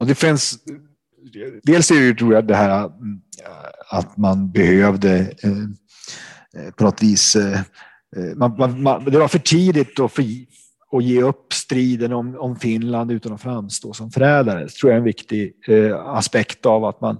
Och 0.00 0.06
det 0.06 0.14
finns, 0.14 0.58
dels 1.62 1.90
är 1.90 1.94
det 1.94 2.06
ju 2.06 2.14
tror 2.14 2.34
jag 2.34 2.46
det 2.46 2.56
här 2.56 2.84
eh, 2.84 2.90
att 3.90 4.16
man 4.16 4.52
behövde 4.52 5.18
eh, 5.18 5.50
eh 5.50 6.70
på 6.76 6.84
något 6.84 7.02
vis, 7.02 7.36
eh, 7.36 7.60
eh, 8.16 8.36
man, 8.36 8.56
man, 8.58 8.82
man, 8.82 9.04
det 9.04 9.18
var 9.18 9.28
för 9.28 9.38
tidigt 9.38 10.00
att, 10.00 10.12
för, 10.12 10.24
att 10.92 11.04
ge 11.04 11.22
upp 11.22 11.52
striden 11.52 12.12
om, 12.12 12.36
om 12.38 12.56
Finland 12.56 13.12
utan 13.12 13.32
att 13.32 13.42
framstå 13.42 13.92
som 13.92 14.10
förrädare. 14.10 14.64
Det 14.64 14.70
tror 14.70 14.90
jag 14.90 14.94
är 14.94 14.98
en 14.98 15.04
viktig 15.04 15.52
aspekt 16.06 16.66
av 16.66 16.84
att 16.84 17.00
man 17.00 17.18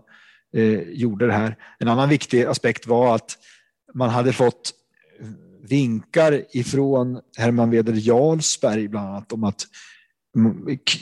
Eh, 0.55 0.81
gjorde 0.81 1.27
det 1.27 1.33
här. 1.33 1.57
En 1.79 1.89
annan 1.89 2.09
viktig 2.09 2.45
aspekt 2.45 2.87
var 2.87 3.15
att 3.15 3.39
man 3.95 4.11
hade 4.11 4.33
fått 4.33 4.73
vinkar 5.69 6.45
ifrån 6.51 7.21
Herman 7.37 7.71
Weder 7.71 7.93
Jarlsberg 7.97 8.89
bland 8.89 9.09
annat 9.09 9.33
om 9.33 9.45
att 9.45 9.67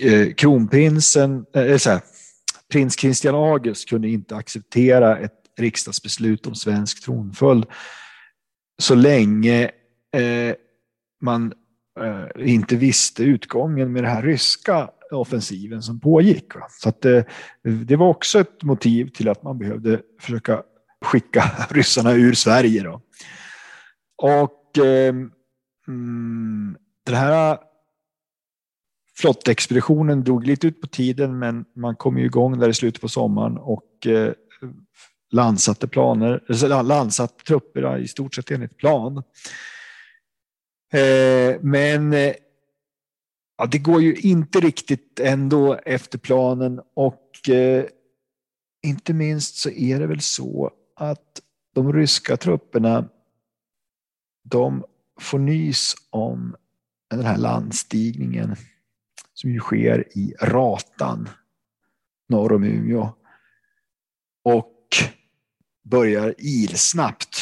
eh, 0.00 0.32
kronprinsen, 0.32 1.44
äh, 1.54 1.76
så 1.76 1.90
här, 1.90 2.00
prins 2.72 2.98
Christian 3.00 3.34
August 3.34 3.88
kunde 3.88 4.08
inte 4.08 4.36
acceptera 4.36 5.18
ett 5.18 5.32
riksdagsbeslut 5.58 6.46
om 6.46 6.54
svensk 6.54 7.04
tronföljd 7.04 7.66
så 8.78 8.94
länge 8.94 9.64
eh, 10.16 10.54
man 11.22 11.52
eh, 12.00 12.48
inte 12.48 12.76
visste 12.76 13.22
utgången 13.22 13.92
med 13.92 14.02
det 14.02 14.08
här 14.08 14.22
ryska 14.22 14.90
offensiven 15.12 15.82
som 15.82 16.00
pågick. 16.00 16.54
Va? 16.54 16.66
Så 16.70 16.88
att, 16.88 17.04
eh, 17.04 17.22
det 17.62 17.96
var 17.96 18.08
också 18.08 18.40
ett 18.40 18.62
motiv 18.62 19.08
till 19.08 19.28
att 19.28 19.42
man 19.42 19.58
behövde 19.58 20.00
försöka 20.20 20.62
skicka 21.04 21.42
ryssarna 21.70 22.12
ur 22.12 22.32
Sverige. 22.32 22.82
Då. 22.82 23.00
Och 24.16 24.78
eh, 24.78 25.14
mm, 25.88 26.76
den 27.04 27.14
här 27.14 27.58
flottexpeditionen 29.18 30.24
drog 30.24 30.46
lite 30.46 30.66
ut 30.66 30.80
på 30.80 30.86
tiden 30.86 31.38
men 31.38 31.64
man 31.76 31.96
kom 31.96 32.18
ju 32.18 32.24
igång 32.24 32.58
där 32.58 32.68
i 32.68 32.74
slutet 32.74 33.00
på 33.00 33.08
sommaren 33.08 33.58
och 33.58 34.06
eh, 34.06 34.32
landsatte 35.32 35.88
planer, 35.88 36.82
landsatte 36.82 37.44
trupperna 37.44 37.98
i 37.98 38.08
stort 38.08 38.34
sett 38.34 38.50
enligt 38.50 38.76
plan. 38.76 39.22
Eh, 40.92 41.60
men 41.60 42.12
eh, 42.12 42.34
ja, 43.58 43.66
det 43.66 43.78
går 43.78 44.02
ju 44.02 44.14
inte 44.14 44.60
riktigt 44.60 45.20
ändå 45.20 45.74
efter 45.74 46.18
planen 46.18 46.80
och 46.94 47.48
eh, 47.48 47.84
inte 48.82 49.14
minst 49.14 49.56
så 49.56 49.70
är 49.70 50.00
det 50.00 50.06
väl 50.06 50.20
så 50.20 50.70
att 50.96 51.42
de 51.74 51.92
ryska 51.92 52.36
trupperna 52.36 53.08
de 54.44 54.84
får 55.20 55.38
nys 55.38 55.94
om 56.10 56.56
den 57.10 57.24
här 57.24 57.36
landstigningen 57.36 58.56
som 59.34 59.50
ju 59.50 59.60
sker 59.60 60.18
i 60.18 60.34
Ratan 60.40 61.28
norr 62.28 62.52
om 62.52 62.64
Umeå. 62.64 63.08
Och 64.44 64.76
börjar 65.82 66.34
ilsnabbt 66.38 67.36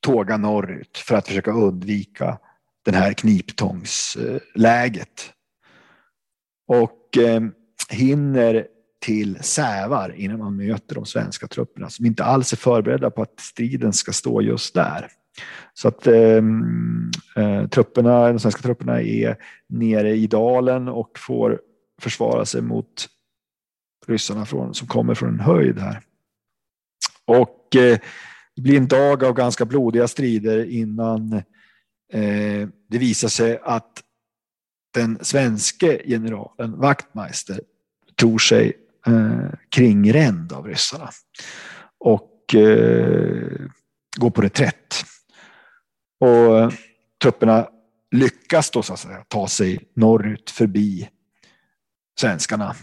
tåga 0.00 0.36
norrut 0.36 0.98
för 0.98 1.14
att 1.14 1.26
försöka 1.26 1.52
undvika 1.52 2.38
den 2.84 2.94
här 2.94 3.12
kniptångsläget. 3.12 5.32
Och 6.68 7.18
eh, 7.18 7.40
hinner 7.90 8.66
till 9.00 9.38
Sävar 9.40 10.14
innan 10.16 10.38
man 10.38 10.56
möter 10.56 10.94
de 10.94 11.06
svenska 11.06 11.46
trupperna 11.46 11.90
som 11.90 12.06
inte 12.06 12.24
alls 12.24 12.52
är 12.52 12.56
förberedda 12.56 13.10
på 13.10 13.22
att 13.22 13.40
striden 13.40 13.92
ska 13.92 14.12
stå 14.12 14.42
just 14.42 14.74
där. 14.74 15.08
Så 15.74 15.88
att 15.88 16.06
ehm, 16.06 17.10
eh, 17.36 17.68
trupperna, 17.68 18.28
de 18.28 18.38
svenska 18.38 18.62
trupperna 18.62 19.02
är 19.02 19.36
nere 19.68 20.10
i 20.10 20.26
dalen 20.26 20.88
och 20.88 21.18
får 21.18 21.60
försvara 22.00 22.44
sig 22.44 22.62
mot 22.62 23.08
ryssarna 24.06 24.46
från, 24.46 24.74
som 24.74 24.88
kommer 24.88 25.14
från 25.14 25.28
en 25.28 25.40
höjd 25.40 25.78
här. 25.78 26.00
Och 27.24 27.76
eh, 27.76 27.98
det 28.56 28.62
blir 28.62 28.76
en 28.76 28.88
dag 28.88 29.24
av 29.24 29.34
ganska 29.34 29.64
blodiga 29.64 30.08
strider 30.08 30.64
innan 30.64 31.32
eh, 31.32 31.42
Eh, 32.12 32.68
det 32.88 32.98
visar 32.98 33.28
sig 33.28 33.60
att 33.62 34.02
den 34.94 35.18
svenske 35.24 36.02
generalen 36.06 36.80
Wachtmeister 36.80 37.60
tror 38.20 38.38
sig 38.38 38.72
eh, 39.06 39.50
kringränd 39.68 40.52
av 40.52 40.66
ryssarna 40.66 41.10
och 41.98 42.54
eh, 42.54 43.60
går 44.16 44.30
på 44.30 44.42
reträtt. 44.42 45.04
Och 46.20 46.58
eh, 46.58 46.70
trupperna 47.22 47.68
lyckas 48.10 48.70
då 48.70 48.82
så 48.82 48.92
att 48.92 48.98
säga, 48.98 49.24
ta 49.28 49.48
sig 49.48 49.78
norrut 49.94 50.50
förbi 50.50 51.08
svenskarna. 52.20 52.74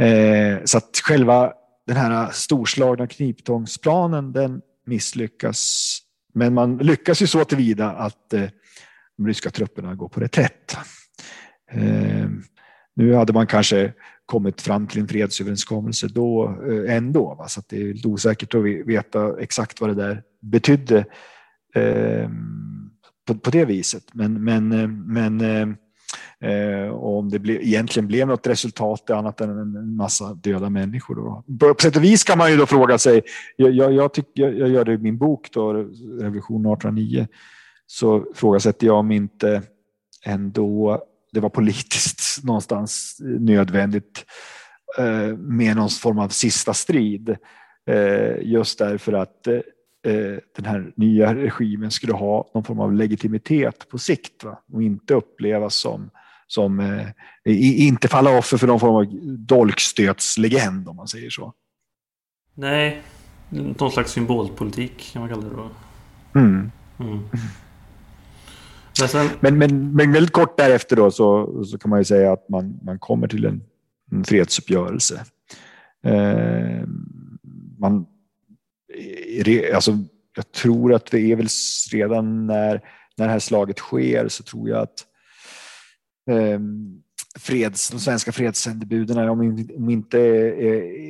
Eh, 0.00 0.58
så 0.64 0.78
att 0.78 1.00
själva 1.02 1.52
den 1.86 1.96
här 1.96 2.30
storslagna 2.30 3.06
kniptångsplanen 3.06 4.32
den 4.32 4.60
misslyckas. 4.86 5.98
Men 6.32 6.54
man 6.54 6.78
lyckas 6.78 7.22
ju 7.22 7.26
så 7.26 7.44
tillvida 7.44 7.90
att 7.90 8.32
eh, 8.32 8.48
de 9.16 9.26
ryska 9.26 9.50
trupperna 9.50 9.94
går 9.94 10.08
på 10.08 10.20
reträtt. 10.20 10.76
Eh, 11.70 12.28
nu 12.96 13.14
hade 13.14 13.32
man 13.32 13.46
kanske 13.46 13.92
kommit 14.26 14.60
fram 14.60 14.86
till 14.86 15.00
en 15.00 15.08
fredsöverenskommelse 15.08 16.08
då 16.08 16.60
eh, 16.70 16.96
ändå, 16.96 17.34
va? 17.34 17.48
så 17.48 17.62
det 17.68 17.82
är 17.82 17.94
lite 17.94 18.08
osäkert 18.08 18.54
att 18.54 18.64
veta 18.64 19.40
exakt 19.40 19.80
vad 19.80 19.90
det 19.90 20.02
där 20.02 20.22
betydde 20.40 21.04
på, 23.42 23.50
det 23.50 23.64
viset. 23.64 24.04
Men, 24.12 24.44
men, 24.44 24.68
men 25.06 25.40
Eh, 26.42 26.88
och 26.88 27.18
om 27.18 27.28
det 27.28 27.38
ble, 27.38 27.52
egentligen 27.52 28.06
blev 28.06 28.26
något 28.28 28.46
resultat 28.46 29.10
annat 29.10 29.40
än 29.40 29.50
en 29.50 29.96
massa 29.96 30.34
döda 30.34 30.70
människor. 30.70 31.14
Då. 31.14 31.44
På 31.58 31.74
sätt 31.82 31.96
och 31.96 32.04
vis 32.04 32.24
kan 32.24 32.38
man 32.38 32.50
ju 32.50 32.56
då 32.56 32.66
fråga 32.66 32.98
sig, 32.98 33.22
jag, 33.56 33.70
jag, 33.70 33.92
jag, 33.92 34.12
tyck, 34.12 34.26
jag, 34.34 34.58
jag 34.58 34.68
gör 34.68 34.84
det 34.84 34.92
i 34.92 34.98
min 34.98 35.18
bok 35.18 35.48
då, 35.52 35.72
Revolution 35.72 36.66
1809, 36.66 37.26
så 37.86 38.26
frågasätter 38.34 38.86
jag 38.86 38.96
om 38.96 39.10
inte 39.10 39.62
ändå 40.24 41.02
det 41.32 41.40
var 41.40 41.48
politiskt 41.48 42.44
någonstans 42.44 43.16
nödvändigt 43.20 44.24
eh, 44.98 45.36
med 45.36 45.76
någon 45.76 45.88
form 45.88 46.18
av 46.18 46.28
sista 46.28 46.74
strid. 46.74 47.36
Eh, 47.86 48.36
just 48.42 48.78
därför 48.78 49.12
att 49.12 49.46
eh, 49.46 49.54
eh, 50.12 50.38
den 50.56 50.64
här 50.64 50.92
nya 50.96 51.34
regimen 51.34 51.90
skulle 51.90 52.12
ha 52.12 52.50
någon 52.54 52.64
form 52.64 52.80
av 52.80 52.92
legitimitet 52.92 53.88
på 53.88 53.98
sikt 53.98 54.44
va? 54.44 54.62
och 54.72 54.82
inte 54.82 55.14
upplevas 55.14 55.74
som 55.74 56.10
som 56.52 56.80
eh, 56.80 57.06
inte 57.86 58.08
faller 58.08 58.38
offer 58.38 58.56
för 58.56 58.66
någon 58.66 58.80
form 58.80 58.94
av 58.94 59.06
dolkstötslegend 59.38 60.88
om 60.88 60.96
man 60.96 61.08
säger 61.08 61.30
så. 61.30 61.52
Nej, 62.54 63.02
någon 63.50 63.92
slags 63.92 64.12
symbolpolitik 64.12 65.10
kan 65.12 65.22
man 65.22 65.28
kalla 65.28 65.42
det 65.42 65.56
då. 65.56 65.70
Mm. 66.40 66.70
Mm. 66.98 67.18
Men, 69.00 69.08
sen... 69.08 69.28
men, 69.40 69.58
men, 69.58 69.94
men, 69.94 70.12
väldigt 70.12 70.32
kort 70.32 70.56
därefter 70.56 70.96
då 70.96 71.10
så, 71.10 71.64
så 71.64 71.78
kan 71.78 71.90
man 71.90 72.00
ju 72.00 72.04
säga 72.04 72.32
att 72.32 72.48
man, 72.48 72.78
man 72.82 72.98
kommer 72.98 73.28
till 73.28 73.44
en, 73.44 73.62
en 74.12 74.24
fredsuppgörelse. 74.24 75.24
Eh, 76.04 76.86
man, 77.78 78.06
alltså, 79.74 79.98
jag 80.36 80.52
tror 80.52 80.94
att 80.94 81.10
det 81.10 81.20
är 81.20 81.36
väl 81.36 81.48
redan 81.92 82.46
när, 82.46 82.80
när 83.16 83.26
det 83.26 83.32
här 83.32 83.38
slaget 83.38 83.78
sker 83.78 84.28
så 84.28 84.42
tror 84.42 84.68
jag 84.68 84.78
att 84.78 85.06
Ehm, 86.30 87.02
freds, 87.38 87.90
de 87.90 88.00
svenska 88.00 88.32
fredssändebuden, 88.32 89.28
om 89.28 89.56
de 89.56 89.90
inte 89.90 90.18
är, 90.18 90.62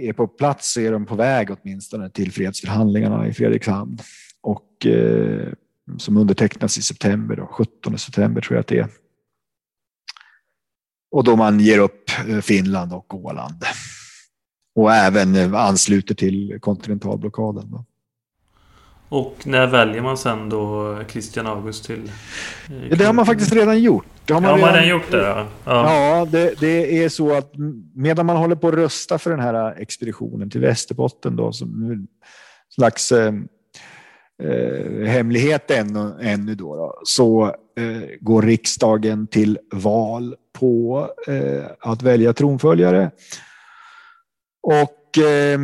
är, 0.09 0.13
på 0.13 0.27
plats 0.29 0.73
så 0.73 0.81
är 0.81 0.93
de 0.93 1.07
på 1.07 1.15
väg 1.15 1.51
åtminstone 1.51 2.11
till 2.11 2.33
fredsförhandlingarna 2.33 3.29
i 3.29 3.33
Fredrikshamn. 3.33 3.99
Och, 4.41 4.87
eh, 4.87 5.53
som 5.99 6.17
undertecknas 6.17 6.79
i 6.79 6.83
september, 6.83 7.37
då, 7.37 7.47
17 7.47 7.99
september 7.99 8.41
tror 8.41 8.57
jag 8.57 8.61
att 8.61 8.67
det 8.67 8.79
är. 8.79 8.89
Och 11.11 11.25
då 11.25 11.37
man 11.37 11.61
ger 11.61 11.79
upp 11.79 12.11
eh, 12.29 12.41
Finland 12.41 12.93
och 12.93 13.15
Åland. 13.15 13.65
Och 14.75 14.93
även 14.93 15.35
eh, 15.35 15.55
ansluter 15.55 16.15
till 16.15 16.59
kontinentalblockaden. 16.61 17.71
Då. 17.71 17.85
Och 19.11 19.37
när 19.45 19.67
väljer 19.67 20.03
man 20.03 20.17
sen 20.17 20.49
då 20.49 20.97
Christian 21.09 21.47
August 21.47 21.85
till? 21.85 22.11
Eh, 22.71 22.89
ja, 22.91 22.97
det 22.97 23.05
har 23.05 23.13
man 23.13 23.27
faktiskt 23.27 23.53
redan 23.53 23.81
gjort. 23.83 24.07
Det 24.25 24.35
har 24.35 24.41
man, 24.41 24.51
ja, 24.51 24.57
redan, 24.57 24.69
man 24.69 24.75
redan 24.75 24.89
gjort 24.89 25.11
det? 25.11 25.27
Ja, 25.27 25.47
ja 25.65 26.25
det, 26.25 26.61
det, 26.61 27.05
är 27.05 27.09
så 27.09 27.37
att 27.37 27.53
medan 27.95 28.27
man 28.27 28.37
håller 28.37 28.57
på 28.57 28.69
att 28.69 28.75
rösta 28.75 29.19
för 29.19 29.31
den 29.31 29.41
här 29.41 29.75
expeditionen 29.81 30.51
till 30.51 30.61
Västerbotten 30.61 31.37
då, 31.37 31.53
som 31.53 32.07
slags 32.69 33.13
eh, 33.13 33.35
eh, 34.43 35.07
hemlighet 35.07 35.71
ännu, 35.71 36.15
ännu 36.21 36.55
då, 36.55 36.77
då 36.77 37.01
så 37.05 37.45
eh, 37.79 38.09
går 38.21 38.43
riksdagen 38.43 39.27
till 39.27 39.59
val 39.73 40.35
på 40.59 41.09
eh, 41.27 41.65
att 41.81 42.03
välja 42.03 42.33
tronföljare. 42.33 43.11
Och 44.63 45.19
eh, 45.25 45.59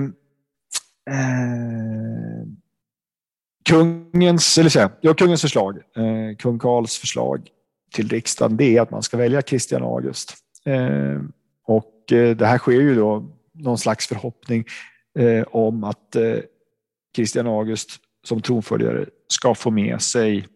kungens, 3.66 4.58
eller 4.58 4.70
säga, 4.70 4.90
ja, 5.00 5.14
kungens 5.14 5.40
förslag, 5.40 5.76
eh, 5.76 6.36
kung 6.36 6.58
Karls 6.58 6.98
förslag 6.98 7.48
till 7.94 8.08
riksdagen, 8.08 8.56
det 8.56 8.76
är 8.76 8.80
att 8.80 8.90
man 8.90 9.02
ska 9.02 9.16
välja 9.16 9.42
Kristian 9.42 9.82
August. 9.82 10.34
Eh, 10.64 11.22
och 11.66 12.12
eh, 12.12 12.36
det 12.36 12.46
här 12.46 12.58
sker 12.58 12.72
ju 12.72 12.94
då 12.94 13.30
någon 13.52 13.78
slags 13.78 14.06
förhoppning 14.06 14.64
eh, 15.18 15.42
om 15.42 15.84
att 15.84 16.16
Kristian 17.16 17.46
eh, 17.46 17.52
August 17.52 17.90
som 18.24 18.42
tronföljare 18.42 19.06
ska 19.28 19.54
få 19.54 19.70
med 19.70 20.02
sig 20.02 20.46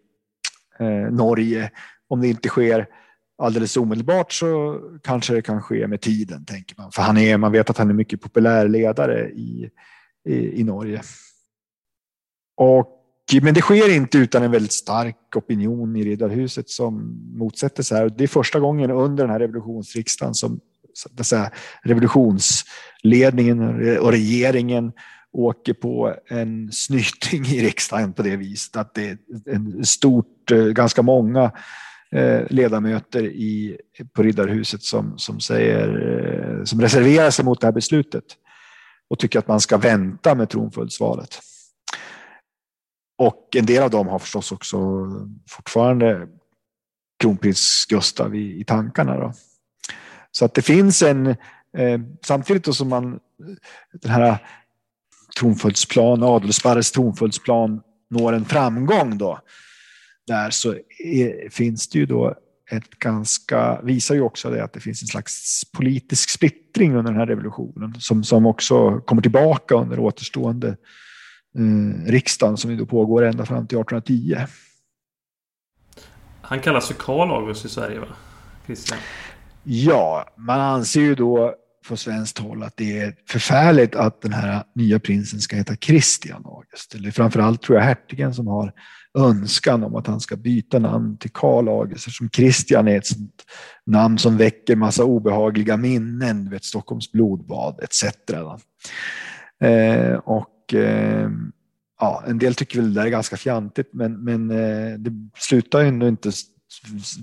eh, 0.79 1.11
Norge. 1.11 1.71
Om 2.09 2.21
det 2.21 2.29
inte 2.29 2.49
sker 2.49 2.87
alldeles 3.39 3.77
omedelbart 3.77 4.33
så 4.33 4.81
kanske 5.03 5.35
det 5.35 5.43
kan 5.43 5.63
ske 5.63 5.87
med 5.87 6.01
tiden, 6.01 6.45
tänker 6.45 6.75
man. 6.79 6.93
För 6.93 7.03
han 7.03 7.17
är, 7.19 7.37
man 7.37 7.53
vet 7.53 7.71
att 7.71 7.79
han 7.79 7.91
är 7.91 7.95
mycket 7.95 8.21
populär 8.21 8.69
ledare 8.69 9.31
i, 9.31 9.71
i, 10.29 10.61
i 10.61 10.65
Norge. 10.65 11.03
Och 12.57 13.00
Eh, 13.35 13.43
men 13.43 13.55
det 13.55 13.61
sker 13.61 13.95
inte 13.95 14.18
utan 14.18 14.43
en 14.43 14.51
väldigt 14.51 14.72
stark 14.72 15.37
opinion 15.37 15.97
i 15.97 16.05
Riddarhuset 16.05 16.70
som 16.70 17.20
motsätter 17.35 17.83
sig. 17.83 18.11
Det 18.11 18.24
är 18.24 18.28
första 18.28 18.61
gången 18.61 18.91
under 18.91 19.24
den 19.24 19.33
här 19.33 19.41
revolutionsriksdagen 19.41 20.35
som 20.35 20.61
säga, 21.20 21.51
revolutionsledningen 21.83 23.99
och 23.99 24.12
regeringen 24.12 24.93
åker 25.33 25.74
på 25.74 26.14
en 26.28 26.72
snyting 26.72 27.47
i 27.47 27.62
riksdagen 27.62 28.12
på 28.12 28.22
det 28.22 28.37
viset. 28.37 28.76
Att 28.76 28.95
det 28.95 29.09
är 29.09 29.18
en 29.47 29.85
stort, 29.85 30.51
eh, 30.51 30.64
ganska 30.64 31.03
många 31.03 31.53
eh, 32.12 32.41
ledamöter 32.51 33.24
i, 33.24 33.76
på 34.12 34.22
Riddarhuset 34.22 34.83
som, 34.83 35.18
som, 35.18 35.41
säger, 35.41 36.62
som 36.64 36.81
reserverar 36.81 37.31
sig 37.31 37.45
mot 37.45 37.61
det 37.61 37.66
här 37.66 37.72
beslutet 37.72 38.24
och 39.11 39.18
tycker 39.18 39.39
att 39.39 39.49
man 39.49 39.61
ska 39.61 39.76
vänta 39.76 40.35
med 40.35 40.49
tronföljdsvalet. 40.49 41.39
Och 43.21 43.57
en 43.57 43.66
del 43.66 43.83
av 43.83 43.91
dem 43.91 44.09
har 44.09 44.18
förstås 44.18 44.53
också 44.53 44.79
fortfarande 45.49 46.29
kronprins 47.23 47.87
Gustav 47.89 48.35
i, 48.35 48.61
i 48.61 48.64
tankarna. 48.64 49.16
Då. 49.16 49.33
Så 50.31 50.45
att 50.45 50.55
det 50.55 50.62
finns 50.62 51.03
en, 51.03 51.27
eh, 51.77 52.01
samtidigt 52.25 52.75
som 52.75 52.89
man 52.89 53.21
den 53.93 54.11
här 54.11 54.39
tronföljdsplan, 55.39 56.23
Adelsparres 56.23 56.93
tronföljdsplan 56.93 57.81
når 58.11 58.33
en 58.33 58.45
framgång 58.45 59.18
då, 59.18 59.41
där 60.27 60.51
så 60.51 60.75
är, 60.99 61.51
finns 61.51 61.89
det 61.89 61.99
ju 61.99 62.07
då 62.07 62.35
ett 62.71 62.91
ganska, 62.91 63.81
visar 63.83 64.14
ju 64.14 64.21
också 64.21 64.51
det 64.51 64.64
att 64.64 64.73
det 64.73 64.81
finns 64.81 65.03
en 65.03 65.09
slags 65.09 65.62
politisk 65.73 66.31
splittring 66.31 66.95
under 66.95 67.12
den 67.12 67.21
här 67.21 67.27
revolutionen 67.27 67.95
som, 67.99 68.25
som 68.25 68.47
också 68.47 69.01
kommer 69.01 69.23
tillbaka 69.23 69.75
under 69.75 69.99
återstående 69.99 70.77
eh, 71.59 72.11
riksdagen 72.11 72.57
som 72.57 72.77
då 72.77 72.87
pågår 72.87 73.23
ända 73.23 73.47
fram 73.47 73.67
till 73.67 73.79
1810. 73.79 74.37
Han 76.43 76.61
kallas 76.61 76.87
för 76.87 76.95
Karl 76.95 77.31
August 77.31 77.65
i 77.65 77.69
Sverige 77.69 77.99
va? 77.99 78.07
Christian? 78.67 78.99
Ja, 79.63 80.35
man 80.37 80.61
anser 80.61 81.01
ju 81.01 81.15
då 81.15 81.55
från 81.85 81.97
svenskt 81.97 82.39
håll 82.39 82.63
att 82.63 82.77
det 82.77 82.99
är 82.99 83.15
förfärligt 83.29 83.95
att 83.95 84.23
den 84.23 84.33
här 84.33 84.63
nya 84.75 84.99
prinsen 85.01 85.41
ska 85.41 85.57
heta 85.57 85.77
Christian 85.77 86.43
August. 86.47 86.95
Eller 86.95 87.11
framförallt 87.11 87.63
tror 87.63 87.79
jag 87.79 87.85
hertigen 87.85 88.35
som 88.35 88.47
har 88.47 88.73
önskan 89.19 89.85
om 89.85 89.97
att 89.97 90.07
han 90.07 90.21
ska 90.21 90.37
byta 90.37 90.79
namn 90.79 91.19
till 91.19 91.31
Karl 91.31 91.69
August 91.69 92.07
eftersom 92.07 92.31
Christian 92.31 92.89
är 92.89 92.97
ett 92.97 93.07
sånt 93.07 93.45
namn 93.87 94.19
som 94.19 94.37
väcker 94.37 94.77
massa 94.77 95.05
obehagliga 95.05 95.77
minnen, 95.77 96.51
vet, 96.51 96.65
Stockholms 96.65 97.13
blodbad 97.13 97.81
etc. 97.83 98.05
Eh, 99.63 100.15
och 100.15 100.49
eh, 100.75 101.31
ja, 102.01 102.23
en 102.27 102.39
del 102.39 102.55
tycker 102.55 102.81
väl 102.81 102.95
det 102.95 103.01
där 103.01 103.07
är 103.07 103.11
ganska 103.11 103.37
fjantigt, 103.37 103.91
men, 103.93 104.25
men 104.25 104.51
eh, 104.51 104.99
det 104.99 105.11
slutar 105.35 105.81
ju 105.81 105.89
ändå 105.89 106.09
inte 106.09 106.31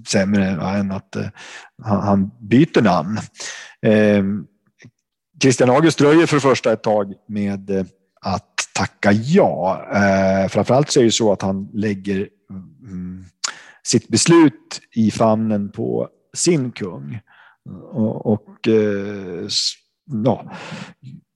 sämre 0.08 0.46
än 0.48 0.92
att 0.92 1.16
eh, 1.16 1.28
han 1.84 2.32
byter 2.40 2.82
namn. 2.82 3.18
Eh, 3.82 4.24
Christian 5.42 5.70
August 5.70 6.00
dröjer 6.00 6.26
för 6.26 6.36
det 6.36 6.42
första 6.42 6.74
ett 6.74 6.84
tag 6.84 7.14
med 7.28 7.70
eh, 7.70 7.86
att 8.22 8.70
tacka 8.74 9.12
ja. 9.12 9.88
Eh, 9.94 10.48
framförallt 10.50 10.92
så 10.92 11.00
är 11.00 11.04
det 11.04 11.12
så 11.12 11.32
att 11.32 11.42
han 11.42 11.70
lägger 11.74 12.30
mm, 12.84 13.26
sitt 13.84 14.08
beslut 14.08 14.82
i 14.96 15.12
famnen 15.12 15.72
på 15.72 16.10
sin 16.34 16.72
kung. 16.72 17.20
Och, 17.92 18.26
och 18.26 18.68
eh, 18.68 19.48
ja, 20.26 20.52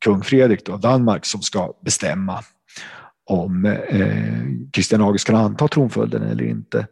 kung 0.05 0.23
Fredrik 0.23 0.65
då, 0.65 0.77
Danmark 0.77 1.25
som 1.25 1.41
ska 1.41 1.73
bestämma. 1.81 2.43
om 3.25 3.65
eh, 3.65 4.69
Kristian 4.71 5.01
August 5.01 5.27
kan 5.27 5.35
anta 5.35 5.67
tronföljden 5.67 6.23
eller 6.23 6.43
inte. 6.43 6.87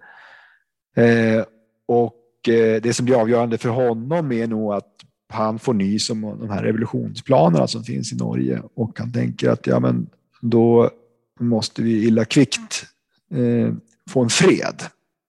Eh, 0.95 1.43
och 1.88 2.49
eh, 2.49 2.82
det 2.82 2.93
som 2.93 3.05
blir 3.05 3.21
avgörande 3.21 3.57
för 3.57 3.69
honom 3.69 4.32
är 4.32 4.47
nog 4.47 4.73
att 4.73 4.95
han 5.30 5.59
får 5.59 5.73
nys 5.73 6.09
om 6.09 6.21
de 6.21 6.49
här 6.49 6.63
revolutionsplanerna 6.63 7.67
som 7.67 7.84
finns 7.84 8.13
i 8.13 8.15
Norge 8.15 8.61
och 8.73 8.99
han 8.99 9.13
tänker 9.13 9.49
att 9.49 9.67
ja, 9.67 9.80
men 9.80 10.09
då 10.41 10.89
måste 11.39 11.82
vi 11.82 12.07
illa 12.07 12.25
kvickt 12.25 12.86
eh, 13.34 13.73
få 14.09 14.23
en 14.23 14.30
fred 14.30 14.84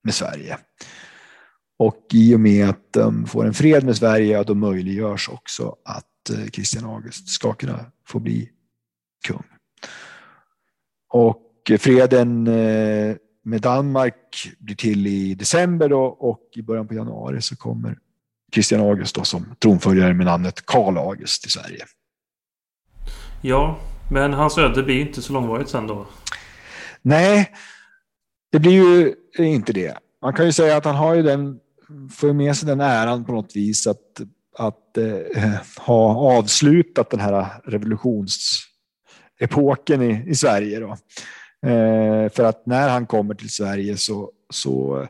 med 0.04 0.14
Sverige. 0.14 0.58
Och 1.78 2.06
i 2.12 2.34
och 2.34 2.40
med 2.40 2.68
att 2.68 2.92
de 2.92 3.26
får 3.26 3.46
en 3.46 3.54
fred 3.54 3.84
med 3.84 3.96
Sverige, 3.96 4.42
då 4.42 4.54
möjliggörs 4.54 5.28
också 5.28 5.76
att 5.84 6.06
eh, 6.30 6.46
Kristian 6.46 6.84
August 6.84 7.28
ska 7.28 7.52
kunna 7.52 7.84
få 8.06 8.18
bli 8.18 8.50
kung. 9.28 9.44
Och 11.12 11.46
freden 11.78 12.46
eh, 12.46 13.16
med 13.42 13.60
Danmark 13.60 14.52
blir 14.58 14.76
till 14.76 15.06
i 15.06 15.34
december 15.34 15.88
då, 15.88 16.02
och 16.04 16.40
i 16.54 16.62
början 16.62 16.88
på 16.88 16.94
januari 16.94 17.42
så 17.42 17.56
kommer 17.56 17.98
Kristian 18.52 18.80
August 18.80 19.14
då 19.14 19.24
som 19.24 19.54
tronföljare 19.58 20.14
med 20.14 20.26
namnet 20.26 20.66
Karl 20.66 20.98
August 20.98 21.42
till 21.42 21.50
Sverige. 21.50 21.84
Ja, 23.42 23.78
men 24.10 24.32
hans 24.32 24.58
öde 24.58 24.82
blir 24.82 25.00
inte 25.00 25.22
så 25.22 25.32
långvarigt 25.32 25.68
sen 25.68 25.86
då? 25.86 26.06
Nej, 27.02 27.54
det 28.52 28.58
blir 28.58 28.72
ju 28.72 29.14
inte 29.38 29.72
det. 29.72 29.98
Man 30.22 30.34
kan 30.34 30.46
ju 30.46 30.52
säga 30.52 30.76
att 30.76 30.84
han 30.84 30.96
har 30.96 31.14
ju 31.14 31.22
den, 31.22 31.58
får 32.10 32.32
med 32.32 32.56
sig 32.56 32.66
den 32.66 32.80
äran 32.80 33.24
på 33.24 33.32
något 33.32 33.56
vis 33.56 33.86
att, 33.86 34.20
att 34.60 34.96
eh, 34.96 35.20
ha 35.78 36.14
avslutat 36.38 37.10
den 37.10 37.20
här 37.20 37.46
revolutionsepoken 37.64 40.02
i, 40.02 40.24
i 40.26 40.34
Sverige. 40.34 40.80
Då. 40.80 40.96
Eh, 41.70 42.30
för 42.30 42.44
att 42.44 42.66
när 42.66 42.88
han 42.88 43.06
kommer 43.06 43.34
till 43.34 43.50
Sverige 43.50 43.96
så, 43.96 44.30
så 44.50 45.02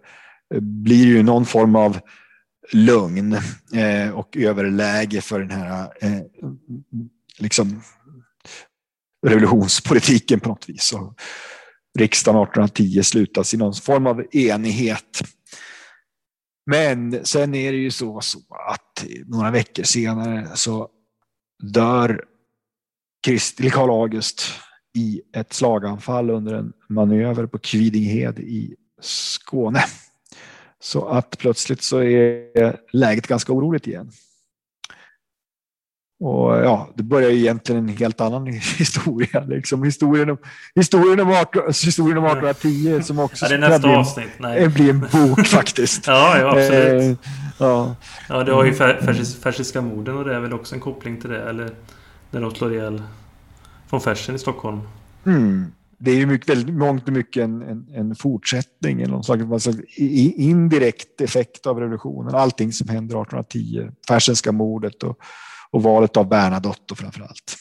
eh, 0.55 0.61
blir 0.61 1.07
det 1.07 1.13
ju 1.13 1.23
någon 1.23 1.47
form 1.47 1.77
av 1.77 1.99
lugn 2.73 3.33
eh, 3.75 4.11
och 4.15 4.37
överläge 4.37 5.21
för 5.21 5.41
den 5.41 5.51
här 5.51 5.93
eh, 6.01 6.21
liksom 7.39 7.83
revolutionspolitiken 9.27 10.41
på 10.41 10.49
något 10.49 10.69
vis. 10.69 10.93
Och 10.93 11.15
riksdagen 11.99 12.43
1810 12.43 13.03
slutas 13.03 13.55
i 13.55 13.57
någon 13.57 13.75
form 13.75 14.07
av 14.07 14.25
enighet. 14.33 15.23
Men 16.71 17.25
sen 17.25 17.55
är 17.55 17.73
det 17.73 17.79
ju 17.79 17.91
så, 17.91 18.21
så 18.21 18.39
att 18.69 19.05
några 19.27 19.51
veckor 19.51 19.83
senare 19.83 20.49
så 20.55 20.89
dör 21.63 22.25
Karl 23.71 23.91
August 23.91 24.43
i 24.97 25.23
ett 25.37 25.53
slaganfall 25.53 26.31
under 26.31 26.55
en 26.55 26.73
manöver 26.89 27.47
på 27.47 27.59
Kvidinghed 27.59 28.39
i 28.39 28.77
Skåne. 29.01 29.85
Så 30.81 31.09
att 31.09 31.39
plötsligt 31.39 31.83
så 31.83 32.03
är 32.03 32.77
läget 32.93 33.27
ganska 33.27 33.53
oroligt 33.53 33.87
igen. 33.87 34.11
Och 36.21 36.57
ja, 36.57 36.89
det 36.95 37.03
börjar 37.03 37.31
ju 37.31 37.39
egentligen 37.39 37.89
en 37.89 37.97
helt 37.97 38.21
annan 38.21 38.47
historia. 38.79 39.41
Liksom. 39.41 39.83
Historien, 39.83 40.31
om, 40.31 40.39
historien, 40.75 41.21
om 41.21 41.31
18, 41.31 41.63
historien 41.67 42.19
om 42.19 42.25
1810 42.25 43.03
som 43.03 43.19
också 43.25 43.45
ja, 43.45 43.51
det 43.51 43.59
nästa 43.59 43.79
bli, 43.79 43.97
avsnitt. 43.97 44.31
Nej. 44.39 44.69
blir 44.69 44.91
en 44.91 45.01
bok 45.01 45.47
faktiskt. 45.47 46.07
ja, 46.07 46.39
ja, 46.39 46.47
absolut. 46.47 47.03
Eh, 47.03 47.33
ja. 47.59 47.97
ja, 48.29 48.45
det 48.45 48.53
har 48.53 48.65
ju 48.65 48.73
Fersiska 49.43 49.81
morden 49.81 50.17
och 50.17 50.25
det 50.25 50.35
är 50.35 50.41
väl 50.41 50.53
också 50.53 50.75
en 50.75 50.81
koppling 50.81 51.21
till 51.21 51.31
det. 51.31 51.43
Eller 51.43 51.71
när 52.31 52.41
de 52.41 52.55
slår 52.55 52.73
ihjäl 52.73 53.03
von 53.91 54.01
Fersen 54.01 54.35
i 54.35 54.39
Stockholm. 54.39 54.81
Mm. 55.27 55.73
Det 55.99 56.11
är 56.11 56.17
ju 56.17 56.27
mycket, 56.27 56.49
väldigt, 56.49 56.75
mångt 56.75 57.07
och 57.07 57.13
mycket 57.13 57.45
en, 57.45 57.63
en, 57.63 57.87
en 57.95 58.15
fortsättning, 58.15 59.09
någon 59.09 59.25
slags, 59.25 59.63
slags 59.63 59.79
indirekt 59.97 61.21
effekt 61.21 61.67
av 61.67 61.81
revolutionen. 61.81 62.35
Allting 62.35 62.73
som 62.73 62.89
händer 62.89 63.23
1810, 63.23 63.91
Fersenska 64.09 64.53
mordet 64.53 65.03
och 65.03 65.19
och 65.71 65.83
valet 65.83 66.17
av 66.17 66.29
Bernadotte 66.29 66.95
framför 66.95 67.21
allt. 67.21 67.57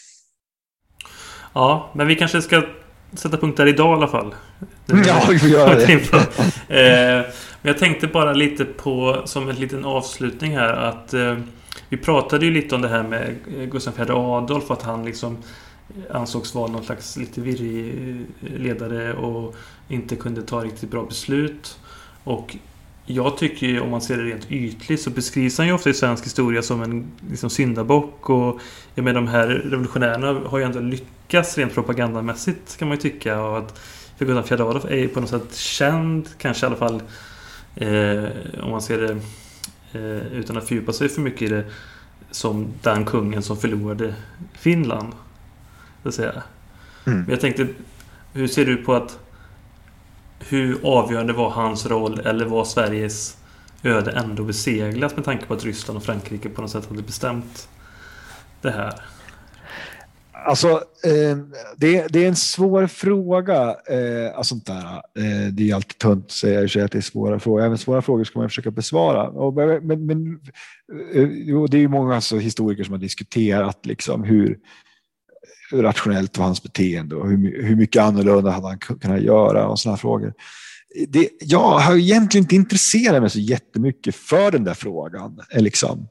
Ja, 1.54 1.90
men 1.94 2.08
vi 2.08 2.16
kanske 2.16 2.42
ska 2.42 2.64
sätta 3.14 3.38
punkt 3.38 3.58
där 3.58 3.68
idag 3.68 3.94
i 3.94 3.98
alla 3.98 4.08
fall. 4.08 4.36
Ja, 4.86 5.26
vi 5.30 5.40
får 5.40 5.50
göra 5.50 5.76
det. 5.76 5.94
Eh, 6.70 7.26
men 7.62 7.70
jag 7.70 7.78
tänkte 7.78 8.08
bara 8.08 8.34
lite 8.34 8.66
på, 8.66 9.22
som 9.26 9.50
en 9.50 9.56
liten 9.56 9.86
avslutning 9.86 10.58
här, 10.58 10.74
att 10.74 11.14
eh, 11.14 11.38
vi 11.90 11.98
pratade 11.98 12.46
ju 12.46 12.52
lite 12.52 12.76
om 12.76 12.82
det 12.82 12.88
här 12.88 13.04
med 13.04 13.36
Gustav 13.72 13.94
IV 14.00 14.12
Adolf, 14.12 14.72
att 14.72 14.82
han 14.82 15.06
liksom 15.06 15.38
ansågs 16.12 16.56
vara 16.56 16.68
någon 16.68 16.84
slags 16.84 17.18
lite 17.18 17.42
virrig 17.42 18.26
ledare 18.40 19.14
och 19.14 19.56
inte 19.88 20.16
kunde 20.16 20.42
ta 20.42 20.64
riktigt 20.64 20.92
bra 20.92 21.04
beslut. 21.04 21.80
Och 22.24 22.56
jag 23.12 23.38
tycker 23.38 23.68
ju, 23.68 23.80
om 23.80 23.90
man 23.90 24.02
ser 24.02 24.18
det 24.18 24.24
rent 24.24 24.52
ytligt 24.52 25.02
så 25.02 25.10
beskrivs 25.10 25.58
han 25.58 25.68
ju 25.68 25.74
ofta 25.74 25.90
i 25.90 25.94
svensk 25.94 26.26
historia 26.26 26.62
som 26.62 26.82
en 26.82 27.12
liksom, 27.30 27.50
syndabock. 27.50 28.30
Och 28.30 28.60
jag 28.96 29.06
menar, 29.06 29.22
de 29.22 29.28
här 29.28 29.48
revolutionärerna 29.48 30.50
har 30.50 30.58
ju 30.58 30.64
ändå 30.64 30.80
lyckats 30.80 31.58
rent 31.58 31.74
propagandamässigt 31.74 32.78
kan 32.78 32.88
man 32.88 32.98
ju 32.98 33.02
tycka. 33.02 33.42
Och 33.42 33.58
att 33.58 33.80
Gustav 34.20 34.46
IV 34.46 34.54
Adolf 34.54 34.86
är 34.86 34.96
ju 34.96 35.08
på 35.08 35.20
något 35.20 35.30
sätt 35.30 35.56
känd, 35.56 36.30
kanske 36.38 36.66
i 36.66 36.68
alla 36.68 36.76
fall 36.76 37.02
eh, 37.76 38.24
om 38.64 38.72
man 38.72 38.82
ser 38.82 38.98
det 38.98 39.12
eh, 40.00 40.34
utan 40.34 40.58
att 40.58 40.68
fördjupa 40.68 40.94
sig 40.94 41.10
för 41.10 41.22
mycket 41.22 41.42
i 41.42 41.48
det, 41.48 41.66
som 42.32 42.68
den 42.82 43.06
kungen 43.06 43.44
som 43.44 43.58
förlorade 43.58 44.16
Finland. 44.54 45.14
Så 46.04 46.10
att 46.10 46.16
säga. 46.16 46.44
Mm. 47.06 47.20
Men 47.20 47.30
jag 47.30 47.42
tänkte, 47.42 47.68
hur 48.34 48.48
ser 48.48 48.66
du 48.66 48.78
på 48.78 48.94
att 48.94 49.20
hur 50.40 50.80
avgörande 50.84 51.34
var 51.34 51.50
hans 51.50 51.86
roll 51.86 52.20
eller 52.20 52.46
var 52.46 52.66
Sveriges 52.66 53.38
öde 53.84 54.12
ändå 54.12 54.44
beseglat 54.44 55.16
med 55.16 55.26
tanke 55.26 55.46
på 55.46 55.54
att 55.54 55.66
Ryssland 55.66 55.98
och 55.98 56.04
Frankrike 56.04 56.50
på 56.50 56.62
något 56.62 56.72
sätt 56.72 56.90
hade 56.90 57.02
bestämt 57.02 57.70
det 58.62 58.72
här? 58.72 58.94
Alltså, 60.46 60.68
eh, 61.04 61.38
det, 61.78 61.96
är 61.96 62.28
en 62.28 62.36
svår 62.36 62.88
fråga. 62.88 63.76
Eh, 63.90 64.38
alltså 64.38 64.56
sånt 64.56 64.66
där, 64.66 64.94
eh, 64.96 65.48
det 65.52 65.70
är 65.70 65.76
alltid 65.76 65.98
tunt 65.98 66.26
att 66.26 66.32
säga 66.32 66.86
att 66.86 66.92
det 66.92 66.98
är 66.98 67.02
svåra 67.02 67.40
frågor. 67.40 67.62
Även 67.62 67.78
svåra 67.78 68.02
frågor 68.02 68.24
ska 68.24 68.40
man 68.40 68.50
försöka 68.50 68.72
besvara. 68.72 69.52
Men, 69.82 70.06
men, 70.06 70.40
eh, 71.14 71.64
det 71.70 71.78
är 71.78 71.82
ju 71.82 71.88
många 71.88 72.16
alltså, 72.16 72.38
historiker 72.38 72.84
som 72.84 72.94
har 72.94 73.00
diskuterat 73.00 73.86
liksom, 73.86 74.24
hur 74.24 74.58
rationellt 75.72 76.38
var 76.38 76.46
hans 76.46 76.64
beteende 76.64 77.16
och 77.16 77.30
hur, 77.30 77.64
hur 77.64 77.76
mycket 77.76 78.02
annorlunda 78.02 78.52
hade 78.52 78.68
han 78.68 78.80
kunnat 78.80 79.22
göra 79.22 79.68
och 79.68 79.80
sådana 79.80 79.98
frågor. 79.98 80.34
Det, 81.08 81.30
jag 81.40 81.80
har 81.80 81.98
egentligen 81.98 82.44
inte 82.44 82.56
intresserat 82.56 83.22
mig 83.22 83.30
så 83.30 83.40
jättemycket 83.40 84.16
för 84.16 84.52
den 84.52 84.64
där 84.64 84.74
frågan. 84.74 85.40
Eh, 85.54 85.62
liksom. 85.62 86.08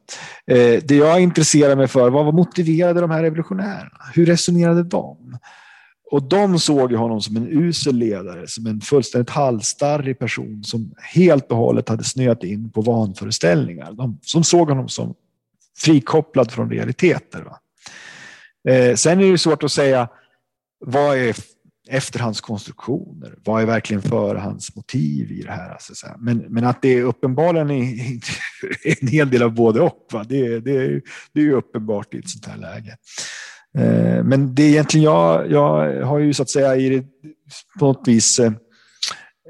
Eh, 0.46 0.82
det 0.84 0.94
jag 0.94 1.20
intresserade 1.20 1.76
mig 1.76 1.88
för 1.88 2.10
var 2.10 2.24
vad 2.24 2.34
motiverade 2.34 3.00
de 3.00 3.10
här 3.10 3.22
revolutionärerna? 3.22 4.00
Hur 4.14 4.26
resonerade 4.26 4.82
de? 4.82 5.38
Och 6.10 6.22
de 6.22 6.58
såg 6.58 6.92
honom 6.92 7.20
som 7.20 7.36
en 7.36 7.48
usel 7.48 7.96
ledare, 7.96 8.46
som 8.46 8.66
en 8.66 8.80
fullständigt 8.80 9.30
halsstarrig 9.30 10.18
person 10.18 10.64
som 10.64 10.94
helt 11.14 11.50
och 11.50 11.56
hållet 11.56 11.88
hade 11.88 12.04
snöat 12.04 12.44
in 12.44 12.70
på 12.70 12.80
vanföreställningar. 12.80 13.92
De 13.92 14.18
som 14.22 14.44
såg 14.44 14.68
honom 14.68 14.88
som 14.88 15.14
frikopplad 15.78 16.50
från 16.50 16.70
realiteter. 16.70 17.42
Va? 17.42 17.58
Eh, 18.68 18.94
sen 18.94 19.20
är 19.20 19.32
det 19.32 19.38
svårt 19.38 19.62
att 19.62 19.72
säga 19.72 20.08
vad 20.78 21.18
är 21.18 21.36
efterhandskonstruktioner? 21.88 23.34
Vad 23.44 23.62
är 23.62 23.66
verkligen 23.66 24.02
förhandsmotiv 24.02 25.32
i 25.32 25.42
det 25.42 25.52
här? 25.52 25.70
Alltså, 25.70 26.06
men, 26.18 26.38
men 26.38 26.64
att 26.64 26.82
det 26.82 26.88
är 26.88 27.02
uppenbarligen 27.02 27.70
en 29.00 29.08
hel 29.08 29.30
del 29.30 29.42
av 29.42 29.54
både 29.54 29.80
och. 29.80 30.06
Va? 30.12 30.24
Det, 30.28 30.60
det, 30.60 31.00
det 31.32 31.40
är 31.40 31.44
ju 31.44 31.52
uppenbart 31.52 32.14
i 32.14 32.18
ett 32.18 32.30
sånt 32.30 32.46
här 32.46 32.56
läge. 32.56 32.96
Eh, 33.78 34.24
men 34.24 34.54
det 34.54 34.62
är 34.62 34.68
egentligen 34.68 35.04
jag, 35.04 35.50
jag 35.50 36.02
har 36.04 36.18
ju 36.18 36.34
så 36.34 36.42
att 36.42 36.50
säga 36.50 36.76
i 36.76 36.88
det, 36.88 37.06
på 37.78 37.86
något 37.86 38.08
vis 38.08 38.38
eh, 38.38 38.52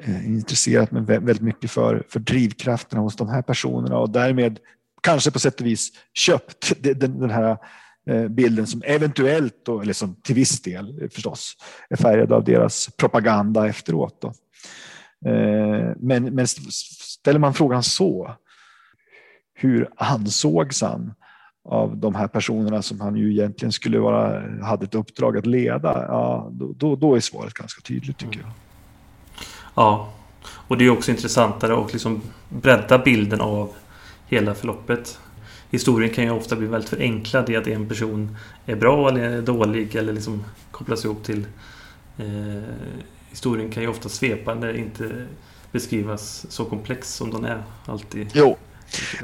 eh 0.07 0.27
intresserat 0.27 0.91
mig 0.91 1.03
väldigt 1.03 1.41
mycket 1.41 1.71
för, 1.71 2.07
för 2.09 2.21
drivkrafterna 2.21 3.03
hos 3.03 3.17
de 3.17 3.29
här 3.29 3.43
personerna 3.43 3.99
och 3.99 4.11
därmed 4.11 4.59
kanske 5.03 5.31
på 5.31 5.39
sätt 5.39 5.61
och 5.61 5.67
vis 5.67 5.89
köpt 6.15 6.73
den, 6.83 7.21
den 7.21 7.31
här 7.31 7.51
Eh, 7.51 7.57
Eh, 8.09 8.29
bilden 8.29 8.67
som 8.67 8.83
eventuellt, 8.85 9.55
då, 9.65 9.81
eller 9.81 9.93
som 9.93 10.15
till 10.15 10.35
viss 10.35 10.63
del 10.63 11.03
eh, 11.03 11.09
förstås, 11.09 11.57
är 11.91 11.97
färgad 11.97 12.33
av 12.33 12.45
deras 12.45 12.91
propaganda 12.97 13.69
efteråt. 13.69 14.21
Då. 14.21 14.29
Eh, 15.31 15.93
men, 15.97 16.25
men 16.25 16.47
ställer 16.47 17.39
man 17.39 17.55
frågan 17.55 17.83
så, 17.83 18.37
hur 19.55 19.89
ansågs 19.97 20.83
han 20.83 21.15
av 21.65 21.97
de 21.97 22.15
här 22.15 22.29
personerna 22.29 22.83
som 22.83 23.01
han 23.01 23.17
ju 23.17 23.33
egentligen 23.33 23.73
skulle 23.73 23.99
vara, 23.99 24.43
hade 24.63 24.85
ett 24.85 24.95
uppdrag 24.95 25.37
att 25.37 25.47
leda, 25.47 26.07
ja, 26.09 26.51
då, 26.53 26.97
då 26.97 27.15
är 27.15 27.21
svaret 27.21 27.55
ganska 27.55 27.81
tydligt 27.81 28.19
tycker 28.19 28.41
jag. 28.41 28.51
Ja, 29.75 30.13
och 30.45 30.79
det 30.79 30.85
är 30.85 30.91
också 30.91 31.11
intressantare 31.11 31.85
att 31.85 31.93
liksom 31.93 32.23
bredda 32.49 32.99
bilden 32.99 33.41
av 33.41 33.73
hela 34.27 34.55
förloppet 34.55 35.19
historien 35.71 36.11
kan 36.11 36.25
ju 36.25 36.31
ofta 36.31 36.57
bli 36.57 36.67
väldigt 36.67 36.91
förenklad 36.91 37.51
i 37.51 37.57
att 37.57 37.67
en 37.67 37.89
person 37.89 38.37
är 38.67 38.77
bra 38.77 39.09
eller 39.09 39.43
dålig 39.43 39.95
eller 39.95 40.13
liksom 40.13 40.45
kopplas 40.71 41.05
ihop 41.05 41.25
till 41.25 41.47
Eh, 42.19 42.63
historien 43.31 43.71
kan 43.71 43.83
ju 43.83 43.89
ofta 43.89 44.09
svepande 44.09 44.79
inte 44.79 45.27
beskrivas 45.73 46.47
så 46.49 46.65
komplex 46.65 47.15
som 47.15 47.31
den 47.31 47.45
är 47.45 47.63
alltid. 47.87 48.31
Jo, 48.35 48.57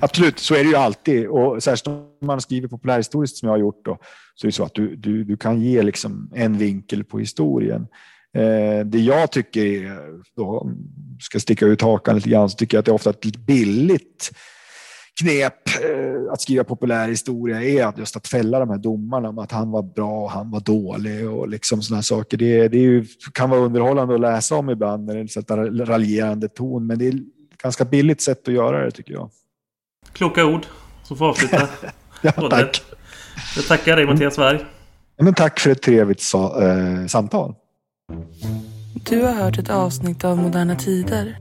absolut. 0.00 0.38
Så 0.38 0.54
är 0.54 0.64
det 0.64 0.70
ju 0.70 0.76
alltid. 0.76 1.26
Och 1.28 1.62
särskilt 1.62 1.86
om 1.86 2.08
man 2.22 2.40
skriver 2.40 2.68
populärhistoriskt 2.68 3.36
som 3.36 3.46
jag 3.46 3.52
har 3.52 3.60
gjort 3.60 3.84
då, 3.84 3.98
så 4.34 4.46
är 4.46 4.48
det 4.48 4.52
så 4.52 4.64
att 4.64 4.74
du, 4.74 4.96
du, 4.96 5.24
du 5.24 5.36
kan 5.36 5.60
ge 5.60 5.82
liksom 5.82 6.30
en 6.34 6.58
vinkel 6.58 7.04
på 7.04 7.18
historien. 7.18 7.86
Eh, 8.36 8.86
det 8.86 8.98
jag 8.98 9.32
tycker 9.32 9.64
är, 9.66 9.98
då 10.36 10.70
ska 11.20 11.40
sticka 11.40 11.66
ut 11.66 11.82
hakan 11.82 12.16
lite 12.16 12.30
grann, 12.30 12.50
så 12.50 12.56
tycker 12.56 12.76
jag 12.76 12.80
att 12.80 12.86
det 12.86 12.90
är 12.90 12.94
ofta 12.94 13.10
ett 13.10 13.36
billigt 13.36 14.30
knep 15.20 15.68
eh, 15.68 16.32
att 16.32 16.40
skriva 16.40 16.64
populär 16.64 17.08
historia 17.08 17.62
är 17.62 17.86
att 17.86 17.98
just 17.98 18.16
att 18.16 18.28
fälla 18.28 18.58
de 18.58 18.70
här 18.70 18.78
domarna 18.78 19.28
om 19.28 19.38
att 19.38 19.52
han 19.52 19.70
var 19.70 19.82
bra 19.82 20.24
och 20.24 20.30
han 20.30 20.50
var 20.50 20.60
dålig 20.60 21.28
och 21.30 21.48
liksom 21.48 21.82
sådana 21.82 22.02
saker. 22.02 22.36
Det, 22.36 22.68
det 22.68 22.78
ju, 22.78 23.06
kan 23.32 23.50
vara 23.50 23.60
underhållande 23.60 24.14
att 24.14 24.20
läsa 24.20 24.54
om 24.54 24.70
ibland 24.70 25.06
när 25.06 25.14
det 25.14 25.50
är 25.50 25.58
en 25.58 25.86
raljerande 25.86 26.48
ton, 26.48 26.86
men 26.86 26.98
det 26.98 27.06
är 27.06 27.14
ett 27.14 27.62
ganska 27.62 27.84
billigt 27.84 28.22
sätt 28.22 28.48
att 28.48 28.54
göra 28.54 28.84
det 28.84 28.90
tycker 28.90 29.12
jag. 29.12 29.30
Kloka 30.12 30.44
ord 30.44 30.66
som 31.02 31.16
får 31.16 31.28
avsluta. 31.28 31.68
ja, 32.22 32.32
tack. 32.50 32.82
Jag 33.56 33.66
tackar 33.66 33.96
dig 33.96 34.06
Mattias 34.06 34.36
Berg. 34.36 34.64
Ja, 35.16 35.24
men 35.24 35.34
tack 35.34 35.60
för 35.60 35.70
ett 35.70 35.82
trevligt 35.82 36.20
sa, 36.20 36.62
eh, 36.62 37.06
samtal. 37.06 37.54
Du 39.10 39.22
har 39.22 39.32
hört 39.32 39.58
ett 39.58 39.70
avsnitt 39.70 40.24
av 40.24 40.38
Moderna 40.38 40.76
Tider. 40.76 41.38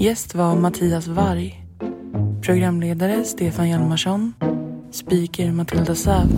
Gäst 0.00 0.34
var 0.34 0.56
Mattias 0.56 1.06
Varg. 1.06 1.65
Programledare 2.46 3.24
Stefan 3.24 3.66
Hjalmarsson. 3.66 4.34
Speaker 4.90 5.52
Matilda 5.52 5.94
Säv. 5.94 6.28